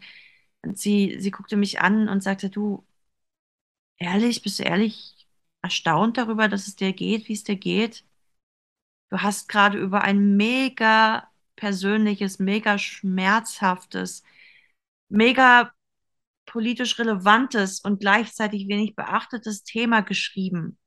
und 0.64 0.78
sie, 0.80 1.18
sie 1.20 1.32
guckte 1.32 1.58
mich 1.58 1.82
an 1.82 2.10
und 2.10 2.24
sagte, 2.24 2.50
du, 2.50 2.86
ehrlich, 3.98 4.42
bist 4.42 4.60
du 4.60 4.64
ehrlich 4.64 5.28
erstaunt 5.62 6.18
darüber, 6.18 6.48
dass 6.48 6.68
es 6.68 6.76
dir 6.76 6.94
geht, 6.94 7.28
wie 7.28 7.34
es 7.34 7.44
dir 7.44 7.56
geht? 7.56 8.06
Du 9.10 9.22
hast 9.22 9.48
gerade 9.48 9.78
über 9.78 10.02
ein 10.02 10.36
mega 10.36 11.30
persönliches, 11.56 12.40
mega 12.40 12.78
schmerzhaftes, 12.78 14.24
mega 15.10 15.72
politisch 16.46 16.98
relevantes 17.00 17.80
und 17.80 18.00
gleichzeitig 18.00 18.68
wenig 18.68 18.96
beachtetes 18.96 19.64
Thema 19.64 20.02
geschrieben. 20.02 20.78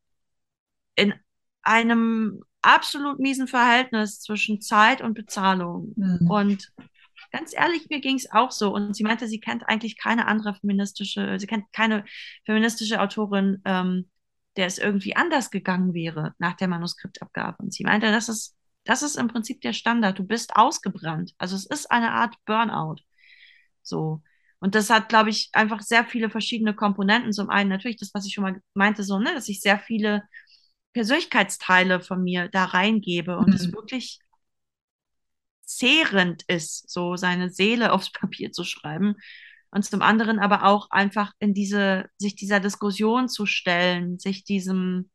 In 0.95 1.15
einem 1.63 2.43
absolut 2.63 3.19
miesen 3.21 3.49
Verhältnis 3.49 4.21
zwischen 4.21 4.61
Zeit 4.61 5.01
und 5.01 5.15
Bezahlung. 5.15 5.93
Mhm. 5.97 6.31
Und 6.31 6.73
ganz 7.31 7.55
ehrlich, 7.55 7.89
mir 7.89 8.01
ging 8.01 8.17
es 8.17 8.31
auch 8.31 8.51
so. 8.51 8.73
Und 8.75 8.95
sie 8.95 9.03
meinte, 9.03 9.29
sie 9.29 9.41
kennt 9.41 9.69
eigentlich 9.69 9.99
keine 9.99 10.27
andere 10.27 10.55
feministische, 10.55 11.39
sie 11.39 11.47
kennt 11.47 11.73
keine 11.73 12.05
feministische 12.45 13.01
Autorin, 13.01 13.63
ähm, 13.65 14.11
der 14.57 14.67
es 14.67 14.79
irgendwie 14.79 15.17
anders 15.17 15.51
gegangen 15.51 15.95
wäre 15.95 16.35
nach 16.39 16.55
der 16.55 16.69
Manuskriptabgabe. 16.69 17.63
Und 17.63 17.75
sie 17.75 17.85
meinte, 17.85 18.11
das 18.11 18.29
ist, 18.29 18.57
das 18.85 19.03
ist 19.03 19.17
im 19.17 19.29
Prinzip 19.29 19.61
der 19.61 19.73
Standard. 19.73 20.19
Du 20.19 20.25
bist 20.25 20.57
ausgebrannt. 20.57 21.35
Also 21.39 21.57
es 21.57 21.67
ist 21.67 21.91
eine 21.91 22.13
Art 22.13 22.35
Burnout. 22.47 22.97
So. 23.83 24.23
Und 24.59 24.75
das 24.75 24.91
hat, 24.91 25.09
glaube 25.09 25.31
ich, 25.31 25.51
einfach 25.53 25.83
sehr 25.83 26.05
viele 26.05 26.31
verschiedene 26.31 26.75
Komponenten. 26.75 27.33
Zum 27.33 27.51
einen 27.51 27.69
natürlich 27.71 27.99
das, 27.99 28.13
was 28.15 28.27
ich 28.27 28.35
schon 28.35 28.45
mal 28.45 28.61
meinte, 28.75 29.03
so, 29.03 29.19
ne, 29.19 29.35
dass 29.35 29.49
ich 29.49 29.61
sehr 29.61 29.79
viele 29.79 30.23
Persönlichkeitsteile 30.95 32.01
von 32.01 32.23
mir 32.23 32.49
da 32.49 32.65
reingebe 32.65 33.37
und 33.37 33.55
es 33.55 33.67
mhm. 33.67 33.75
wirklich 33.75 34.19
zehrend 35.67 36.45
ist, 36.45 36.91
so 36.91 37.17
seine 37.17 37.51
Seele 37.51 37.93
aufs 37.93 38.11
Papier 38.13 38.53
zu 38.53 38.65
schreiben. 38.65 39.17
Und 39.71 39.85
zum 39.85 40.01
anderen 40.01 40.39
aber 40.39 40.65
auch 40.65 40.91
einfach 40.91 41.33
in 41.39 41.53
diese, 41.53 42.09
sich 42.17 42.35
dieser 42.35 42.61
Diskussion 42.61 43.29
zu 43.29 43.45
stellen, 43.47 44.19
sich 44.19 44.45
diesem, 44.45 45.11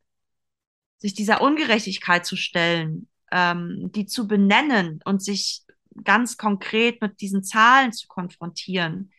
sich 1.00 1.14
dieser 1.16 1.42
Ungerechtigkeit 1.42 2.26
zu 2.26 2.36
stellen, 2.36 3.08
ähm, 3.32 3.92
die 3.96 4.06
zu 4.06 4.28
benennen 4.28 5.00
und 5.04 5.24
sich 5.24 5.64
ganz 6.04 6.38
konkret 6.38 7.02
mit 7.02 7.22
diesen 7.22 7.44
Zahlen 7.44 7.92
zu 7.92 8.08
konfrontieren. 8.08 9.12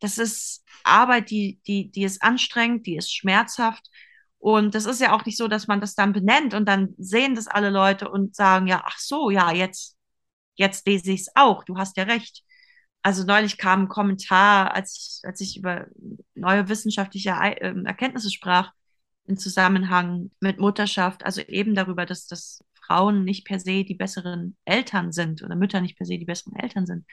Das 0.00 0.16
ist 0.16 0.64
Arbeit, 0.84 1.30
die, 1.30 1.60
die, 1.66 1.90
die 1.90 2.04
ist 2.04 2.22
anstrengend, 2.22 2.86
die 2.86 2.96
ist 2.96 3.12
schmerzhaft. 3.14 3.90
Und 4.38 4.74
das 4.74 4.86
ist 4.86 5.00
ja 5.00 5.12
auch 5.12 5.24
nicht 5.24 5.36
so, 5.36 5.48
dass 5.48 5.66
man 5.66 5.80
das 5.80 5.94
dann 5.96 6.12
benennt 6.12 6.54
und 6.54 6.66
dann 6.66 6.94
sehen 6.96 7.34
das 7.34 7.48
alle 7.48 7.70
Leute 7.70 8.08
und 8.08 8.36
sagen, 8.36 8.68
ja, 8.68 8.82
ach 8.86 8.98
so, 8.98 9.30
ja, 9.30 9.52
jetzt, 9.52 9.97
jetzt 10.58 10.86
lese 10.86 11.12
ich 11.12 11.22
es 11.22 11.30
auch, 11.36 11.64
du 11.64 11.76
hast 11.78 11.96
ja 11.96 12.04
recht. 12.04 12.42
Also 13.02 13.24
neulich 13.24 13.58
kam 13.58 13.82
ein 13.84 13.88
Kommentar, 13.88 14.74
als 14.74 15.20
ich, 15.22 15.28
als 15.28 15.40
ich 15.40 15.56
über 15.58 15.86
neue 16.34 16.68
wissenschaftliche 16.68 17.30
ähm, 17.60 17.86
Erkenntnisse 17.86 18.30
sprach, 18.30 18.72
im 19.26 19.38
Zusammenhang 19.38 20.30
mit 20.40 20.58
Mutterschaft, 20.58 21.24
also 21.24 21.40
eben 21.42 21.74
darüber, 21.74 22.06
dass, 22.06 22.26
dass 22.26 22.64
Frauen 22.74 23.24
nicht 23.24 23.46
per 23.46 23.60
se 23.60 23.84
die 23.84 23.94
besseren 23.94 24.56
Eltern 24.64 25.12
sind 25.12 25.42
oder 25.42 25.54
Mütter 25.56 25.80
nicht 25.80 25.96
per 25.98 26.06
se 26.06 26.18
die 26.18 26.24
besseren 26.24 26.56
Eltern 26.56 26.86
sind. 26.86 27.04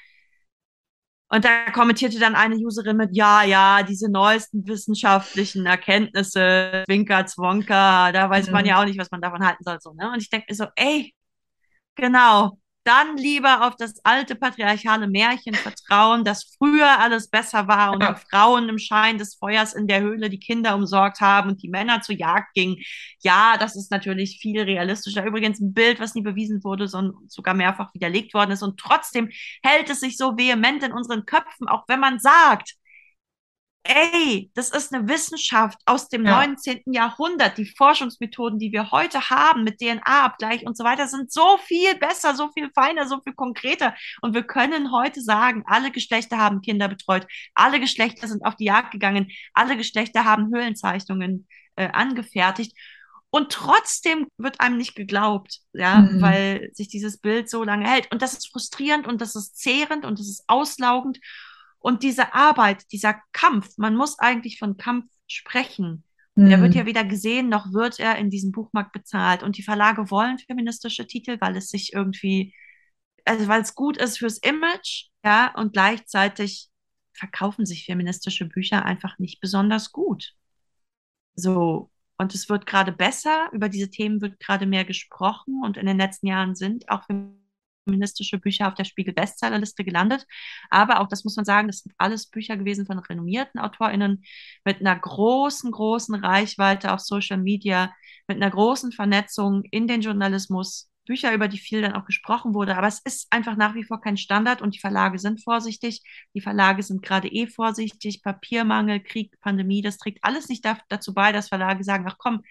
Und 1.27 1.43
da 1.43 1.71
kommentierte 1.71 2.19
dann 2.19 2.35
eine 2.35 2.55
Userin 2.55 2.97
mit, 2.97 3.15
ja, 3.15 3.43
ja, 3.43 3.83
diese 3.83 4.09
neuesten 4.09 4.65
wissenschaftlichen 4.67 5.65
Erkenntnisse, 5.65 6.83
Zwinker, 6.87 7.25
Zwonka, 7.25 8.11
da 8.11 8.29
weiß 8.29 8.51
man 8.51 8.63
Mhm. 8.63 8.67
ja 8.69 8.79
auch 8.81 8.85
nicht, 8.85 8.99
was 8.99 9.11
man 9.11 9.21
davon 9.21 9.45
halten 9.45 9.63
soll. 9.63 9.79
So, 9.81 9.93
ne? 9.93 10.11
Und 10.11 10.21
ich 10.21 10.29
denke 10.29 10.45
mir 10.49 10.55
so, 10.55 10.67
ey, 10.75 11.13
Genau. 11.95 12.59
Dann 12.85 13.17
lieber 13.17 13.65
auf 13.67 13.75
das 13.77 13.95
alte 14.03 14.35
patriarchale 14.35 15.07
Märchen 15.07 15.55
vertrauen, 15.55 16.23
dass 16.23 16.55
früher 16.55 16.99
alles 16.99 17.29
besser 17.29 17.67
war 17.67 17.93
und 17.93 18.03
die. 18.03 18.15
Frauen 18.29 18.69
im 18.69 18.77
Schein 18.77 19.17
des 19.17 19.33
Feuers 19.35 19.73
in 19.73 19.87
der 19.87 20.01
Höhle 20.01 20.29
die 20.29 20.39
Kinder 20.39 20.75
umsorgt 20.75 21.19
haben 21.19 21.49
und 21.49 21.63
die 21.63 21.69
Männer 21.69 22.01
zur 22.01 22.15
Jagd 22.15 22.53
gingen. 22.53 22.77
Ja, 23.23 23.57
das 23.57 23.75
ist 23.75 23.89
natürlich 23.89 24.37
viel 24.39 24.61
realistischer. 24.61 25.25
Übrigens 25.25 25.59
ein 25.59 25.73
Bild, 25.73 25.99
was 25.99 26.13
nie 26.13 26.21
bewiesen 26.21 26.63
wurde, 26.63 26.87
sondern 26.87 27.27
sogar 27.27 27.55
mehrfach 27.55 27.91
widerlegt 27.95 28.35
worden 28.35 28.51
ist. 28.51 28.61
Und 28.61 28.79
trotzdem 28.79 29.31
hält 29.63 29.89
es 29.89 30.01
sich 30.01 30.15
so 30.15 30.37
vehement 30.37 30.83
in 30.83 30.93
unseren 30.93 31.25
Köpfen, 31.25 31.67
auch 31.67 31.85
wenn 31.87 31.99
man 31.99 32.19
sagt, 32.19 32.75
Ey, 33.87 34.49
das 34.55 34.71
ist 34.71 34.91
eine 34.93 35.07
Wissenschaft 35.07 35.77
aus 35.85 36.09
dem 36.09 36.25
Ja. 36.25 36.37
19. 36.37 36.91
Jahrhundert. 36.91 37.59
Die 37.59 37.67
Forschungsmethoden, 37.67 38.57
die 38.57 38.71
wir 38.71 38.89
heute 38.89 39.29
haben 39.29 39.63
mit 39.63 39.79
DNA-Abgleich 39.79 40.65
und 40.65 40.75
so 40.75 40.83
weiter, 40.83 41.07
sind 41.07 41.31
so 41.31 41.59
viel 41.67 41.93
besser, 41.95 42.33
so 42.35 42.49
viel 42.51 42.71
feiner, 42.73 43.07
so 43.07 43.21
viel 43.21 43.33
konkreter. 43.33 43.93
Und 44.21 44.33
wir 44.33 44.41
können 44.41 44.91
heute 44.91 45.21
sagen, 45.21 45.63
alle 45.67 45.91
Geschlechter 45.91 46.39
haben 46.39 46.61
Kinder 46.61 46.87
betreut, 46.87 47.27
alle 47.53 47.79
Geschlechter 47.79 48.27
sind 48.27 48.43
auf 48.43 48.55
die 48.55 48.65
Jagd 48.65 48.89
gegangen, 48.89 49.29
alle 49.53 49.77
Geschlechter 49.77 50.25
haben 50.25 50.47
Höhlenzeichnungen 50.51 51.47
äh, 51.75 51.89
angefertigt. 51.91 52.75
Und 53.29 53.51
trotzdem 53.51 54.27
wird 54.37 54.61
einem 54.61 54.77
nicht 54.77 54.95
geglaubt, 54.95 55.59
ja, 55.73 55.97
Mhm. 55.99 56.21
weil 56.23 56.69
sich 56.73 56.87
dieses 56.87 57.19
Bild 57.19 57.51
so 57.51 57.63
lange 57.63 57.87
hält. 57.87 58.11
Und 58.11 58.23
das 58.23 58.33
ist 58.33 58.51
frustrierend 58.51 59.05
und 59.05 59.21
das 59.21 59.35
ist 59.35 59.57
zehrend 59.59 60.05
und 60.05 60.17
das 60.19 60.27
ist 60.27 60.43
auslaugend. 60.47 61.19
Und 61.85 62.01
diese 62.01 62.33
Arbeit, 62.33 62.91
dieser 62.91 63.21
Kampf, 63.31 63.77
man 63.77 63.95
muss 63.95 64.17
eigentlich 64.17 64.57
von 64.57 64.75
Kampf 64.75 65.05
sprechen. 65.27 66.03
Der 66.35 66.59
wird 66.59 66.73
ja 66.73 66.81
Mhm. 66.81 66.87
weder 66.87 67.03
gesehen, 67.03 67.47
noch 67.47 67.73
wird 67.73 67.99
er 67.99 68.17
in 68.17 68.31
diesem 68.31 68.51
Buchmarkt 68.51 68.91
bezahlt. 68.91 69.43
Und 69.43 69.55
die 69.57 69.63
Verlage 69.63 70.09
wollen 70.09 70.39
feministische 70.39 71.05
Titel, 71.05 71.37
weil 71.41 71.55
es 71.55 71.69
sich 71.69 71.93
irgendwie, 71.93 72.55
also 73.23 73.47
weil 73.47 73.61
es 73.61 73.75
gut 73.75 73.97
ist 73.97 74.17
fürs 74.17 74.39
Image, 74.39 75.09
ja, 75.23 75.53
und 75.55 75.73
gleichzeitig 75.73 76.69
verkaufen 77.13 77.67
sich 77.67 77.85
feministische 77.85 78.45
Bücher 78.47 78.83
einfach 78.83 79.19
nicht 79.19 79.39
besonders 79.39 79.91
gut. 79.91 80.33
So. 81.35 81.91
Und 82.17 82.33
es 82.33 82.49
wird 82.49 82.65
gerade 82.65 82.93
besser, 82.93 83.49
über 83.51 83.69
diese 83.69 83.91
Themen 83.91 84.21
wird 84.21 84.39
gerade 84.39 84.65
mehr 84.65 84.85
gesprochen 84.85 85.61
und 85.63 85.77
in 85.77 85.85
den 85.85 85.97
letzten 85.97 86.25
Jahren 86.27 86.55
sind 86.55 86.89
auch 86.89 87.07
feministische 87.85 88.37
Bücher 88.39 88.67
auf 88.67 88.73
der 88.73 88.83
Spiegel-Bestsellerliste 88.83 89.83
gelandet. 89.85 90.25
Aber 90.69 90.99
auch 90.99 91.07
das 91.07 91.23
muss 91.23 91.35
man 91.37 91.45
sagen, 91.45 91.67
das 91.67 91.79
sind 91.79 91.95
alles 91.97 92.29
Bücher 92.29 92.57
gewesen 92.57 92.85
von 92.85 92.99
renommierten 92.99 93.59
AutorInnen 93.59 94.23
mit 94.65 94.81
einer 94.81 94.95
großen, 94.95 95.71
großen 95.71 96.15
Reichweite 96.15 96.91
auf 96.91 96.99
Social 96.99 97.37
Media, 97.37 97.93
mit 98.27 98.37
einer 98.37 98.51
großen 98.51 98.91
Vernetzung 98.91 99.63
in 99.71 99.87
den 99.87 100.01
Journalismus. 100.01 100.89
Bücher, 101.05 101.33
über 101.33 101.47
die 101.47 101.59
viel 101.59 101.81
dann 101.81 101.93
auch 101.93 102.05
gesprochen 102.05 102.53
wurde. 102.55 102.75
Aber 102.77 102.87
es 102.87 102.99
ist 102.99 103.27
einfach 103.29 103.55
nach 103.55 103.75
wie 103.75 103.83
vor 103.83 104.01
kein 104.01 104.17
Standard 104.17 104.61
und 104.61 104.73
die 104.73 104.79
Verlage 104.79 105.19
sind 105.19 105.43
vorsichtig. 105.43 106.01
Die 106.33 106.41
Verlage 106.41 106.81
sind 106.83 107.03
gerade 107.03 107.27
eh 107.27 107.47
vorsichtig. 107.47 108.23
Papiermangel, 108.23 109.01
Krieg, 109.01 109.39
Pandemie, 109.39 109.83
das 109.83 109.97
trägt 109.97 110.23
alles 110.23 110.49
nicht 110.49 110.65
da, 110.65 110.79
dazu 110.89 111.13
bei, 111.13 111.31
dass 111.31 111.49
Verlage 111.49 111.83
sagen, 111.83 112.05
ach 112.07 112.17
komm, 112.17 112.41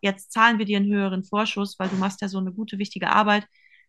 jetzt 0.00 0.32
zahlen 0.32 0.58
wir 0.58 0.64
dir 0.64 0.78
einen 0.78 0.92
höheren 0.92 1.24
Vorschuss, 1.24 1.78
weil 1.78 1.88
du 1.88 1.96
machst 1.96 2.20
ja 2.20 2.28
so 2.28 2.38
eine 2.38 2.52
gute, 2.52 2.78
wichtige 2.78 3.10
Arbeit, 3.10 3.46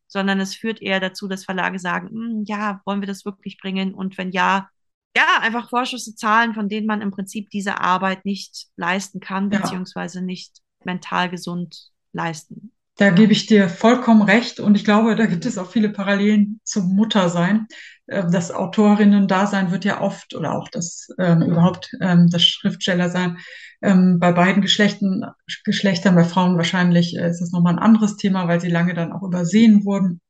sondern 0.08 0.40
es 0.40 0.56
führt 0.56 0.82
eher 0.82 1.00
dazu, 1.00 1.28
dass 1.28 1.46
Verlage 1.46 1.80
sagen, 1.80 2.10
hm, 2.10 2.44
ja, 2.46 2.82
wollen 2.86 3.02
wir 3.02 3.08
das 3.08 3.26
wirklich 3.26 3.58
bringen? 3.58 3.94
Und 3.94 4.18
wenn 4.18 4.32
ja, 4.32 4.70
ja, 5.18 5.40
einfach 5.42 5.70
Vorschüsse 5.70 6.16
zahlen, 6.16 6.54
von 6.54 6.70
denen 6.70 6.88
man 6.88 7.02
im 7.02 7.12
Prinzip 7.12 7.50
diese 7.50 7.80
Arbeit 7.82 8.26
nicht 8.26 8.68
leisten 8.76 9.20
kann, 9.20 9.50
Ja. 9.52 9.60
beziehungsweise 9.60 10.22
nicht 10.22 10.62
mental 10.84 11.30
gesund 11.30 11.92
leisten. 12.14 12.72
Da 12.98 13.10
gebe 13.10 13.34
ich 13.34 13.46
dir 13.46 13.68
vollkommen 13.68 14.22
recht 14.22 14.60
und 14.60 14.76
ich 14.76 14.86
glaube, 14.86 15.16
da 15.16 15.26
gibt 15.26 15.46
es 15.46 15.58
auch 15.58 15.70
viele 15.70 15.90
Parallelen 15.90 16.62
zum 16.64 16.96
Muttersein. 16.96 17.68
Äh, 18.08 18.24
Das 18.32 18.52
Autorinnen-Dasein 18.52 19.72
wird 19.72 19.86
ja 19.86 20.02
oft 20.02 20.34
oder 20.34 20.54
auch 20.56 20.70
das 20.70 21.10
ähm, 21.20 21.42
überhaupt 21.42 21.92
ähm, 22.02 22.30
das 22.30 22.44
Schriftstellersein 22.44 23.38
ähm, 23.82 24.20
bei 24.20 24.32
beiden 24.32 24.62
Geschlechten, 24.62 25.24
Geschlechtern, 25.66 26.16
bei 26.16 26.24
Frauen 26.24 26.58
wahrscheinlich 26.58 27.16
äh, 27.18 27.30
ist 27.30 27.42
das 27.42 27.52
nochmal 27.52 27.74
ein 27.74 27.80
anderes 27.80 28.16
Thema, 28.18 28.48
weil 28.48 28.62
sie 28.62 28.70
lange 28.70 28.94
dann 28.94 29.12
auch 29.12 29.24
übersehen 29.24 29.84
wurden. 29.86 30.22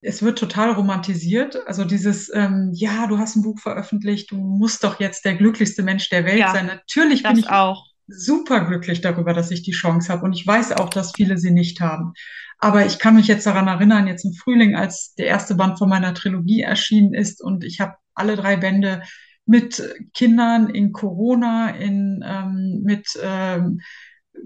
Es 0.00 0.22
wird 0.22 0.38
total 0.38 0.72
romantisiert. 0.72 1.66
Also 1.66 1.84
dieses, 1.84 2.32
ähm, 2.32 2.70
ja, 2.72 3.06
du 3.08 3.18
hast 3.18 3.36
ein 3.36 3.42
Buch 3.42 3.58
veröffentlicht, 3.58 4.30
du 4.30 4.36
musst 4.36 4.84
doch 4.84 5.00
jetzt 5.00 5.24
der 5.24 5.34
glücklichste 5.34 5.82
Mensch 5.82 6.08
der 6.08 6.24
Welt 6.24 6.38
Ja, 6.38 6.52
sein. 6.52 6.66
Natürlich 6.66 7.22
bin 7.22 7.36
ich 7.36 7.50
auch. 7.50 7.87
Super 8.08 8.64
glücklich 8.64 9.00
darüber, 9.00 9.34
dass 9.34 9.50
ich 9.50 9.62
die 9.62 9.72
Chance 9.72 10.12
habe. 10.12 10.24
Und 10.24 10.32
ich 10.32 10.46
weiß 10.46 10.72
auch, 10.72 10.88
dass 10.88 11.12
viele 11.14 11.38
sie 11.38 11.50
nicht 11.50 11.80
haben. 11.80 12.14
Aber 12.58 12.84
ich 12.84 12.98
kann 12.98 13.14
mich 13.14 13.28
jetzt 13.28 13.46
daran 13.46 13.68
erinnern, 13.68 14.08
jetzt 14.08 14.24
im 14.24 14.32
Frühling, 14.32 14.74
als 14.74 15.14
der 15.14 15.26
erste 15.26 15.54
Band 15.54 15.78
von 15.78 15.88
meiner 15.88 16.14
Trilogie 16.14 16.62
erschienen 16.62 17.14
ist 17.14 17.40
und 17.42 17.64
ich 17.64 17.80
habe 17.80 17.94
alle 18.14 18.34
drei 18.34 18.56
Bände 18.56 19.02
mit 19.46 19.82
Kindern 20.12 20.68
in 20.68 20.92
Corona, 20.92 21.70
in, 21.70 22.22
ähm, 22.26 22.82
mit, 22.84 23.08
ähm, 23.22 23.80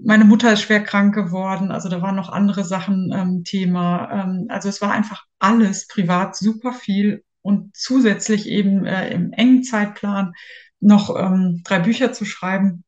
meine 0.03 0.25
Mutter 0.25 0.53
ist 0.53 0.61
schwer 0.61 0.83
krank 0.83 1.13
geworden, 1.15 1.71
also 1.71 1.89
da 1.89 2.01
waren 2.01 2.15
noch 2.15 2.29
andere 2.29 2.63
Sachen 2.63 3.11
ähm, 3.13 3.43
Thema. 3.43 4.11
Ähm, 4.11 4.45
also 4.49 4.69
es 4.69 4.81
war 4.81 4.91
einfach 4.91 5.25
alles 5.39 5.87
privat 5.87 6.35
super 6.35 6.71
viel 6.71 7.23
und 7.41 7.75
zusätzlich 7.75 8.47
eben 8.47 8.85
äh, 8.85 9.09
im 9.09 9.33
engen 9.33 9.63
Zeitplan 9.63 10.33
noch 10.79 11.15
ähm, 11.17 11.61
drei 11.63 11.79
Bücher 11.79 12.13
zu 12.13 12.25
schreiben 12.25 12.83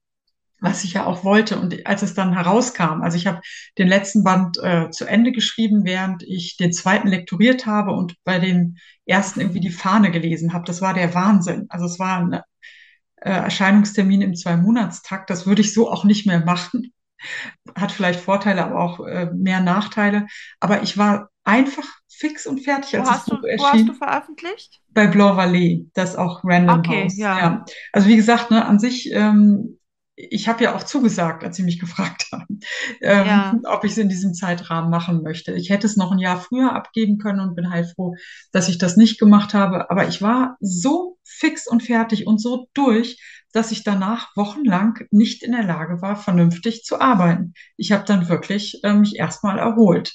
was 0.66 0.84
ich 0.84 0.93
ja 0.93 1.05
auch 1.05 1.24
wollte. 1.24 1.57
Und 1.59 1.86
als 1.88 2.01
es 2.01 2.13
dann 2.13 2.34
herauskam, 2.34 3.01
also 3.01 3.18
ich 3.18 3.28
habe 3.28 3.41
den 3.78 3.88
letzten 3.88 4.24
Band 4.24 4.57
äh, 4.61 4.89
zu 4.91 5.05
Ende 5.05 5.32
geschrieben, 5.32 5.86
während 5.86 6.24
ich 6.24 6.57
den 6.57 6.74
zweiten 6.74 7.07
lektoriert 7.07 7.66
habe 7.66 7.91
und 7.93 8.16
bei 8.24 8.39
dem 8.39 8.78
ersten 9.05 9.39
irgendwie 9.41 9.59
die 9.61 9.70
Fahne 9.72 10.11
gelesen 10.11 10.53
habe. 10.53 10.66
Das 10.66 10.82
war 10.82 10.93
der 10.93 11.13
Wahnsinn. 11.13 11.68
Also 11.70 11.86
es 11.86 11.99
war 11.99 12.18
ein 12.20 12.34
äh, 12.34 12.41
Erscheinungstermin 13.32 14.22
im 14.22 14.36
Zwei-Monatstakt. 14.36 15.30
Das 15.30 15.45
würde 15.47 15.61
ich 15.61 15.74
so 15.74 15.91
auch 15.91 16.03
nicht 16.03 16.26
mehr 16.28 16.43
machen. 16.43 16.91
Hat 17.76 17.91
vielleicht 17.91 18.20
Vorteile, 18.20 18.66
aber 18.66 18.80
auch 18.80 18.99
äh, 19.05 19.28
mehr 19.34 19.59
Nachteile. 19.61 20.28
Aber 20.59 20.84
ich 20.84 20.97
war 20.97 21.30
einfach 21.43 21.86
fix 22.09 22.45
und 22.45 22.59
fertig, 22.61 22.99
Wo 22.99 23.05
hast 23.05 23.30
du, 23.30 23.36
Buch 23.36 23.43
wo 23.57 23.63
hast 23.66 23.84
du 23.88 23.91
erschien 23.91 23.95
veröffentlicht? 23.95 24.82
bei 24.89 25.07
Blanc 25.07 25.38
Vallée, 25.38 25.88
das 25.93 26.16
auch 26.16 26.41
Random 26.43 26.80
Okay, 26.80 27.03
House. 27.03 27.18
ja. 27.18 27.38
Ja. 27.39 27.66
Also 27.91 28.07
wie 28.07 28.16
gesagt, 28.16 28.51
ne, 28.51 28.66
an 28.66 28.80
sich, 28.80 29.11
ähm, 29.11 29.78
ich 30.16 30.47
habe 30.47 30.63
ja 30.63 30.76
auch 30.76 30.84
zugesagt, 30.84 31.43
als 31.43 31.57
sie 31.57 31.63
mich 31.63 31.80
gefragt 31.80 32.28
haben, 32.32 32.59
ähm, 33.01 33.26
Ja. 33.28 33.59
ob 33.66 33.84
ich 33.84 33.91
es 33.91 33.97
in 33.97 34.09
diesem 34.09 34.34
Zeitrahmen 34.34 34.89
machen 34.89 35.22
möchte. 35.24 35.53
Ich 35.53 35.70
hätte 35.70 35.88
es 35.88 35.97
noch 35.97 36.11
ein 36.11 36.20
Jahr 36.20 36.39
früher 36.39 36.74
abgeben 36.74 37.18
können 37.18 37.39
und 37.41 37.55
bin 37.55 37.70
heilfroh, 37.70 38.16
dass 38.51 38.70
ich 38.70 38.78
das 38.78 38.97
nicht 38.97 39.20
gemacht 39.20 39.53
habe. 39.53 39.89
Aber 39.89 40.07
ich 40.07 40.22
war 40.22 40.57
so 40.59 41.18
fix 41.24 41.68
und 41.68 41.84
fertig 41.84 42.28
und 42.28 42.39
so 42.41 42.68
durch, 42.74 43.20
dass 43.53 43.72
ich 43.72 43.84
danach 43.84 44.36
wochenlang 44.36 44.99
nicht 45.11 45.43
in 45.43 45.51
der 45.53 45.63
Lage 45.63 46.01
war, 46.01 46.16
vernünftig 46.16 46.84
zu 46.84 46.99
arbeiten. 46.99 47.53
Ich 47.78 47.91
habe 47.91 48.03
dann 48.05 48.28
wirklich 48.30 48.80
äh, 48.84 48.93
mich 48.93 49.16
erstmal 49.18 49.59
erholt. 49.59 50.13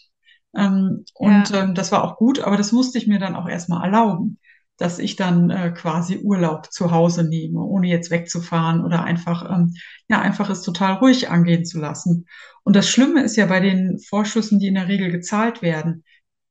Ähm, 0.55 1.05
und 1.15 1.51
Ja. 1.51 1.63
ähm, 1.63 1.75
das 1.75 1.93
war 1.93 2.05
auch 2.05 2.17
gut, 2.17 2.41
aber 2.41 2.57
das 2.57 2.73
musste 2.73 2.99
ich 2.99 3.07
mir 3.07 3.19
dann 3.19 3.37
auch 3.37 3.49
erstmal 3.49 3.85
erlauben, 3.85 4.39
dass 4.81 4.99
ich 4.99 5.17
dann 5.17 5.51
äh, 5.51 5.73
quasi 5.73 6.19
Urlaub 6.19 6.73
zu 6.73 6.91
Hause 6.91 7.25
nehme, 7.25 7.61
ohne 7.61 7.89
jetzt 7.89 8.11
wegzufahren 8.11 8.83
oder 8.83 9.05
einfach, 9.05 9.49
ähm, 9.51 9.75
ja, 10.09 10.21
einfach 10.21 10.49
es 10.49 10.63
total 10.63 10.95
ruhig 10.95 11.29
angehen 11.29 11.67
zu 11.67 11.79
lassen. 11.79 12.27
Und 12.65 12.77
das 12.77 12.89
Schlimme 12.89 13.23
ist 13.23 13.37
ja 13.37 13.47
bei 13.47 13.61
den 13.61 13.99
Vorschüssen, 13.99 14.59
die 14.59 14.69
in 14.69 14.75
der 14.75 14.89
Regel 14.89 15.11
gezahlt 15.11 15.61
werden, 15.61 16.03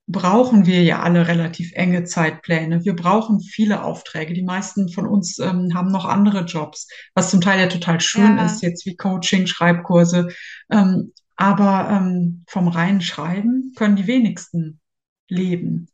brauchen 0.08 0.66
wir 0.66 0.84
ja 0.84 1.02
alle 1.02 1.28
relativ 1.28 1.72
enge 1.74 2.04
Zeitpläne. 2.04 2.84
Wir 2.84 2.96
brauchen 2.96 3.40
viele 3.40 3.84
Aufträge. 3.84 4.34
Die 4.34 4.44
meisten 4.44 4.90
von 4.90 5.08
uns 5.08 5.40
ähm, 5.40 5.74
haben 5.74 5.92
noch 5.92 6.06
andere 6.06 6.46
Jobs, 6.46 6.88
was 7.14 7.30
zum 7.30 7.42
Teil 7.42 7.60
ja 7.60 7.68
total 7.68 8.00
schön 8.00 8.38
Ja. 8.38 8.46
ist, 8.46 8.62
jetzt 8.62 8.86
wie 8.86 8.96
Coaching, 8.96 9.48
Schreibkurse. 9.48 10.30
Ähm, 10.72 11.14
aber 11.36 11.90
ähm, 11.92 12.44
vom 12.48 12.68
reinen 12.68 13.02
Schreiben 13.02 13.74
können 13.76 13.96
die 13.96 14.08
wenigsten 14.08 14.80
leben. 15.30 15.90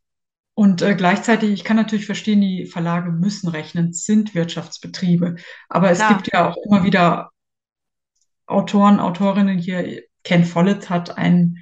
Und 0.55 0.81
äh, 0.81 0.95
gleichzeitig, 0.95 1.51
ich 1.51 1.63
kann 1.65 1.75
natürlich 1.75 2.05
verstehen, 2.05 2.39
die 2.39 2.65
Verlage 2.65 3.11
müssen 3.11 3.49
rechnen, 3.49 3.91
sind 3.91 4.33
Wirtschaftsbetriebe. 4.33 5.35
Aber 5.67 5.91
es 5.91 5.99
Klar. 5.99 6.15
gibt 6.15 6.33
ja 6.33 6.49
auch 6.49 6.55
immer 6.65 6.83
wieder 6.83 7.29
Autoren, 8.47 8.99
Autorinnen 8.99 9.57
hier. 9.57 10.03
Ken 10.23 10.45
Follett 10.45 10.89
hat 10.89 11.17
ein, 11.17 11.57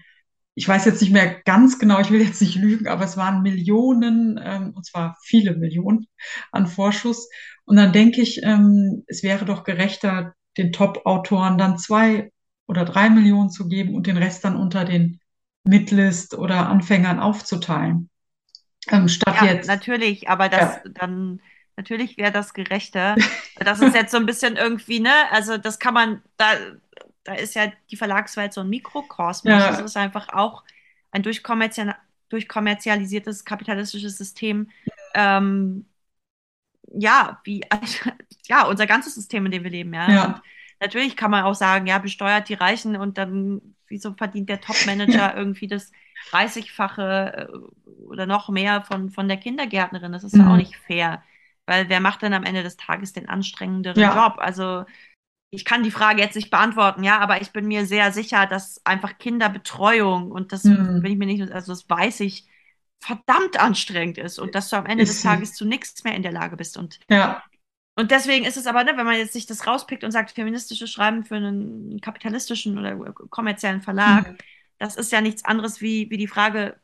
ich 0.56 0.68
weiß 0.68 0.86
jetzt 0.86 1.02
nicht 1.02 1.12
mehr 1.12 1.42
ganz 1.44 1.80
genau, 1.80 2.00
ich 2.00 2.12
will 2.12 2.22
jetzt 2.22 2.40
nicht 2.40 2.56
lügen, 2.56 2.88
aber 2.88 3.04
es 3.04 3.18
waren 3.18 3.42
Millionen, 3.42 4.40
ähm, 4.42 4.74
und 4.76 4.86
zwar 4.86 5.18
viele 5.24 5.56
Millionen 5.58 6.06
an 6.52 6.68
Vorschuss. 6.68 7.30
Und 7.66 7.78
dann 7.78 7.94
denke 7.94 8.22
ich, 8.22 8.42
ähm, 8.44 9.04
es 9.08 9.24
wäre 9.24 9.46
doch 9.46 9.64
gerechter, 9.64 10.34
den 10.58 10.72
Top-Autoren 10.72 11.58
dann 11.58 11.80
zwei 11.80 12.32
oder 12.68 12.86
drei 12.86 13.10
Millionen 13.10 13.50
zu 13.50 13.68
geben 13.68 13.96
und 13.96 14.06
den 14.06 14.18
Rest 14.18 14.46
dann 14.46 14.56
unter 14.56 14.86
den 14.86 15.20
Midlist 15.64 16.36
oder 16.36 16.70
Anfängern 16.70 17.20
aufzuteilen. 17.20 18.10
Ähm, 18.92 19.08
statt 19.08 19.36
Ja, 19.42 19.46
jetzt, 19.46 19.68
natürlich, 19.68 20.30
aber 20.30 20.50
das 20.50 20.76
ja, 20.76 20.82
dann 20.94 21.42
natürlich 21.76 22.18
wäre 22.18 22.32
das 22.32 22.54
gerechter. 22.54 23.16
Das 23.58 23.80
ist 23.80 23.96
jetzt 23.96 24.12
so 24.12 24.18
ein 24.18 24.26
bisschen 24.26 24.56
irgendwie, 24.56 25.00
ne? 25.00 25.14
Also 25.32 25.58
das 25.58 25.80
kann 25.80 25.94
man, 25.94 26.22
da, 26.38 26.54
da 27.24 27.34
ist 27.34 27.56
ja 27.56 27.72
die 27.90 27.96
Verlagswelt 27.96 28.54
so 28.54 28.62
ein 28.62 28.70
Mikrokosmos. 28.70 29.52
Ja. 29.52 29.72
Das 29.72 29.80
ist 29.80 29.98
einfach 29.98 30.30
auch 30.30 30.64
ein 31.12 31.24
durchkommerzial, 31.24 31.96
durchkommerzialisiertes 32.30 33.46
kapitalistisches 33.46 34.18
System. 34.18 34.70
Ähm, 35.14 35.86
ja, 36.94 37.40
wie, 37.44 37.62
ja, 38.48 38.66
unser 38.68 38.88
ganzes 38.88 39.16
System, 39.16 39.46
in 39.46 39.52
dem 39.52 39.64
wir 39.64 39.72
leben, 39.72 39.94
ja. 39.94 40.12
Ja. 40.12 40.26
Und 40.26 40.42
natürlich 40.80 41.16
kann 41.16 41.32
man 41.32 41.44
auch 41.44 41.56
sagen, 41.56 41.88
ja, 41.88 41.98
besteuert 41.98 42.50
die 42.50 42.54
Reichen 42.56 42.96
und 42.96 43.18
dann, 43.18 43.76
wieso 43.88 44.14
verdient 44.14 44.50
der 44.50 44.62
Top-Manager 44.62 45.36
irgendwie 45.38 45.68
das 45.68 45.92
30-fache 46.32 47.50
äh, 47.52 48.02
oder 48.06 48.26
noch 48.26 48.50
mehr 48.50 48.84
von, 48.84 49.10
von 49.12 49.28
der 49.28 49.38
Kindergärtnerin? 49.38 50.12
Das 50.12 50.24
ist 50.24 50.38
ja 50.38 50.48
auch 50.48 50.56
Mhm. 50.56 50.58
nicht 50.58 50.76
fair. 50.78 51.24
Weil 51.66 51.90
wer 51.90 52.00
macht 52.02 52.22
denn 52.22 52.34
am 52.34 52.44
Ende 52.44 52.64
des 52.64 52.78
Tages 52.78 53.14
den 53.14 53.30
anstrengenderen 53.30 54.02
Ja. 54.02 54.10
Job? 54.10 54.36
Also 54.38 54.86
ich 55.52 55.66
kann 55.66 55.84
die 55.84 55.92
Frage 55.92 56.22
jetzt 56.22 56.36
nicht 56.36 56.50
beantworten, 56.50 57.04
ja, 57.04 57.20
aber 57.20 57.42
ich 57.42 57.52
bin 57.52 57.68
mir 57.68 57.86
sehr 57.86 58.12
sicher, 58.12 58.48
dass 58.48 58.84
einfach 58.86 59.18
Kinderbetreuung 59.20 60.32
und 60.32 60.52
das 60.52 60.66
Mhm. 60.66 61.02
bin 61.02 61.12
ich 61.14 61.18
mir 61.18 61.26
nicht, 61.28 61.52
also 61.52 61.72
das 61.74 61.90
weiß 61.90 62.22
ich, 62.22 62.48
verdammt 63.00 63.60
anstrengend 63.60 64.18
ist 64.18 64.40
und 64.40 64.56
dass 64.56 64.70
du 64.70 64.78
am 64.78 64.86
Ende 64.88 65.04
Ist 65.04 65.22
des. 65.24 65.24
Tages 65.24 65.54
zu 65.54 65.66
nichts 65.66 66.04
mehr 66.04 66.16
in 66.16 66.24
der 66.24 66.32
Lage 66.32 66.58
bist. 66.58 66.78
Und, 66.78 67.00
Ja. 67.10 67.44
und 67.96 68.12
deswegen 68.12 68.46
ist 68.46 68.58
es 68.58 68.68
aber, 68.68 68.84
ne, 68.84 68.94
wenn 68.98 69.06
man 69.06 69.18
jetzt 69.18 69.34
sich 69.34 69.46
das 69.46 69.68
rauspickt 69.68 70.04
und 70.04 70.12
sagt, 70.12 70.32
feministisches 70.32 70.92
Schreiben 70.92 71.24
für 71.26 71.36
einen 71.36 72.02
kapitalistischen 72.02 72.78
oder 72.80 72.96
kommerziellen 73.14 73.82
Verlag, 73.82 74.26
Mhm. 74.26 74.38
Das 74.78 74.96
ist 74.96 75.12
ja 75.12 75.22
nichts 75.22 75.46
anderes 75.46 75.82
wie, 75.82 76.10
wie 76.10 76.18
die 76.18 76.28
Frage, 76.28 76.80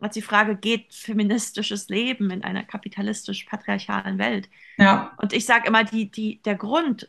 als 0.00 0.14
die 0.14 0.22
Frage, 0.22 0.56
geht 0.56 0.92
feministisches 0.94 1.88
Leben 1.88 2.30
in 2.30 2.42
einer 2.42 2.64
kapitalistisch-patriarchalen 2.64 4.18
Welt? 4.18 4.48
Ja. 4.76 5.12
Und 5.18 5.32
ich 5.32 5.46
sage 5.46 5.68
immer, 5.68 5.84
die, 5.84 6.10
die, 6.10 6.42
der 6.42 6.56
Grund, 6.56 7.08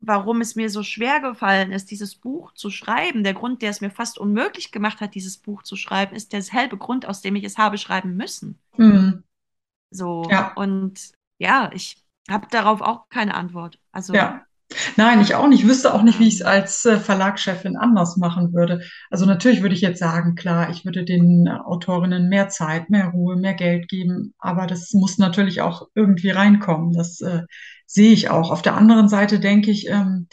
warum 0.00 0.40
es 0.40 0.54
mir 0.54 0.70
so 0.70 0.82
schwer 0.82 1.20
gefallen 1.20 1.72
ist, 1.72 1.90
dieses 1.90 2.14
Buch 2.16 2.52
zu 2.54 2.70
schreiben, 2.70 3.24
der 3.24 3.34
Grund, 3.34 3.62
der 3.62 3.70
es 3.70 3.80
mir 3.80 3.90
fast 3.90 4.18
unmöglich 4.18 4.72
gemacht 4.72 5.00
hat, 5.00 5.14
dieses 5.14 5.38
Buch 5.38 5.62
zu 5.62 5.76
schreiben, 5.76 6.14
ist 6.14 6.32
derselbe 6.32 6.76
Grund, 6.76 7.06
aus 7.06 7.20
dem 7.20 7.36
ich 7.36 7.44
es 7.44 7.58
habe 7.58 7.78
schreiben 7.78 8.16
müssen. 8.16 8.58
Mhm. 8.76 9.22
So. 9.90 10.26
Ja. 10.30 10.54
Und 10.54 11.12
ja, 11.38 11.70
ich 11.72 12.04
habe 12.28 12.46
darauf 12.50 12.80
auch 12.80 13.08
keine 13.08 13.34
Antwort. 13.34 13.78
Also, 13.92 14.14
Ja. 14.14 14.44
Nein, 14.96 15.20
ich 15.22 15.34
auch 15.34 15.48
nicht. 15.48 15.62
Ich 15.62 15.68
wüsste 15.68 15.94
auch 15.94 16.02
nicht, 16.02 16.18
wie 16.18 16.28
ich 16.28 16.36
es 16.36 16.42
als 16.42 16.84
äh, 16.84 17.00
Verlagschefin 17.00 17.76
anders 17.76 18.16
machen 18.16 18.52
würde. 18.52 18.82
Also 19.10 19.24
natürlich 19.24 19.62
würde 19.62 19.74
ich 19.74 19.80
jetzt 19.80 19.98
sagen, 19.98 20.34
klar, 20.34 20.68
ich 20.70 20.84
würde 20.84 21.04
den 21.04 21.46
äh, 21.46 21.50
Autorinnen 21.50 22.28
mehr 22.28 22.48
Zeit, 22.50 22.90
mehr 22.90 23.08
Ruhe, 23.08 23.36
mehr 23.36 23.54
Geld 23.54 23.88
geben. 23.88 24.34
Aber 24.38 24.66
das 24.66 24.92
muss 24.92 25.16
natürlich 25.16 25.62
auch 25.62 25.88
irgendwie 25.94 26.30
reinkommen. 26.30 26.92
Das 26.92 27.20
äh, 27.22 27.42
sehe 27.86 28.12
ich 28.12 28.28
auch. 28.30 28.50
Auf 28.50 28.60
der 28.62 28.76
anderen 28.76 29.08
Seite 29.08 29.40
denke 29.40 29.70
ich, 29.70 29.88
ähm, 29.88 30.28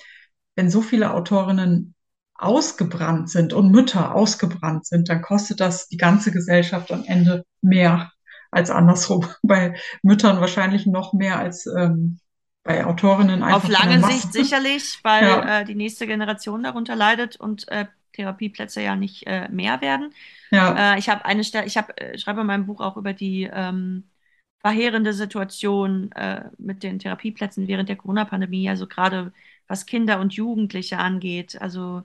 wenn 0.55 0.69
so 0.69 0.81
viele 0.81 1.13
Autorinnen 1.13 1.95
ausgebrannt 2.35 3.29
sind 3.29 3.53
und 3.53 3.71
Mütter 3.71 4.13
ausgebrannt 4.13 4.85
sind, 4.85 5.07
dann 5.07 5.21
kostet 5.21 5.61
das 5.61 5.87
die 5.87 5.97
ganze 5.97 6.31
Gesellschaft 6.31 6.91
am 6.91 7.05
Ende 7.05 7.45
mehr 7.61 8.11
als 8.51 8.69
andersrum. 8.69 9.25
Bei 9.43 9.75
Müttern 10.03 10.41
wahrscheinlich 10.41 10.85
noch 10.85 11.13
mehr 11.13 11.39
als 11.39 11.65
ähm, 11.67 12.19
bei 12.65 12.85
Autorinnen 12.85 13.43
einfach 13.43 13.69
auf 13.69 13.69
lange. 13.69 14.01
Sicht 14.03 14.33
sicherlich, 14.33 14.99
weil 15.03 15.25
Ja. 15.27 15.61
äh, 15.61 15.65
die 15.65 15.75
nächste 15.75 16.07
Generation 16.07 16.63
darunter 16.63 16.95
leidet 16.95 17.35
und 17.37 17.67
äh, 17.69 17.85
Therapieplätze 18.13 18.81
ja 18.81 18.95
nicht 18.95 19.27
äh, 19.27 19.47
mehr 19.49 19.81
werden. 19.81 20.13
Ja, 20.51 20.73
Äh, 20.75 20.99
ich 20.99 21.09
habe 21.09 21.25
eine 21.25 21.43
Stelle, 21.43 21.65
ich 21.67 21.77
habe, 21.77 21.97
äh, 21.97 22.17
schreibe 22.17 22.41
in 22.41 22.47
meinem 22.47 22.65
Buch 22.65 22.81
auch 22.81 22.97
über 22.97 23.13
die 23.13 23.49
ähm, 23.51 24.09
verheerende 24.61 25.13
Situation 25.13 26.11
äh, 26.13 26.49
mit 26.57 26.83
den 26.83 26.99
Therapieplätzen 26.99 27.67
während 27.67 27.89
der 27.89 27.97
Corona-Pandemie, 27.97 28.69
also 28.69 28.87
gerade 28.87 29.33
was 29.67 29.85
Kinder 29.85 30.19
und 30.19 30.33
Jugendliche 30.33 30.97
angeht. 30.97 31.61
Also 31.61 32.03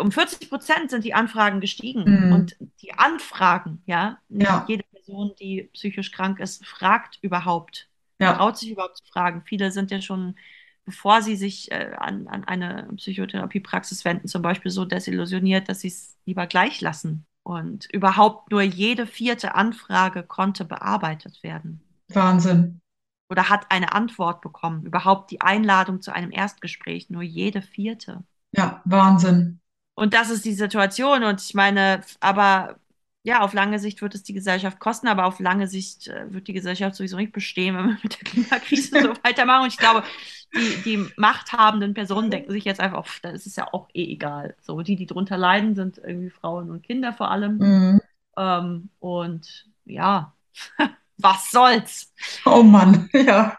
um 0.00 0.12
40 0.12 0.50
Prozent 0.50 0.90
sind 0.90 1.04
die 1.04 1.14
Anfragen 1.14 1.60
gestiegen. 1.60 2.04
Mhm. 2.04 2.32
Und 2.32 2.56
die 2.82 2.92
Anfragen, 2.94 3.82
ja, 3.86 4.20
nicht 4.28 4.44
Ja. 4.44 4.68
jede 4.68 4.84
Person, 4.84 5.34
die 5.40 5.64
psychisch 5.72 6.12
krank 6.12 6.40
ist, 6.40 6.64
fragt 6.66 7.18
überhaupt, 7.22 7.87
ja, 8.20 8.34
traut 8.34 8.58
sich 8.58 8.70
überhaupt 8.70 8.98
zu 8.98 9.04
fragen. 9.04 9.42
Viele 9.44 9.70
sind 9.70 9.90
ja 9.90 10.00
schon, 10.00 10.36
bevor 10.84 11.22
sie 11.22 11.36
sich 11.36 11.70
äh, 11.70 11.92
an, 11.98 12.28
an 12.28 12.44
eine 12.44 12.88
Psychotherapiepraxis 12.96 14.04
wenden, 14.04 14.28
zum 14.28 14.42
Beispiel 14.42 14.70
so 14.70 14.84
desillusioniert, 14.84 15.68
dass 15.68 15.80
sie 15.80 15.88
es 15.88 16.16
lieber 16.24 16.46
gleich 16.46 16.80
lassen. 16.80 17.26
Und 17.42 17.86
überhaupt 17.92 18.50
nur 18.50 18.62
jede 18.62 19.06
vierte 19.06 19.54
Anfrage 19.54 20.22
konnte 20.22 20.64
bearbeitet 20.64 21.42
werden 21.42 21.82
Wahnsinn. 22.08 22.80
oder 23.30 23.48
hat 23.48 23.70
eine 23.70 23.92
Antwort 23.92 24.40
bekommen. 24.40 24.84
Überhaupt 24.84 25.30
die 25.30 25.40
Einladung 25.40 26.00
zu 26.02 26.12
einem 26.12 26.30
Erstgespräch, 26.30 27.10
nur 27.10 27.22
jede 27.22 27.62
vierte. 27.62 28.24
Ja, 28.52 28.82
Wahnsinn. 28.84 29.60
Und 29.94 30.14
das 30.14 30.30
ist 30.30 30.44
die 30.44 30.54
Situation. 30.54 31.24
Und 31.24 31.40
ich 31.40 31.54
meine, 31.54 32.02
aber 32.20 32.78
ja, 33.22 33.40
auf 33.40 33.52
lange 33.52 33.78
Sicht 33.78 34.00
wird 34.00 34.14
es 34.14 34.22
die 34.22 34.32
Gesellschaft 34.32 34.78
kosten, 34.78 35.08
aber 35.08 35.26
auf 35.26 35.40
lange 35.40 35.66
Sicht 35.66 36.08
äh, 36.08 36.32
wird 36.32 36.48
die 36.48 36.52
Gesellschaft 36.52 36.94
sowieso 36.94 37.16
nicht 37.16 37.32
bestehen, 37.32 37.76
wenn 37.76 37.86
wir 37.86 37.98
mit 38.02 38.20
der 38.20 38.30
Klimakrise 38.30 39.00
so 39.02 39.14
weitermachen. 39.22 39.64
Und 39.64 39.72
ich 39.72 39.76
glaube, 39.76 40.02
die, 40.54 40.82
die 40.84 41.06
machthabenden 41.16 41.94
Personen 41.94 42.30
denken 42.30 42.52
sich 42.52 42.64
jetzt 42.64 42.80
einfach, 42.80 43.06
das 43.20 43.44
ist 43.44 43.56
ja 43.56 43.72
auch 43.72 43.88
eh 43.92 44.12
egal. 44.12 44.56
So, 44.60 44.80
die, 44.82 44.96
die 44.96 45.06
drunter 45.06 45.36
leiden, 45.36 45.74
sind 45.74 45.98
irgendwie 45.98 46.30
Frauen 46.30 46.70
und 46.70 46.82
Kinder 46.82 47.12
vor 47.12 47.30
allem. 47.30 47.58
Mhm. 47.58 48.00
Ähm, 48.36 48.90
und 49.00 49.66
ja, 49.84 50.32
was 51.18 51.50
soll's? 51.50 52.12
Oh 52.44 52.62
Mann, 52.62 53.10
ja. 53.12 53.58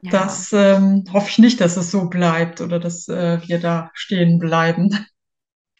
Ja. 0.00 0.10
Das 0.10 0.52
ähm, 0.52 1.04
hoffe 1.12 1.30
ich 1.30 1.38
nicht, 1.38 1.60
dass 1.62 1.78
es 1.78 1.90
so 1.90 2.10
bleibt 2.10 2.60
oder 2.60 2.78
dass 2.78 3.08
äh, 3.08 3.40
wir 3.46 3.58
da 3.58 3.90
stehen 3.94 4.38
bleiben. 4.38 5.06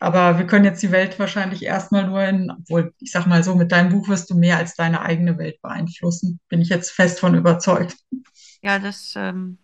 Aber 0.04 0.38
wir 0.38 0.46
können 0.46 0.66
jetzt 0.66 0.82
die 0.82 0.90
Welt 0.90 1.18
wahrscheinlich 1.18 1.62
erstmal 1.62 2.06
nur 2.06 2.22
in, 2.22 2.50
obwohl, 2.50 2.92
ich 3.00 3.10
sag 3.10 3.26
mal 3.26 3.42
so, 3.42 3.54
mit 3.54 3.72
deinem 3.72 3.88
Buch 3.88 4.06
wirst 4.08 4.28
du 4.28 4.34
mehr 4.34 4.58
als 4.58 4.74
deine 4.74 5.00
eigene 5.00 5.38
Welt 5.38 5.62
beeinflussen. 5.62 6.40
Bin 6.50 6.60
ich 6.60 6.68
jetzt 6.68 6.90
fest 6.90 7.20
von 7.20 7.34
überzeugt. 7.34 7.96
Ja, 8.60 8.78
das, 8.78 9.14
ähm, 9.16 9.56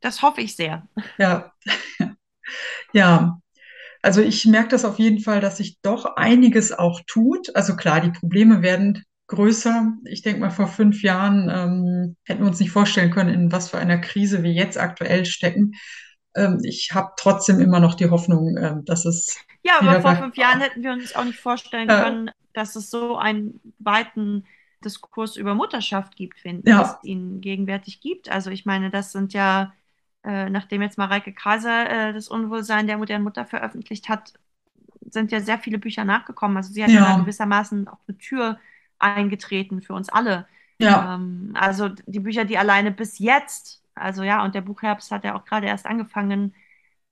das 0.00 0.22
hoffe 0.22 0.40
ich 0.40 0.56
sehr. 0.56 0.88
Ja. 1.18 1.52
Ja. 2.92 3.40
Also 4.02 4.20
ich 4.20 4.44
merke 4.46 4.70
das 4.70 4.84
auf 4.84 4.98
jeden 4.98 5.20
Fall, 5.20 5.40
dass 5.40 5.58
sich 5.58 5.80
doch 5.82 6.16
einiges 6.16 6.72
auch 6.72 7.00
tut. 7.06 7.54
Also 7.54 7.76
klar, 7.76 8.00
die 8.00 8.10
Probleme 8.10 8.60
werden 8.60 9.04
größer. 9.28 9.92
Ich 10.06 10.22
denke 10.22 10.40
mal, 10.40 10.50
vor 10.50 10.66
fünf 10.66 11.04
Jahren 11.04 11.48
ähm, 11.48 12.16
hätten 12.24 12.40
wir 12.40 12.48
uns 12.48 12.58
nicht 12.58 12.72
vorstellen 12.72 13.12
können, 13.12 13.32
in 13.32 13.52
was 13.52 13.70
für 13.70 13.78
einer 13.78 13.98
Krise 13.98 14.42
wir 14.42 14.50
jetzt 14.50 14.76
aktuell 14.76 15.24
stecken. 15.24 15.74
Ähm, 16.34 16.60
ich 16.64 16.90
habe 16.94 17.12
trotzdem 17.16 17.60
immer 17.60 17.80
noch 17.80 17.94
die 17.94 18.10
Hoffnung, 18.10 18.56
ähm, 18.58 18.84
dass 18.84 19.04
es 19.04 19.44
Ja, 19.62 19.78
aber 19.78 19.96
vor 19.96 20.16
fünf 20.16 20.36
Jahren 20.36 20.60
hätten 20.60 20.82
wir 20.82 20.92
uns 20.92 21.12
auch 21.14 21.24
nicht 21.24 21.40
vorstellen 21.40 21.92
Ja. 21.92 21.96
können, 21.96 22.30
dass 22.54 22.76
es 22.76 22.90
so 22.90 23.16
einen 23.16 23.60
weiten 23.78 24.46
Diskurs 24.84 25.36
über 25.36 25.54
Mutterschaft 25.54 26.16
gibt, 26.16 26.44
wenn 26.44 26.64
Ja. 26.64 26.80
es 26.80 26.98
ihn 27.02 27.40
gegenwärtig 27.40 28.00
gibt. 28.00 28.30
Also 28.30 28.50
ich 28.50 28.64
meine, 28.64 28.90
das 28.90 29.12
sind 29.12 29.34
ja, 29.34 29.74
äh, 30.24 30.48
nachdem 30.48 30.80
jetzt 30.82 30.96
Mareike 30.98 31.34
Kaiser 31.34 32.08
äh, 32.10 32.12
das 32.14 32.28
Unwohlsein 32.28 32.86
der 32.86 32.96
modernen 32.98 33.24
Mutter 33.24 33.44
veröffentlicht 33.44 34.08
hat, 34.08 34.32
sind 35.10 35.32
ja 35.32 35.40
sehr 35.40 35.58
viele 35.58 35.78
Bücher 35.78 36.04
nachgekommen. 36.04 36.56
Also 36.56 36.72
sie 36.72 36.84
hat 36.84 36.96
ja, 36.96 37.12
Ja. 37.12 37.14
gewissermaßen 37.14 37.88
auch 37.88 37.98
eine 38.08 38.18
Tür 38.18 38.58
eingetreten 38.98 39.82
für 39.82 39.94
uns 39.94 40.08
alle. 40.08 40.46
ja, 40.78 41.16
Ähm, 41.18 41.52
also 41.54 41.88
die 41.88 42.20
Bücher, 42.20 42.44
die 42.44 42.58
alleine 42.58 42.92
bis 42.92 43.18
jetzt, 43.18 43.79
also 43.94 44.22
ja, 44.22 44.44
und 44.44 44.54
der 44.54 44.62
Buchherbst 44.62 45.10
hat 45.10 45.24
ja 45.24 45.36
auch 45.36 45.44
gerade 45.44 45.66
erst 45.66 45.86
angefangen 45.86 46.54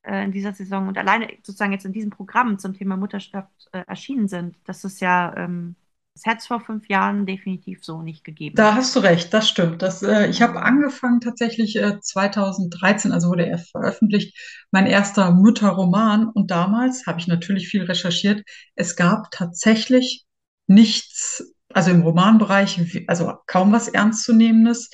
äh, 0.02 0.24
in 0.24 0.32
dieser 0.32 0.52
Saison 0.52 0.88
und 0.88 0.98
alleine 0.98 1.28
sozusagen 1.42 1.72
jetzt 1.72 1.84
in 1.84 1.92
diesem 1.92 2.10
Programm 2.10 2.58
zum 2.58 2.74
Thema 2.74 2.96
Mutterschaft 2.96 3.68
äh, 3.72 3.84
erschienen 3.86 4.28
sind, 4.28 4.56
das 4.64 4.84
ist 4.84 5.00
ja, 5.00 5.36
ähm, 5.36 5.76
das 6.14 6.24
hätte 6.24 6.38
es 6.38 6.46
vor 6.46 6.60
fünf 6.60 6.88
Jahren 6.88 7.26
definitiv 7.26 7.84
so 7.84 8.02
nicht 8.02 8.24
gegeben. 8.24 8.56
da 8.56 8.74
hast 8.74 8.96
du 8.96 9.00
recht, 9.00 9.32
das 9.32 9.48
stimmt. 9.48 9.82
Das, 9.82 10.02
äh, 10.02 10.26
ich 10.28 10.42
habe 10.42 10.60
angefangen 10.62 11.20
tatsächlich 11.20 11.76
äh, 11.76 12.00
2013, 12.00 13.12
also 13.12 13.28
wurde 13.28 13.46
er 13.46 13.58
veröffentlicht, 13.58 14.36
mein 14.72 14.86
erster 14.86 15.30
Mütterroman. 15.32 16.28
Und 16.28 16.50
damals 16.50 17.06
habe 17.06 17.20
ich 17.20 17.28
natürlich 17.28 17.68
viel 17.68 17.84
recherchiert. 17.84 18.42
Es 18.74 18.96
gab 18.96 19.30
tatsächlich 19.30 20.24
nichts, 20.66 21.54
also 21.72 21.90
im 21.90 22.02
Romanbereich, 22.02 23.04
also 23.06 23.34
kaum 23.46 23.72
was 23.72 23.88
Ernstzunehmendes. 23.88 24.90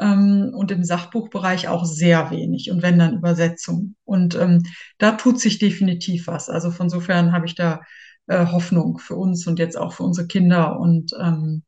Ähm, 0.00 0.50
und 0.54 0.70
im 0.70 0.84
Sachbuchbereich 0.84 1.68
auch 1.68 1.84
sehr 1.84 2.30
wenig 2.30 2.70
und 2.70 2.82
wenn 2.82 2.98
dann 2.98 3.16
Übersetzung. 3.16 3.96
Und 4.04 4.34
ähm, 4.36 4.62
da 4.98 5.12
tut 5.12 5.40
sich 5.40 5.58
definitiv 5.58 6.26
was. 6.26 6.48
Also 6.48 6.70
von 6.70 6.86
insofern 6.86 7.32
habe 7.32 7.46
ich 7.46 7.54
da 7.54 7.80
äh, 8.26 8.46
Hoffnung 8.46 8.98
für 8.98 9.16
uns 9.16 9.46
und 9.46 9.58
jetzt 9.58 9.76
auch 9.76 9.92
für 9.92 10.04
unsere 10.04 10.26
Kinder. 10.26 10.78
Und 10.78 11.12
ähm, 11.20 11.64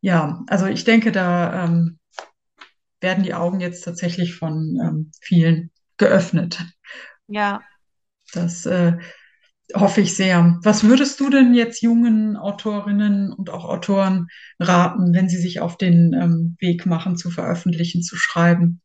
ja, 0.00 0.42
also 0.48 0.66
ich 0.66 0.84
denke, 0.84 1.12
da 1.12 1.64
ähm, 1.64 1.98
werden 3.00 3.24
die 3.24 3.34
Augen 3.34 3.60
jetzt 3.60 3.84
tatsächlich 3.84 4.34
von 4.34 4.78
ähm, 4.82 5.12
vielen 5.20 5.70
geöffnet. 5.96 6.60
Ja, 7.28 7.60
Das, 8.32 8.66
äh, 8.66 8.98
hoffe 9.74 10.00
ich 10.02 10.16
sehr. 10.16 10.58
Was 10.62 10.84
würdest 10.84 11.20
du 11.20 11.30
denn 11.30 11.54
jetzt 11.54 11.82
jungen 11.82 12.36
Autorinnen 12.36 13.32
und 13.32 13.50
auch 13.50 13.64
Autoren 13.64 14.28
raten, 14.58 15.12
wenn 15.14 15.28
sie 15.28 15.38
sich 15.38 15.60
auf 15.60 15.76
den 15.76 16.12
ähm, 16.14 16.56
Weg 16.60 16.86
machen, 16.86 17.16
zu 17.16 17.30
veröffentlichen, 17.30 18.02
zu 18.02 18.16
schreiben? 18.16 18.80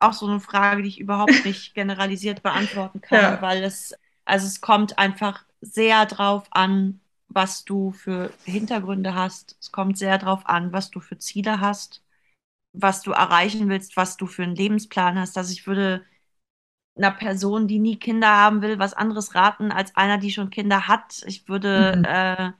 Auch 0.00 0.12
so 0.12 0.26
eine 0.26 0.40
Frage, 0.40 0.82
die 0.82 0.88
ich 0.88 1.00
überhaupt 1.00 1.44
nicht 1.44 1.74
generalisiert 1.74 2.42
beantworten 2.42 3.00
kann, 3.00 3.40
Ja. 3.40 3.40
weil 3.40 3.62
es, 3.64 3.94
also 4.24 4.46
es 4.46 4.60
kommt 4.60 4.98
einfach 4.98 5.44
sehr 5.60 6.04
drauf 6.06 6.46
an, 6.50 7.00
was 7.28 7.64
du 7.64 7.92
für 7.92 8.38
Hintergründe 8.44 9.14
hast. 9.14 9.56
Es 9.60 9.72
kommt 9.72 9.96
sehr 9.98 10.18
drauf 10.18 10.46
an, 10.46 10.72
was 10.72 10.90
du 10.90 11.00
für 11.00 11.18
Ziele 11.18 11.60
hast, 11.60 12.02
was 12.72 13.02
du 13.02 13.12
erreichen 13.12 13.68
willst, 13.70 13.96
was 13.96 14.16
du 14.16 14.26
für 14.26 14.44
einen 14.44 14.56
Lebensplan 14.56 15.18
hast. 15.18 15.38
Also 15.38 15.52
ich 15.52 15.66
würde 15.66 16.04
einer 16.96 17.10
Person, 17.12 17.68
die 17.68 17.78
nie 17.78 17.98
Kinder 17.98 18.28
haben 18.28 18.62
will, 18.62 18.78
was 18.78 18.94
anderes 18.94 19.34
raten 19.34 19.72
als 19.72 19.96
einer, 19.96 20.18
die 20.18 20.32
schon 20.32 20.50
Kinder 20.50 20.88
hat. 20.88 21.22
Ich 21.26 21.48
würde 21.48 21.98
Mhm. 21.98 22.04
äh, 22.04 22.50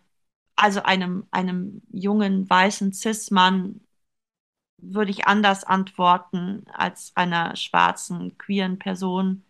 also 0.57 0.83
einem, 0.85 1.27
einem 1.33 1.83
jungen, 1.93 2.49
weißen 2.51 2.93
Cis-Mann 2.93 3.81
würde 4.79 5.11
ich 5.11 5.27
anders 5.27 5.65
antworten 5.65 6.65
als 6.73 7.13
einer 7.17 7.57
schwarzen, 7.57 8.37
queeren 8.39 8.79
Person. 8.79 9.45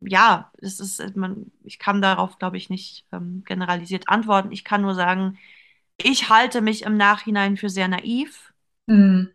Ja, 0.00 0.52
es 0.58 0.80
ist, 0.80 1.16
man, 1.16 1.52
ich 1.64 1.78
kann 1.78 2.02
darauf, 2.02 2.38
glaube 2.38 2.56
ich, 2.58 2.70
nicht 2.70 3.06
ähm, 3.12 3.44
generalisiert 3.46 4.08
antworten. 4.08 4.52
Ich 4.52 4.64
kann 4.64 4.82
nur 4.82 4.94
sagen, 4.94 5.38
ich 5.98 6.30
halte 6.30 6.62
mich 6.62 6.82
im 6.84 6.96
Nachhinein 6.96 7.56
für 7.58 7.70
sehr 7.70 7.88
naiv 7.88 8.52
Mhm. 8.88 9.32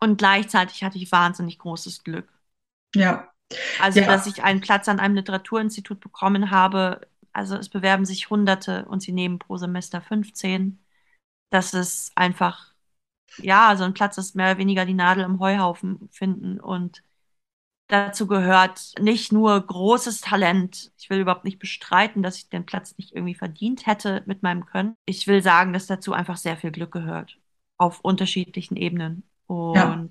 und 0.00 0.18
gleichzeitig 0.18 0.84
hatte 0.84 0.98
ich 0.98 1.10
wahnsinnig 1.12 1.58
großes 1.58 2.04
Glück. 2.04 2.28
Ja. 2.94 3.31
Also, 3.78 4.02
dass 4.02 4.26
Ja. 4.26 4.26
ich 4.26 4.42
einen 4.44 4.60
Platz 4.60 4.88
an 4.88 5.00
einem 5.00 5.14
Literaturinstitut 5.16 6.00
bekommen 6.00 6.50
habe. 6.50 7.02
Also, 7.32 7.56
es 7.56 7.68
bewerben 7.68 8.04
sich 8.04 8.30
Hunderte 8.30 8.84
und 8.86 9.00
sie 9.02 9.12
nehmen 9.12 9.38
pro 9.38 9.56
Semester 9.56 10.00
15. 10.02 10.78
Das 11.50 11.74
ist 11.74 12.12
einfach, 12.16 12.72
ja, 13.38 13.76
so 13.76 13.84
ein 13.84 13.94
Platz 13.94 14.18
ist 14.18 14.36
mehr 14.36 14.52
oder 14.52 14.58
weniger 14.58 14.86
die 14.86 14.94
Nadel 14.94 15.24
im 15.24 15.40
Heuhaufen 15.40 16.08
finden. 16.12 16.60
Und 16.60 17.02
dazu 17.88 18.26
gehört 18.26 18.92
nicht 19.00 19.32
nur 19.32 19.60
großes 19.60 20.20
Talent. 20.20 20.92
Ich 20.98 21.10
will 21.10 21.20
überhaupt 21.20 21.44
nicht 21.44 21.58
bestreiten, 21.58 22.22
dass 22.22 22.36
ich 22.36 22.48
den 22.48 22.66
Platz 22.66 22.96
nicht 22.96 23.14
irgendwie 23.14 23.34
verdient 23.34 23.86
hätte 23.86 24.22
mit 24.26 24.42
meinem 24.42 24.66
Können. 24.66 24.94
Ich 25.06 25.26
will 25.26 25.42
sagen, 25.42 25.72
dass 25.72 25.86
dazu 25.86 26.12
einfach 26.12 26.36
sehr 26.36 26.56
viel 26.56 26.70
Glück 26.72 26.92
gehört. 26.92 27.38
Auf 27.78 28.00
unterschiedlichen 28.00 28.76
Ebenen. 28.76 29.24
Ja. 29.74 30.04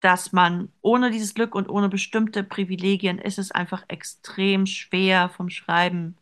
Dass 0.00 0.32
man 0.32 0.68
ohne 0.80 1.10
dieses 1.10 1.34
Glück 1.34 1.54
und 1.54 1.68
ohne 1.68 1.88
bestimmte 1.88 2.42
Privilegien 2.42 3.18
ist 3.18 3.38
es 3.38 3.50
einfach 3.50 3.84
extrem 3.88 4.66
schwer, 4.66 5.28
vom 5.28 5.50
Schreiben 5.50 6.16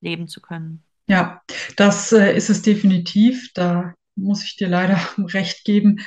leben 0.00 0.28
zu 0.28 0.40
können. 0.40 0.82
Ja, 1.08 1.42
das 1.76 2.12
äh, 2.12 2.34
ist 2.36 2.50
es 2.50 2.62
definitiv. 2.62 3.52
Da 3.54 3.94
muss 4.16 4.44
ich 4.44 4.56
dir 4.56 4.68
leider 4.68 4.98
recht 5.18 5.64
geben. 5.64 6.00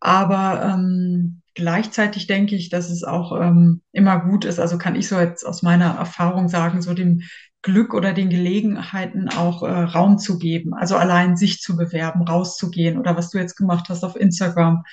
Aber 0.00 0.62
ähm, 0.62 1.40
gleichzeitig 1.54 2.26
denke 2.26 2.56
ich, 2.56 2.68
dass 2.68 2.90
es 2.90 3.04
auch 3.04 3.40
ähm, 3.40 3.82
immer 3.92 4.20
gut 4.20 4.44
ist. 4.44 4.58
Also 4.58 4.78
kann 4.78 4.96
ich 4.96 5.08
so 5.08 5.18
jetzt 5.18 5.44
aus 5.44 5.62
meiner 5.62 5.94
Erfahrung 5.96 6.48
sagen, 6.48 6.82
so 6.82 6.94
dem 6.94 7.22
Glück 7.62 7.94
oder 7.94 8.12
den 8.12 8.28
Gelegenheiten 8.28 9.30
auch 9.30 9.62
äh, 9.62 9.70
Raum 9.70 10.18
zu 10.18 10.38
geben. 10.38 10.74
Also 10.74 10.96
allein 10.96 11.36
sich 11.36 11.60
zu 11.60 11.76
bewerben, 11.76 12.22
rauszugehen 12.22 12.98
oder 12.98 13.16
was 13.16 13.30
du 13.30 13.38
jetzt 13.38 13.56
gemacht 13.56 13.88
hast 13.88 14.04
auf 14.04 14.16
Instagram. 14.16 14.84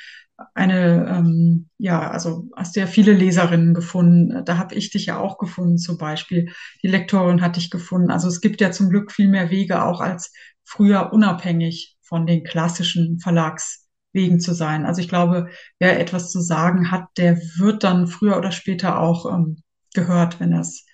Eine, 0.54 1.08
ähm, 1.10 1.70
ja, 1.78 2.10
also 2.10 2.48
hast 2.56 2.76
du 2.76 2.80
ja 2.82 2.88
viele 2.88 3.14
Leserinnen 3.14 3.74
gefunden. 3.74 4.44
Da 4.46 4.58
habe 4.58 4.76
ich 4.76 4.92
dich 4.92 5.08
ja 5.08 5.20
auch 5.20 5.38
gefunden 5.38 5.78
zum 5.78 5.98
Beispiel 5.98 6.52
die 6.84 6.88
Lektorin 6.88 7.42
hatte 7.42 7.60
ich 7.60 7.70
gefunden. 7.70 8.12
Also 8.12 8.28
es 8.28 8.42
gibt 8.42 8.62
ja 8.62 8.72
zum 8.72 8.90
Glück 8.90 9.12
viel 9.12 9.28
mehr 9.28 9.50
Wege, 9.50 9.84
auch 9.84 10.02
als 10.02 10.34
früher 10.64 11.14
unabhängig 11.14 11.98
von 12.02 12.26
den 12.26 12.44
klassischen 12.44 13.20
Verlagswegen 13.20 14.40
zu 14.40 14.54
sein. 14.54 14.86
Also 14.86 15.02
ich 15.02 15.10
glaube, 15.10 15.50
wer 15.80 16.00
etwas 16.00 16.32
zu 16.32 16.42
sagen 16.42 16.92
hat, 16.92 17.06
der 17.18 17.38
wird 17.58 17.84
dann 17.84 18.08
früher 18.08 18.38
oder 18.38 18.52
später 18.52 19.00
auch 19.00 19.32
ähm, 19.32 19.62
gehört, 19.94 20.40
wenn 20.40 20.52
das, 20.52 20.86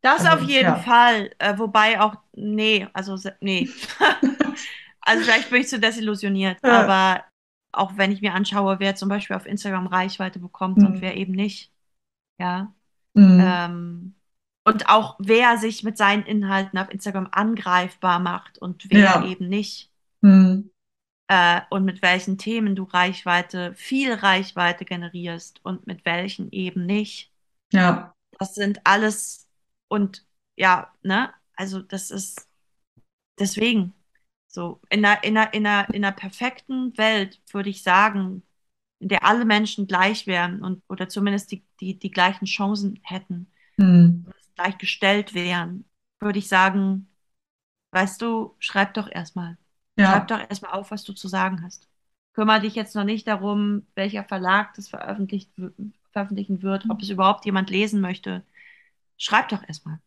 Das 0.00 0.20
auf 0.20 0.32
also 0.32 0.44
jeden 0.46 0.64
ja, 0.64 0.76
Fall. 0.76 1.30
Äh, 1.38 1.58
wobei 1.58 2.00
auch, 2.00 2.14
nee, 2.34 2.86
also 2.92 3.16
nee. 3.40 3.68
Also 5.06 5.22
vielleicht 5.22 5.50
bin 5.50 5.60
ich 5.60 5.68
zu 5.68 5.78
desillusioniert, 5.78 6.58
äh, 6.64 6.68
aber 6.68 7.22
auch 7.76 7.96
wenn 7.96 8.12
ich 8.12 8.20
mir 8.22 8.34
anschaue, 8.34 8.80
wer 8.80 8.96
zum 8.96 9.08
Beispiel 9.08 9.36
auf 9.36 9.46
Instagram 9.46 9.86
Reichweite 9.86 10.38
bekommt 10.40 10.84
und 10.84 11.00
mm, 11.00 11.02
wer 11.02 11.16
eben 11.16 11.32
nicht, 11.32 11.72
ja. 12.38 12.74
mm, 13.14 13.58
Ähm, 13.64 14.16
und 14.64 14.88
auch 14.90 15.16
wer 15.20 15.58
sich 15.58 15.82
mit 15.84 15.98
seinen 15.98 16.24
Inhalten 16.24 16.78
auf 16.78 16.90
Instagram 16.90 17.28
angreifbar 17.32 18.20
macht 18.20 18.58
und 18.58 18.90
wer 18.90 19.20
ja, 19.20 19.22
eben 19.22 19.48
nicht. 19.48 19.92
mm, 20.22 20.68
Äh, 21.28 21.60
und 21.70 21.84
mit 21.84 22.02
welchen 22.02 22.36
Themen 22.38 22.74
du 22.76 22.82
Reichweite, 22.84 23.74
viel 23.74 24.12
Reichweite 24.12 24.84
generierst 24.84 25.60
und 25.64 25.86
mit 25.86 26.04
welchen 26.04 26.50
eben 26.52 26.84
nicht. 26.86 27.32
ja, 27.72 28.14
Das 28.38 28.54
sind 28.54 28.80
alles 28.84 29.48
und 29.88 30.26
ja, 30.56 30.92
ne? 31.02 31.32
Also 31.56 31.80
das 31.82 32.10
ist 32.10 32.48
deswegen 33.38 33.94
so 34.56 34.80
in 34.88 35.04
einer, 35.04 35.22
in 35.22 35.36
einer, 35.36 35.52
in 35.52 35.66
einer, 35.66 35.94
in 35.94 36.04
einer 36.04 36.16
perfekten 36.16 36.96
Welt 36.96 37.40
würde 37.52 37.68
ich 37.68 37.82
sagen, 37.82 38.42
in 38.98 39.08
der 39.08 39.22
alle 39.22 39.44
Menschen 39.44 39.86
gleich 39.86 40.26
wären 40.26 40.62
und 40.62 40.82
oder 40.88 41.08
zumindest 41.08 41.52
die, 41.52 41.62
die, 41.80 41.98
die 41.98 42.10
gleichen 42.10 42.46
Chancen 42.46 42.98
hätten, 43.02 43.48
mm, 43.76 44.24
gleichgestellt 44.56 45.34
wären, 45.34 45.84
würde 46.20 46.38
ich 46.38 46.48
sagen, 46.48 47.06
weißt 47.92 48.22
du, 48.22 48.56
schreib 48.58 48.94
doch 48.94 49.10
erstmal. 49.10 49.58
Schreib 49.98 50.30
ja, 50.30 50.38
doch 50.38 50.48
erstmal 50.48 50.72
auf, 50.72 50.90
was 50.90 51.04
du 51.04 51.12
zu 51.12 51.28
sagen 51.28 51.62
hast. 51.62 51.86
Kümmere 52.32 52.60
dich 52.60 52.74
jetzt 52.74 52.94
noch 52.94 53.04
nicht 53.04 53.28
darum, 53.28 53.86
welcher 53.94 54.24
Verlag 54.24 54.72
das 54.74 54.88
veröffentlicht, 54.88 55.50
veröffentlichen 56.12 56.62
wird, 56.62 56.88
ob 56.88 57.02
es 57.02 57.10
überhaupt 57.10 57.44
jemand 57.44 57.68
lesen 57.68 58.00
möchte. 58.00 58.42
Schreib 59.18 59.50
doch 59.50 59.62
erstmal. 59.66 60.00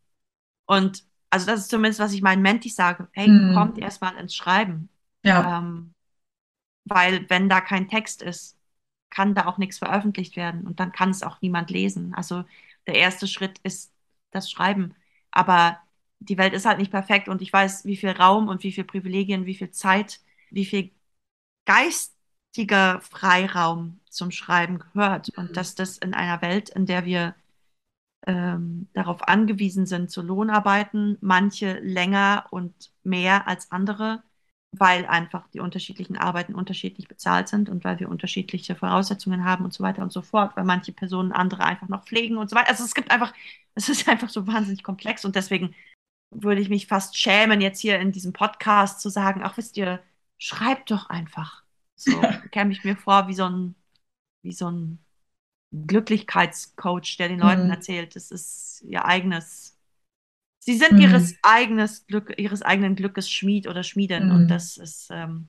Und 0.66 1.04
also 1.30 1.46
das 1.48 1.62
ist 1.62 1.70
zumindest, 1.70 2.00
was 2.00 2.14
ich 2.14 2.22
meinen 2.22 2.42
Mentis 2.42 2.76
sage. 2.76 3.08
Hey, 3.14 3.40
kommt 3.48 3.78
mm, 3.78 3.82
erstmal 3.82 4.18
ins 4.18 4.36
Schreiben. 4.36 4.90
ja, 5.24 5.56
Ähm, 5.60 5.94
weil 6.86 7.30
wenn 7.30 7.50
da 7.50 7.62
kein 7.62 7.88
Text 7.88 8.22
ist, 8.22 8.58
kann 9.10 9.36
da 9.36 9.46
auch 9.48 9.58
nichts 9.58 9.80
veröffentlicht 9.80 10.36
werden 10.36 10.66
und 10.68 10.80
dann 10.80 10.92
kann 10.92 11.10
es 11.12 11.24
auch 11.24 11.42
niemand 11.42 11.72
lesen. 11.72 12.14
Also 12.14 12.44
der 12.88 12.96
erste 12.96 13.28
Schritt 13.28 13.60
ist 13.64 13.92
das 14.32 14.50
Schreiben. 14.52 14.96
Aber 15.32 15.80
die 16.20 16.38
Welt 16.38 16.54
ist 16.54 16.66
halt 16.66 16.80
nicht 16.80 16.92
perfekt 16.92 17.30
und 17.30 17.42
ich 17.42 17.52
weiß, 17.54 17.86
wie 17.86 17.98
viel 17.98 18.12
Raum 18.12 18.48
und 18.50 18.64
wie 18.64 18.72
viel 18.72 18.84
Privilegien, 18.84 19.46
wie 19.46 19.56
viel 19.56 19.72
Zeit, 19.72 20.22
wie 20.52 20.66
viel 20.66 20.92
geistiger 21.66 23.02
Freiraum 23.02 24.00
zum 24.10 24.32
Schreiben 24.32 24.80
gehört 24.80 25.32
und 25.38 25.56
mm, 25.56 25.58
dass 25.58 25.76
das 25.76 25.98
in 25.98 26.14
einer 26.14 26.42
Welt, 26.42 26.70
in 26.70 26.86
der 26.86 27.06
wir 27.06 27.36
ähm, 28.28 28.88
darauf 28.94 29.28
angewiesen 29.28 29.86
sind 29.86 30.12
zu 30.12 30.22
Lohnarbeiten, 30.22 31.18
manche 31.22 31.80
länger 31.80 32.46
und 32.52 32.92
mehr 33.04 33.48
als 33.48 33.72
andere, 33.72 34.24
weil 34.72 35.06
einfach 35.06 35.48
die 35.50 35.60
unterschiedlichen 35.60 36.18
Arbeiten 36.18 36.54
unterschiedlich 36.54 37.08
bezahlt 37.08 37.48
sind 37.48 37.70
und 37.70 37.84
weil 37.84 38.00
wir 38.00 38.10
unterschiedliche 38.10 38.76
Voraussetzungen 38.76 39.46
haben 39.46 39.66
und 39.66 39.74
so 39.74 39.84
weiter 39.84 40.04
und 40.04 40.12
so 40.12 40.22
fort, 40.22 40.56
weil 40.56 40.66
manche 40.66 40.92
Personen 40.92 41.32
andere 41.32 41.64
einfach 41.64 41.88
noch 41.88 42.06
pflegen 42.06 42.38
und 42.38 42.50
so 42.50 42.56
weiter. 42.56 42.70
Also 42.70 42.84
es 42.84 42.94
gibt 42.94 43.12
einfach, 43.12 43.34
es 43.76 43.90
ist 43.90 44.08
einfach 44.08 44.30
so 44.30 44.46
wahnsinnig 44.48 44.84
komplex 44.84 45.26
und 45.26 45.36
deswegen 45.36 45.74
würde 46.32 46.62
ich 46.62 46.70
mich 46.70 46.88
fast 46.88 47.18
schämen, 47.18 47.62
jetzt 47.62 47.80
hier 47.80 48.00
in 48.00 48.12
diesem 48.12 48.34
Podcast 48.34 49.02
zu 49.02 49.10
sagen, 49.10 49.42
ach 49.44 49.58
wisst 49.58 49.78
ihr, 49.78 50.04
schreibt 50.38 50.92
doch 50.92 51.10
einfach. 51.10 51.64
So 51.96 52.12
käme 52.52 52.72
ich 52.72 52.84
mir 52.84 52.96
vor 52.96 53.28
wie 53.28 53.34
so 53.34 53.46
ein, 53.46 53.76
wie 54.44 54.54
so 54.54 54.70
ein 54.70 55.00
Glücklichkeitscoach, 55.72 57.18
der 57.18 57.30
den 57.30 57.40
Leuten 57.40 57.68
mm, 57.68 57.72
erzählt, 57.72 58.16
das 58.16 58.32
ist 58.32 58.84
ihr 58.88 59.06
eigenes, 59.06 59.78
sie 60.60 60.78
sind 60.78 60.94
mm, 60.94 61.02
ihres 61.02 61.36
eigenes 61.44 62.08
Glück, 62.08 62.34
ihres 62.38 62.62
eigenen 62.62 62.96
Glückes 62.96 63.30
Schmied 63.30 63.68
oder 63.68 63.84
Schmiedin 63.84 64.32
und 64.32 64.46
mm. 64.46 64.48
das 64.48 64.78
ist 64.78 65.10
ähm, 65.12 65.48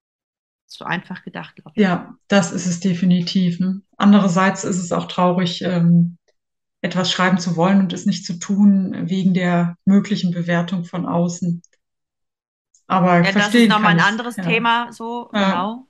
so 0.66 0.84
einfach 0.84 1.22
gedacht, 1.22 1.56
glaube 1.56 1.72
ich. 1.74 1.82
Ja, 1.82 2.14
das 2.28 2.52
ist 2.52 2.66
es 2.66 2.80
definitiv. 2.80 3.60
Ne? 3.60 3.82
Andererseits 3.96 4.64
ist 4.64 4.78
es 4.78 4.92
auch 4.92 5.06
traurig, 5.06 5.62
ähm, 5.62 6.16
etwas 6.82 7.10
schreiben 7.10 7.38
zu 7.38 7.56
wollen 7.56 7.80
und 7.80 7.92
es 7.92 8.06
nicht 8.06 8.24
zu 8.24 8.38
tun, 8.38 9.08
wegen 9.08 9.34
der 9.34 9.76
möglichen 9.84 10.32
Bewertung 10.32 10.84
von 10.84 11.06
außen. 11.06 11.62
Aber 12.86 13.22
Ja, 13.22 13.32
das 13.32 13.54
ist 13.54 13.68
nochmal 13.68 13.92
ein 13.92 14.00
anderes 14.00 14.36
Ja, 14.36 14.42
Thema, 14.42 14.92
so, 14.92 15.30
ja, 15.32 15.50
genau. 15.50 15.86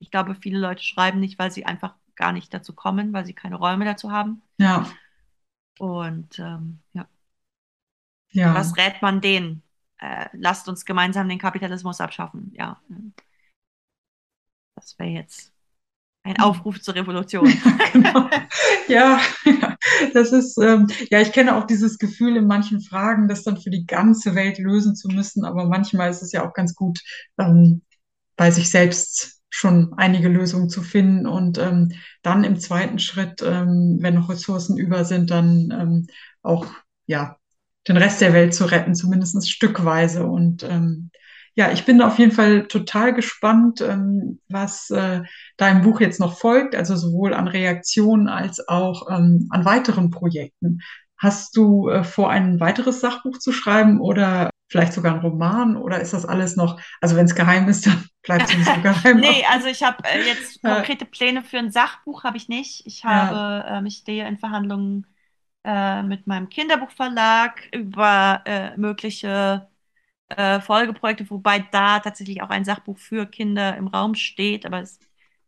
Ich 0.00 0.10
glaube, 0.10 0.34
viele 0.34 0.58
Leute 0.58 0.82
schreiben 0.82 1.20
nicht, 1.20 1.38
weil 1.38 1.50
sie 1.50 1.64
einfach 1.64 1.94
gar 2.16 2.32
nicht 2.32 2.52
dazu 2.54 2.74
kommen, 2.74 3.12
weil 3.12 3.26
sie 3.26 3.34
keine 3.34 3.56
Räume 3.56 3.84
dazu 3.84 4.10
haben. 4.12 4.42
ja, 4.58 4.86
Und 5.78 6.38
ähm, 6.38 6.80
ja, 6.94 7.06
ja, 8.32 8.54
was 8.54 8.76
rät 8.76 9.02
man 9.02 9.20
denen? 9.20 9.62
Äh, 9.98 10.28
lasst 10.32 10.68
uns 10.68 10.84
gemeinsam 10.84 11.28
den 11.28 11.38
Kapitalismus 11.38 12.00
abschaffen. 12.00 12.52
Ja, 12.54 12.80
das 14.74 14.98
wäre 14.98 15.10
jetzt 15.10 15.52
Ein 16.24 16.40
Aufruf 16.40 16.80
zur 16.82 16.94
Revolution. 16.96 17.46
genau. 17.92 18.30
Ja, 18.88 19.20
das 20.14 20.32
ist, 20.32 20.58
ähm, 20.58 20.88
ja, 21.10 21.20
ich 21.20 21.32
kenne 21.32 21.56
auch 21.56 21.66
dieses 21.66 21.98
Gefühl 21.98 22.36
in 22.36 22.46
manchen 22.46 22.80
Fragen, 22.80 23.28
das 23.28 23.44
dann 23.44 23.60
für 23.60 23.70
die 23.70 23.86
ganze 23.86 24.34
Welt 24.34 24.58
lösen 24.58 24.96
zu 24.96 25.08
müssen, 25.08 25.44
aber 25.44 25.66
manchmal 25.66 26.10
ist 26.10 26.22
es 26.22 26.32
ja 26.32 26.46
auch 26.48 26.54
ganz 26.54 26.74
gut, 26.74 27.00
ähm, 27.38 27.82
bei 28.36 28.50
sich 28.50 28.70
selbst 28.70 29.41
schon 29.52 29.92
einige 29.98 30.28
Lösungen 30.28 30.70
zu 30.70 30.82
finden. 30.82 31.26
Und 31.26 31.58
ähm, 31.58 31.92
dann 32.22 32.42
im 32.42 32.58
zweiten 32.58 32.98
Schritt, 32.98 33.42
ähm, 33.42 33.98
wenn 34.00 34.14
noch 34.14 34.30
Ressourcen 34.30 34.78
über 34.78 35.04
sind, 35.04 35.30
dann 35.30 35.70
ähm, 35.78 36.06
auch, 36.42 36.66
ja, 37.06 37.36
den 37.86 37.96
Rest 37.98 38.20
der 38.20 38.32
Welt 38.32 38.54
zu 38.54 38.64
retten, 38.64 38.94
zumindest 38.94 39.50
stückweise. 39.50 40.24
Und 40.24 40.62
ähm, 40.62 41.10
ja, 41.54 41.70
ich 41.70 41.84
bin 41.84 42.00
auf 42.00 42.18
jeden 42.18 42.32
Fall 42.32 42.66
total 42.66 43.12
gespannt, 43.12 43.82
ähm, 43.82 44.40
was 44.48 44.88
äh, 44.90 45.22
deinem 45.58 45.82
Buch 45.82 46.00
jetzt 46.00 46.18
noch 46.18 46.38
folgt, 46.38 46.74
also 46.74 46.96
sowohl 46.96 47.34
an 47.34 47.46
Reaktionen 47.46 48.28
als 48.28 48.66
auch 48.68 49.10
ähm, 49.10 49.48
an 49.50 49.64
weiteren 49.66 50.10
Projekten. 50.10 50.80
Hast 51.18 51.56
du 51.56 51.90
äh, 51.90 52.04
vor, 52.04 52.30
ein 52.30 52.58
weiteres 52.58 53.00
Sachbuch 53.00 53.38
zu 53.38 53.52
schreiben 53.52 54.00
oder 54.00 54.50
vielleicht 54.72 54.94
sogar 54.94 55.14
ein 55.14 55.20
Roman 55.20 55.76
oder 55.76 56.00
ist 56.00 56.14
das 56.14 56.24
alles 56.24 56.56
noch, 56.56 56.80
also 57.02 57.14
wenn 57.14 57.26
es 57.26 57.34
geheim 57.34 57.68
ist, 57.68 57.86
dann 57.86 58.04
bleibt 58.22 58.44
es 58.44 58.56
nicht 58.56 58.68
so 58.68 58.80
geheim. 58.80 59.20
nee, 59.20 59.44
also 59.50 59.68
ich 59.68 59.82
habe 59.82 60.02
äh, 60.04 60.26
jetzt 60.26 60.62
konkrete 60.64 61.04
Pläne 61.04 61.42
für 61.42 61.58
ein 61.58 61.70
Sachbuch 61.70 62.24
habe 62.24 62.38
ich 62.38 62.48
nicht. 62.48 62.86
Ich 62.86 63.04
habe, 63.04 63.36
ja. 63.36 63.78
ähm, 63.78 63.86
ich 63.86 63.96
stehe 63.96 64.26
in 64.26 64.38
Verhandlungen 64.38 65.06
äh, 65.64 66.02
mit 66.02 66.26
meinem 66.26 66.48
Kinderbuchverlag 66.48 67.68
über 67.72 68.40
äh, 68.46 68.76
mögliche 68.78 69.68
äh, 70.30 70.60
Folgeprojekte, 70.60 71.28
wobei 71.28 71.58
da 71.70 72.00
tatsächlich 72.00 72.42
auch 72.42 72.50
ein 72.50 72.64
Sachbuch 72.64 72.98
für 72.98 73.26
Kinder 73.26 73.76
im 73.76 73.88
Raum 73.88 74.14
steht, 74.14 74.64
aber 74.64 74.80
es 74.80 74.98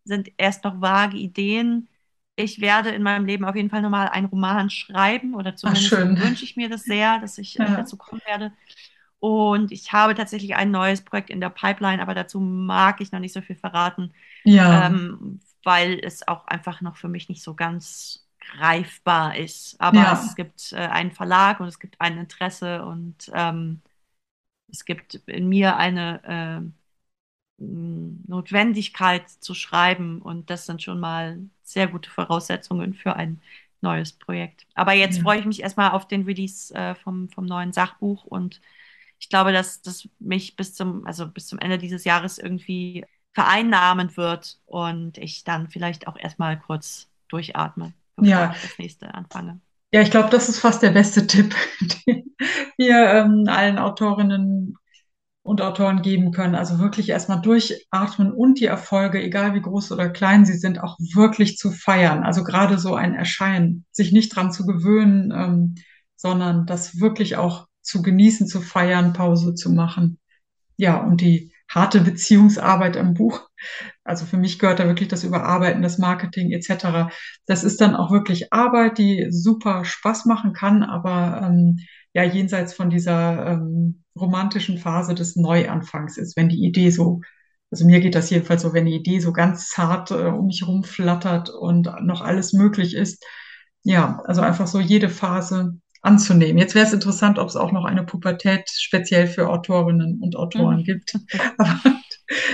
sind 0.04 0.30
erst 0.36 0.64
noch 0.64 0.82
vage 0.82 1.16
Ideen. 1.16 1.88
Ich 2.36 2.60
werde 2.60 2.90
in 2.90 3.02
meinem 3.02 3.24
Leben 3.24 3.46
auf 3.46 3.56
jeden 3.56 3.70
Fall 3.70 3.80
nochmal 3.80 4.08
einen 4.08 4.26
Roman 4.26 4.68
schreiben 4.68 5.34
oder 5.34 5.56
zumindest 5.56 5.92
wünsche 5.92 6.44
ich 6.44 6.56
mir 6.56 6.68
das 6.68 6.82
sehr, 6.82 7.20
dass 7.20 7.38
ich 7.38 7.58
äh, 7.58 7.62
ja. 7.62 7.76
dazu 7.76 7.96
kommen 7.96 8.20
werde. 8.26 8.52
Und 9.24 9.72
ich 9.72 9.90
habe 9.90 10.14
tatsächlich 10.14 10.54
ein 10.54 10.70
neues 10.70 11.00
Projekt 11.00 11.30
in 11.30 11.40
der 11.40 11.48
Pipeline, 11.48 12.02
aber 12.02 12.12
dazu 12.12 12.40
mag 12.40 13.00
ich 13.00 13.10
noch 13.10 13.20
nicht 13.20 13.32
so 13.32 13.40
viel 13.40 13.56
verraten, 13.56 14.12
ja. 14.44 14.84
ähm, 14.84 15.40
weil 15.62 15.98
es 15.98 16.28
auch 16.28 16.46
einfach 16.46 16.82
noch 16.82 16.98
für 16.98 17.08
mich 17.08 17.30
nicht 17.30 17.42
so 17.42 17.54
ganz 17.54 18.26
greifbar 18.38 19.34
ist. 19.38 19.80
Aber 19.80 19.96
ja. 19.96 20.12
es 20.12 20.36
gibt 20.36 20.72
äh, 20.72 20.76
einen 20.76 21.10
Verlag 21.10 21.60
und 21.60 21.68
es 21.68 21.78
gibt 21.78 21.98
ein 22.02 22.18
Interesse 22.18 22.84
und 22.84 23.30
ähm, 23.32 23.80
es 24.70 24.84
gibt 24.84 25.14
in 25.14 25.48
mir 25.48 25.78
eine 25.78 26.70
äh, 27.58 27.64
Notwendigkeit 27.64 29.30
zu 29.30 29.54
schreiben 29.54 30.20
und 30.20 30.50
das 30.50 30.66
sind 30.66 30.82
schon 30.82 31.00
mal 31.00 31.38
sehr 31.62 31.86
gute 31.86 32.10
Voraussetzungen 32.10 32.92
für 32.92 33.16
ein 33.16 33.40
neues 33.80 34.12
Projekt. 34.12 34.66
Aber 34.74 34.92
jetzt 34.92 35.16
ja. 35.16 35.22
freue 35.22 35.38
ich 35.38 35.46
mich 35.46 35.62
erstmal 35.62 35.92
auf 35.92 36.06
den 36.06 36.24
Release 36.24 36.74
äh, 36.74 36.94
vom, 36.94 37.30
vom 37.30 37.46
neuen 37.46 37.72
Sachbuch 37.72 38.24
und 38.24 38.60
ich 39.24 39.30
glaube, 39.30 39.54
dass 39.54 39.80
das 39.80 40.06
mich 40.18 40.54
bis 40.54 40.74
zum, 40.74 41.06
also 41.06 41.26
bis 41.26 41.46
zum 41.46 41.58
Ende 41.58 41.78
dieses 41.78 42.04
Jahres 42.04 42.36
irgendwie 42.36 43.06
vereinnahmen 43.32 44.14
wird 44.18 44.58
und 44.66 45.16
ich 45.16 45.44
dann 45.44 45.70
vielleicht 45.70 46.06
auch 46.08 46.18
erstmal 46.18 46.60
kurz 46.60 47.08
durchatme, 47.28 47.94
bevor 48.16 48.30
ja. 48.30 48.52
ich 48.54 48.60
das 48.60 48.78
nächste 48.78 49.14
anfange. 49.14 49.60
Ja, 49.94 50.02
ich 50.02 50.10
glaube, 50.10 50.28
das 50.28 50.50
ist 50.50 50.60
fast 50.60 50.82
der 50.82 50.90
beste 50.90 51.26
Tipp, 51.26 51.54
den 52.06 52.36
wir 52.76 52.96
ähm, 52.96 53.44
allen 53.48 53.78
Autorinnen 53.78 54.76
und 55.42 55.62
Autoren 55.62 56.02
geben 56.02 56.30
können. 56.30 56.54
Also 56.54 56.78
wirklich 56.78 57.08
erstmal 57.08 57.40
durchatmen 57.40 58.30
und 58.30 58.60
die 58.60 58.66
Erfolge, 58.66 59.22
egal 59.22 59.54
wie 59.54 59.62
groß 59.62 59.90
oder 59.92 60.10
klein 60.10 60.44
sie 60.44 60.58
sind, 60.58 60.82
auch 60.82 60.98
wirklich 60.98 61.56
zu 61.56 61.70
feiern. 61.70 62.24
Also 62.24 62.44
gerade 62.44 62.78
so 62.78 62.94
ein 62.94 63.14
Erscheinen, 63.14 63.86
sich 63.90 64.12
nicht 64.12 64.36
dran 64.36 64.52
zu 64.52 64.66
gewöhnen, 64.66 65.32
ähm, 65.34 65.74
sondern 66.14 66.66
das 66.66 67.00
wirklich 67.00 67.36
auch 67.36 67.68
zu 67.84 68.02
genießen, 68.02 68.46
zu 68.46 68.60
feiern, 68.60 69.12
Pause 69.12 69.54
zu 69.54 69.70
machen. 69.70 70.18
Ja, 70.76 71.00
und 71.02 71.20
die 71.20 71.52
harte 71.68 72.00
Beziehungsarbeit 72.00 72.96
im 72.96 73.14
Buch. 73.14 73.48
Also 74.04 74.26
für 74.26 74.36
mich 74.36 74.58
gehört 74.58 74.80
da 74.80 74.86
wirklich 74.86 75.08
das 75.08 75.24
Überarbeiten, 75.24 75.82
das 75.82 75.98
Marketing 75.98 76.52
etc. 76.52 77.10
Das 77.46 77.64
ist 77.64 77.80
dann 77.80 77.96
auch 77.96 78.10
wirklich 78.10 78.52
Arbeit, 78.52 78.98
die 78.98 79.28
super 79.30 79.84
Spaß 79.84 80.26
machen 80.26 80.52
kann, 80.52 80.82
aber 80.82 81.40
ähm, 81.42 81.78
ja 82.12 82.22
jenseits 82.22 82.74
von 82.74 82.90
dieser 82.90 83.46
ähm, 83.46 84.04
romantischen 84.16 84.78
Phase 84.78 85.14
des 85.14 85.36
Neuanfangs 85.36 86.16
ist, 86.18 86.36
wenn 86.36 86.48
die 86.48 86.64
Idee 86.64 86.90
so, 86.90 87.20
also 87.70 87.84
mir 87.86 88.00
geht 88.00 88.14
das 88.14 88.30
jedenfalls 88.30 88.62
so, 88.62 88.72
wenn 88.72 88.86
die 88.86 88.94
Idee 88.94 89.18
so 89.20 89.32
ganz 89.32 89.68
zart 89.68 90.10
äh, 90.10 90.26
um 90.26 90.46
mich 90.46 90.66
rumflattert 90.66 91.50
und 91.50 91.90
noch 92.02 92.20
alles 92.22 92.52
möglich 92.52 92.94
ist. 92.94 93.24
Ja, 93.82 94.20
also 94.24 94.40
einfach 94.42 94.66
so 94.66 94.80
jede 94.80 95.08
Phase 95.08 95.78
anzunehmen. 96.04 96.58
Jetzt 96.58 96.74
wäre 96.74 96.86
es 96.86 96.92
interessant, 96.92 97.38
ob 97.38 97.48
es 97.48 97.56
auch 97.56 97.72
noch 97.72 97.84
eine 97.84 98.04
Pubertät 98.04 98.68
speziell 98.70 99.26
für 99.26 99.48
Autorinnen 99.48 100.20
und 100.20 100.36
Autoren 100.36 100.80
mhm. 100.80 100.84
gibt. 100.84 101.14
Aber 101.58 101.80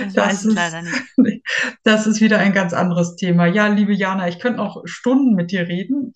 das, 0.05 0.13
das 0.13 0.45
ist, 0.45 0.55
leider 0.55 0.81
nicht. 0.81 1.43
das 1.83 2.07
ist 2.07 2.21
wieder 2.21 2.39
ein 2.39 2.53
ganz 2.53 2.73
anderes 2.73 3.15
Thema. 3.15 3.45
Ja, 3.45 3.67
liebe 3.67 3.93
Jana, 3.93 4.27
ich 4.29 4.39
könnte 4.39 4.57
noch 4.57 4.81
Stunden 4.85 5.35
mit 5.35 5.51
dir 5.51 5.67
reden. 5.67 6.13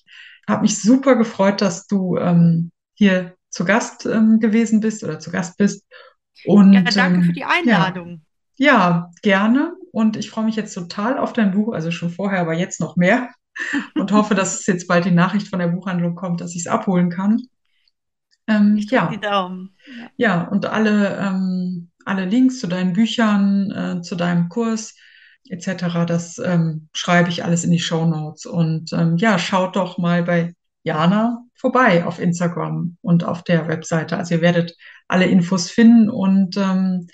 Habe 0.47 0.61
mich 0.61 0.81
super 0.81 1.15
gefreut, 1.15 1.61
dass 1.61 1.87
du 1.87 2.17
ähm, 2.17 2.71
hier 2.93 3.35
zu 3.49 3.65
Gast 3.65 4.05
ähm, 4.05 4.39
gewesen 4.39 4.79
bist 4.79 5.03
oder 5.03 5.19
zu 5.19 5.29
Gast 5.31 5.57
bist. 5.57 5.83
Und, 6.45 6.73
ja, 6.73 6.81
danke 6.81 7.19
ähm, 7.19 7.23
für 7.23 7.33
die 7.33 7.45
Einladung. 7.45 8.21
Ja, 8.55 8.71
ja, 8.71 9.11
gerne. 9.21 9.73
Und 9.91 10.15
ich 10.15 10.29
freue 10.29 10.45
mich 10.45 10.55
jetzt 10.55 10.73
total 10.73 11.17
auf 11.17 11.33
dein 11.33 11.51
Buch, 11.51 11.73
also 11.73 11.91
schon 11.91 12.09
vorher, 12.09 12.39
aber 12.39 12.53
jetzt 12.53 12.79
noch 12.79 12.95
mehr 12.95 13.29
und 13.95 14.11
hoffe, 14.11 14.35
dass 14.35 14.65
jetzt 14.65 14.87
bald 14.87 15.05
die 15.05 15.11
Nachricht 15.11 15.47
von 15.47 15.59
der 15.59 15.67
Buchhandlung 15.67 16.15
kommt, 16.15 16.41
dass 16.41 16.51
ich 16.55 16.61
es 16.61 16.67
abholen 16.67 17.09
kann. 17.09 17.41
Ähm, 18.47 18.77
ich 18.77 18.89
ja. 18.91 19.07
die 19.07 19.19
Daumen. 19.19 19.75
Ja. 19.87 20.09
ja, 20.17 20.41
und 20.43 20.65
alle, 20.65 21.17
ähm, 21.17 21.89
alle 22.05 22.25
Links 22.25 22.59
zu 22.59 22.67
deinen 22.67 22.93
Büchern, 22.93 23.71
äh, 23.71 24.01
zu 24.01 24.15
deinem 24.15 24.49
Kurs 24.49 24.95
etc., 25.49 26.05
das 26.07 26.37
ähm, 26.39 26.89
schreibe 26.93 27.29
ich 27.29 27.43
alles 27.43 27.63
in 27.63 27.71
die 27.71 27.79
Show 27.79 28.05
Notes. 28.05 28.45
Und 28.45 28.93
ähm, 28.93 29.17
ja, 29.17 29.39
schaut 29.39 29.75
doch 29.75 29.97
mal 29.97 30.23
bei 30.23 30.55
Jana 30.83 31.43
vorbei 31.55 32.05
auf 32.05 32.19
Instagram 32.19 32.97
und 33.01 33.23
auf 33.23 33.43
der 33.43 33.67
Webseite. 33.67 34.17
Also 34.17 34.35
ihr 34.35 34.41
werdet 34.41 34.75
alle 35.07 35.25
Infos 35.25 35.71
finden 35.71 36.09
und 36.09 36.57
ähm, 36.57 37.07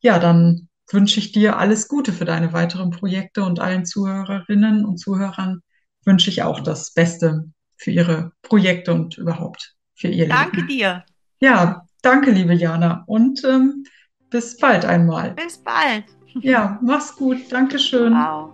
ja, 0.00 0.18
dann 0.18 0.68
wünsche 0.90 1.18
ich 1.18 1.32
dir 1.32 1.58
alles 1.58 1.88
Gute 1.88 2.12
für 2.12 2.24
deine 2.24 2.52
weiteren 2.52 2.90
Projekte 2.90 3.42
und 3.42 3.58
allen 3.58 3.84
Zuhörerinnen 3.86 4.84
und 4.84 4.98
Zuhörern 4.98 5.62
wünsche 6.06 6.30
ich 6.30 6.42
auch 6.42 6.60
das 6.60 6.92
Beste 6.92 7.50
für 7.76 7.90
Ihre 7.90 8.32
Projekte 8.42 8.94
und 8.94 9.18
überhaupt 9.18 9.74
für 9.94 10.08
Ihr 10.08 10.28
danke 10.28 10.56
Leben. 10.56 10.68
Danke 10.68 10.72
dir. 10.72 11.04
Ja, 11.40 11.82
danke, 12.00 12.30
liebe 12.30 12.54
Jana. 12.54 13.04
Und 13.06 13.44
ähm, 13.44 13.84
bis 14.30 14.56
bald 14.56 14.84
einmal. 14.84 15.32
Bis 15.32 15.58
bald. 15.58 16.04
Ja, 16.40 16.78
mach's 16.82 17.14
gut. 17.14 17.50
Dankeschön. 17.50 18.14
Wow. 18.14 18.52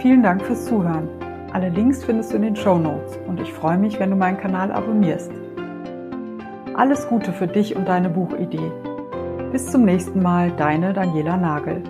Vielen 0.00 0.22
Dank 0.22 0.42
fürs 0.42 0.64
Zuhören. 0.64 1.08
Alle 1.52 1.68
Links 1.68 2.04
findest 2.04 2.32
du 2.32 2.36
in 2.36 2.42
den 2.42 2.56
Show 2.56 2.78
Notes 2.78 3.18
und 3.26 3.40
ich 3.40 3.52
freue 3.52 3.76
mich, 3.76 3.98
wenn 3.98 4.10
du 4.10 4.16
meinen 4.16 4.38
Kanal 4.38 4.72
abonnierst. 4.72 5.39
Alles 6.74 7.08
Gute 7.08 7.32
für 7.32 7.46
dich 7.46 7.76
und 7.76 7.88
deine 7.88 8.08
Buchidee. 8.08 8.70
Bis 9.52 9.66
zum 9.66 9.84
nächsten 9.84 10.22
Mal, 10.22 10.52
deine 10.52 10.92
Daniela 10.92 11.36
Nagel. 11.36 11.82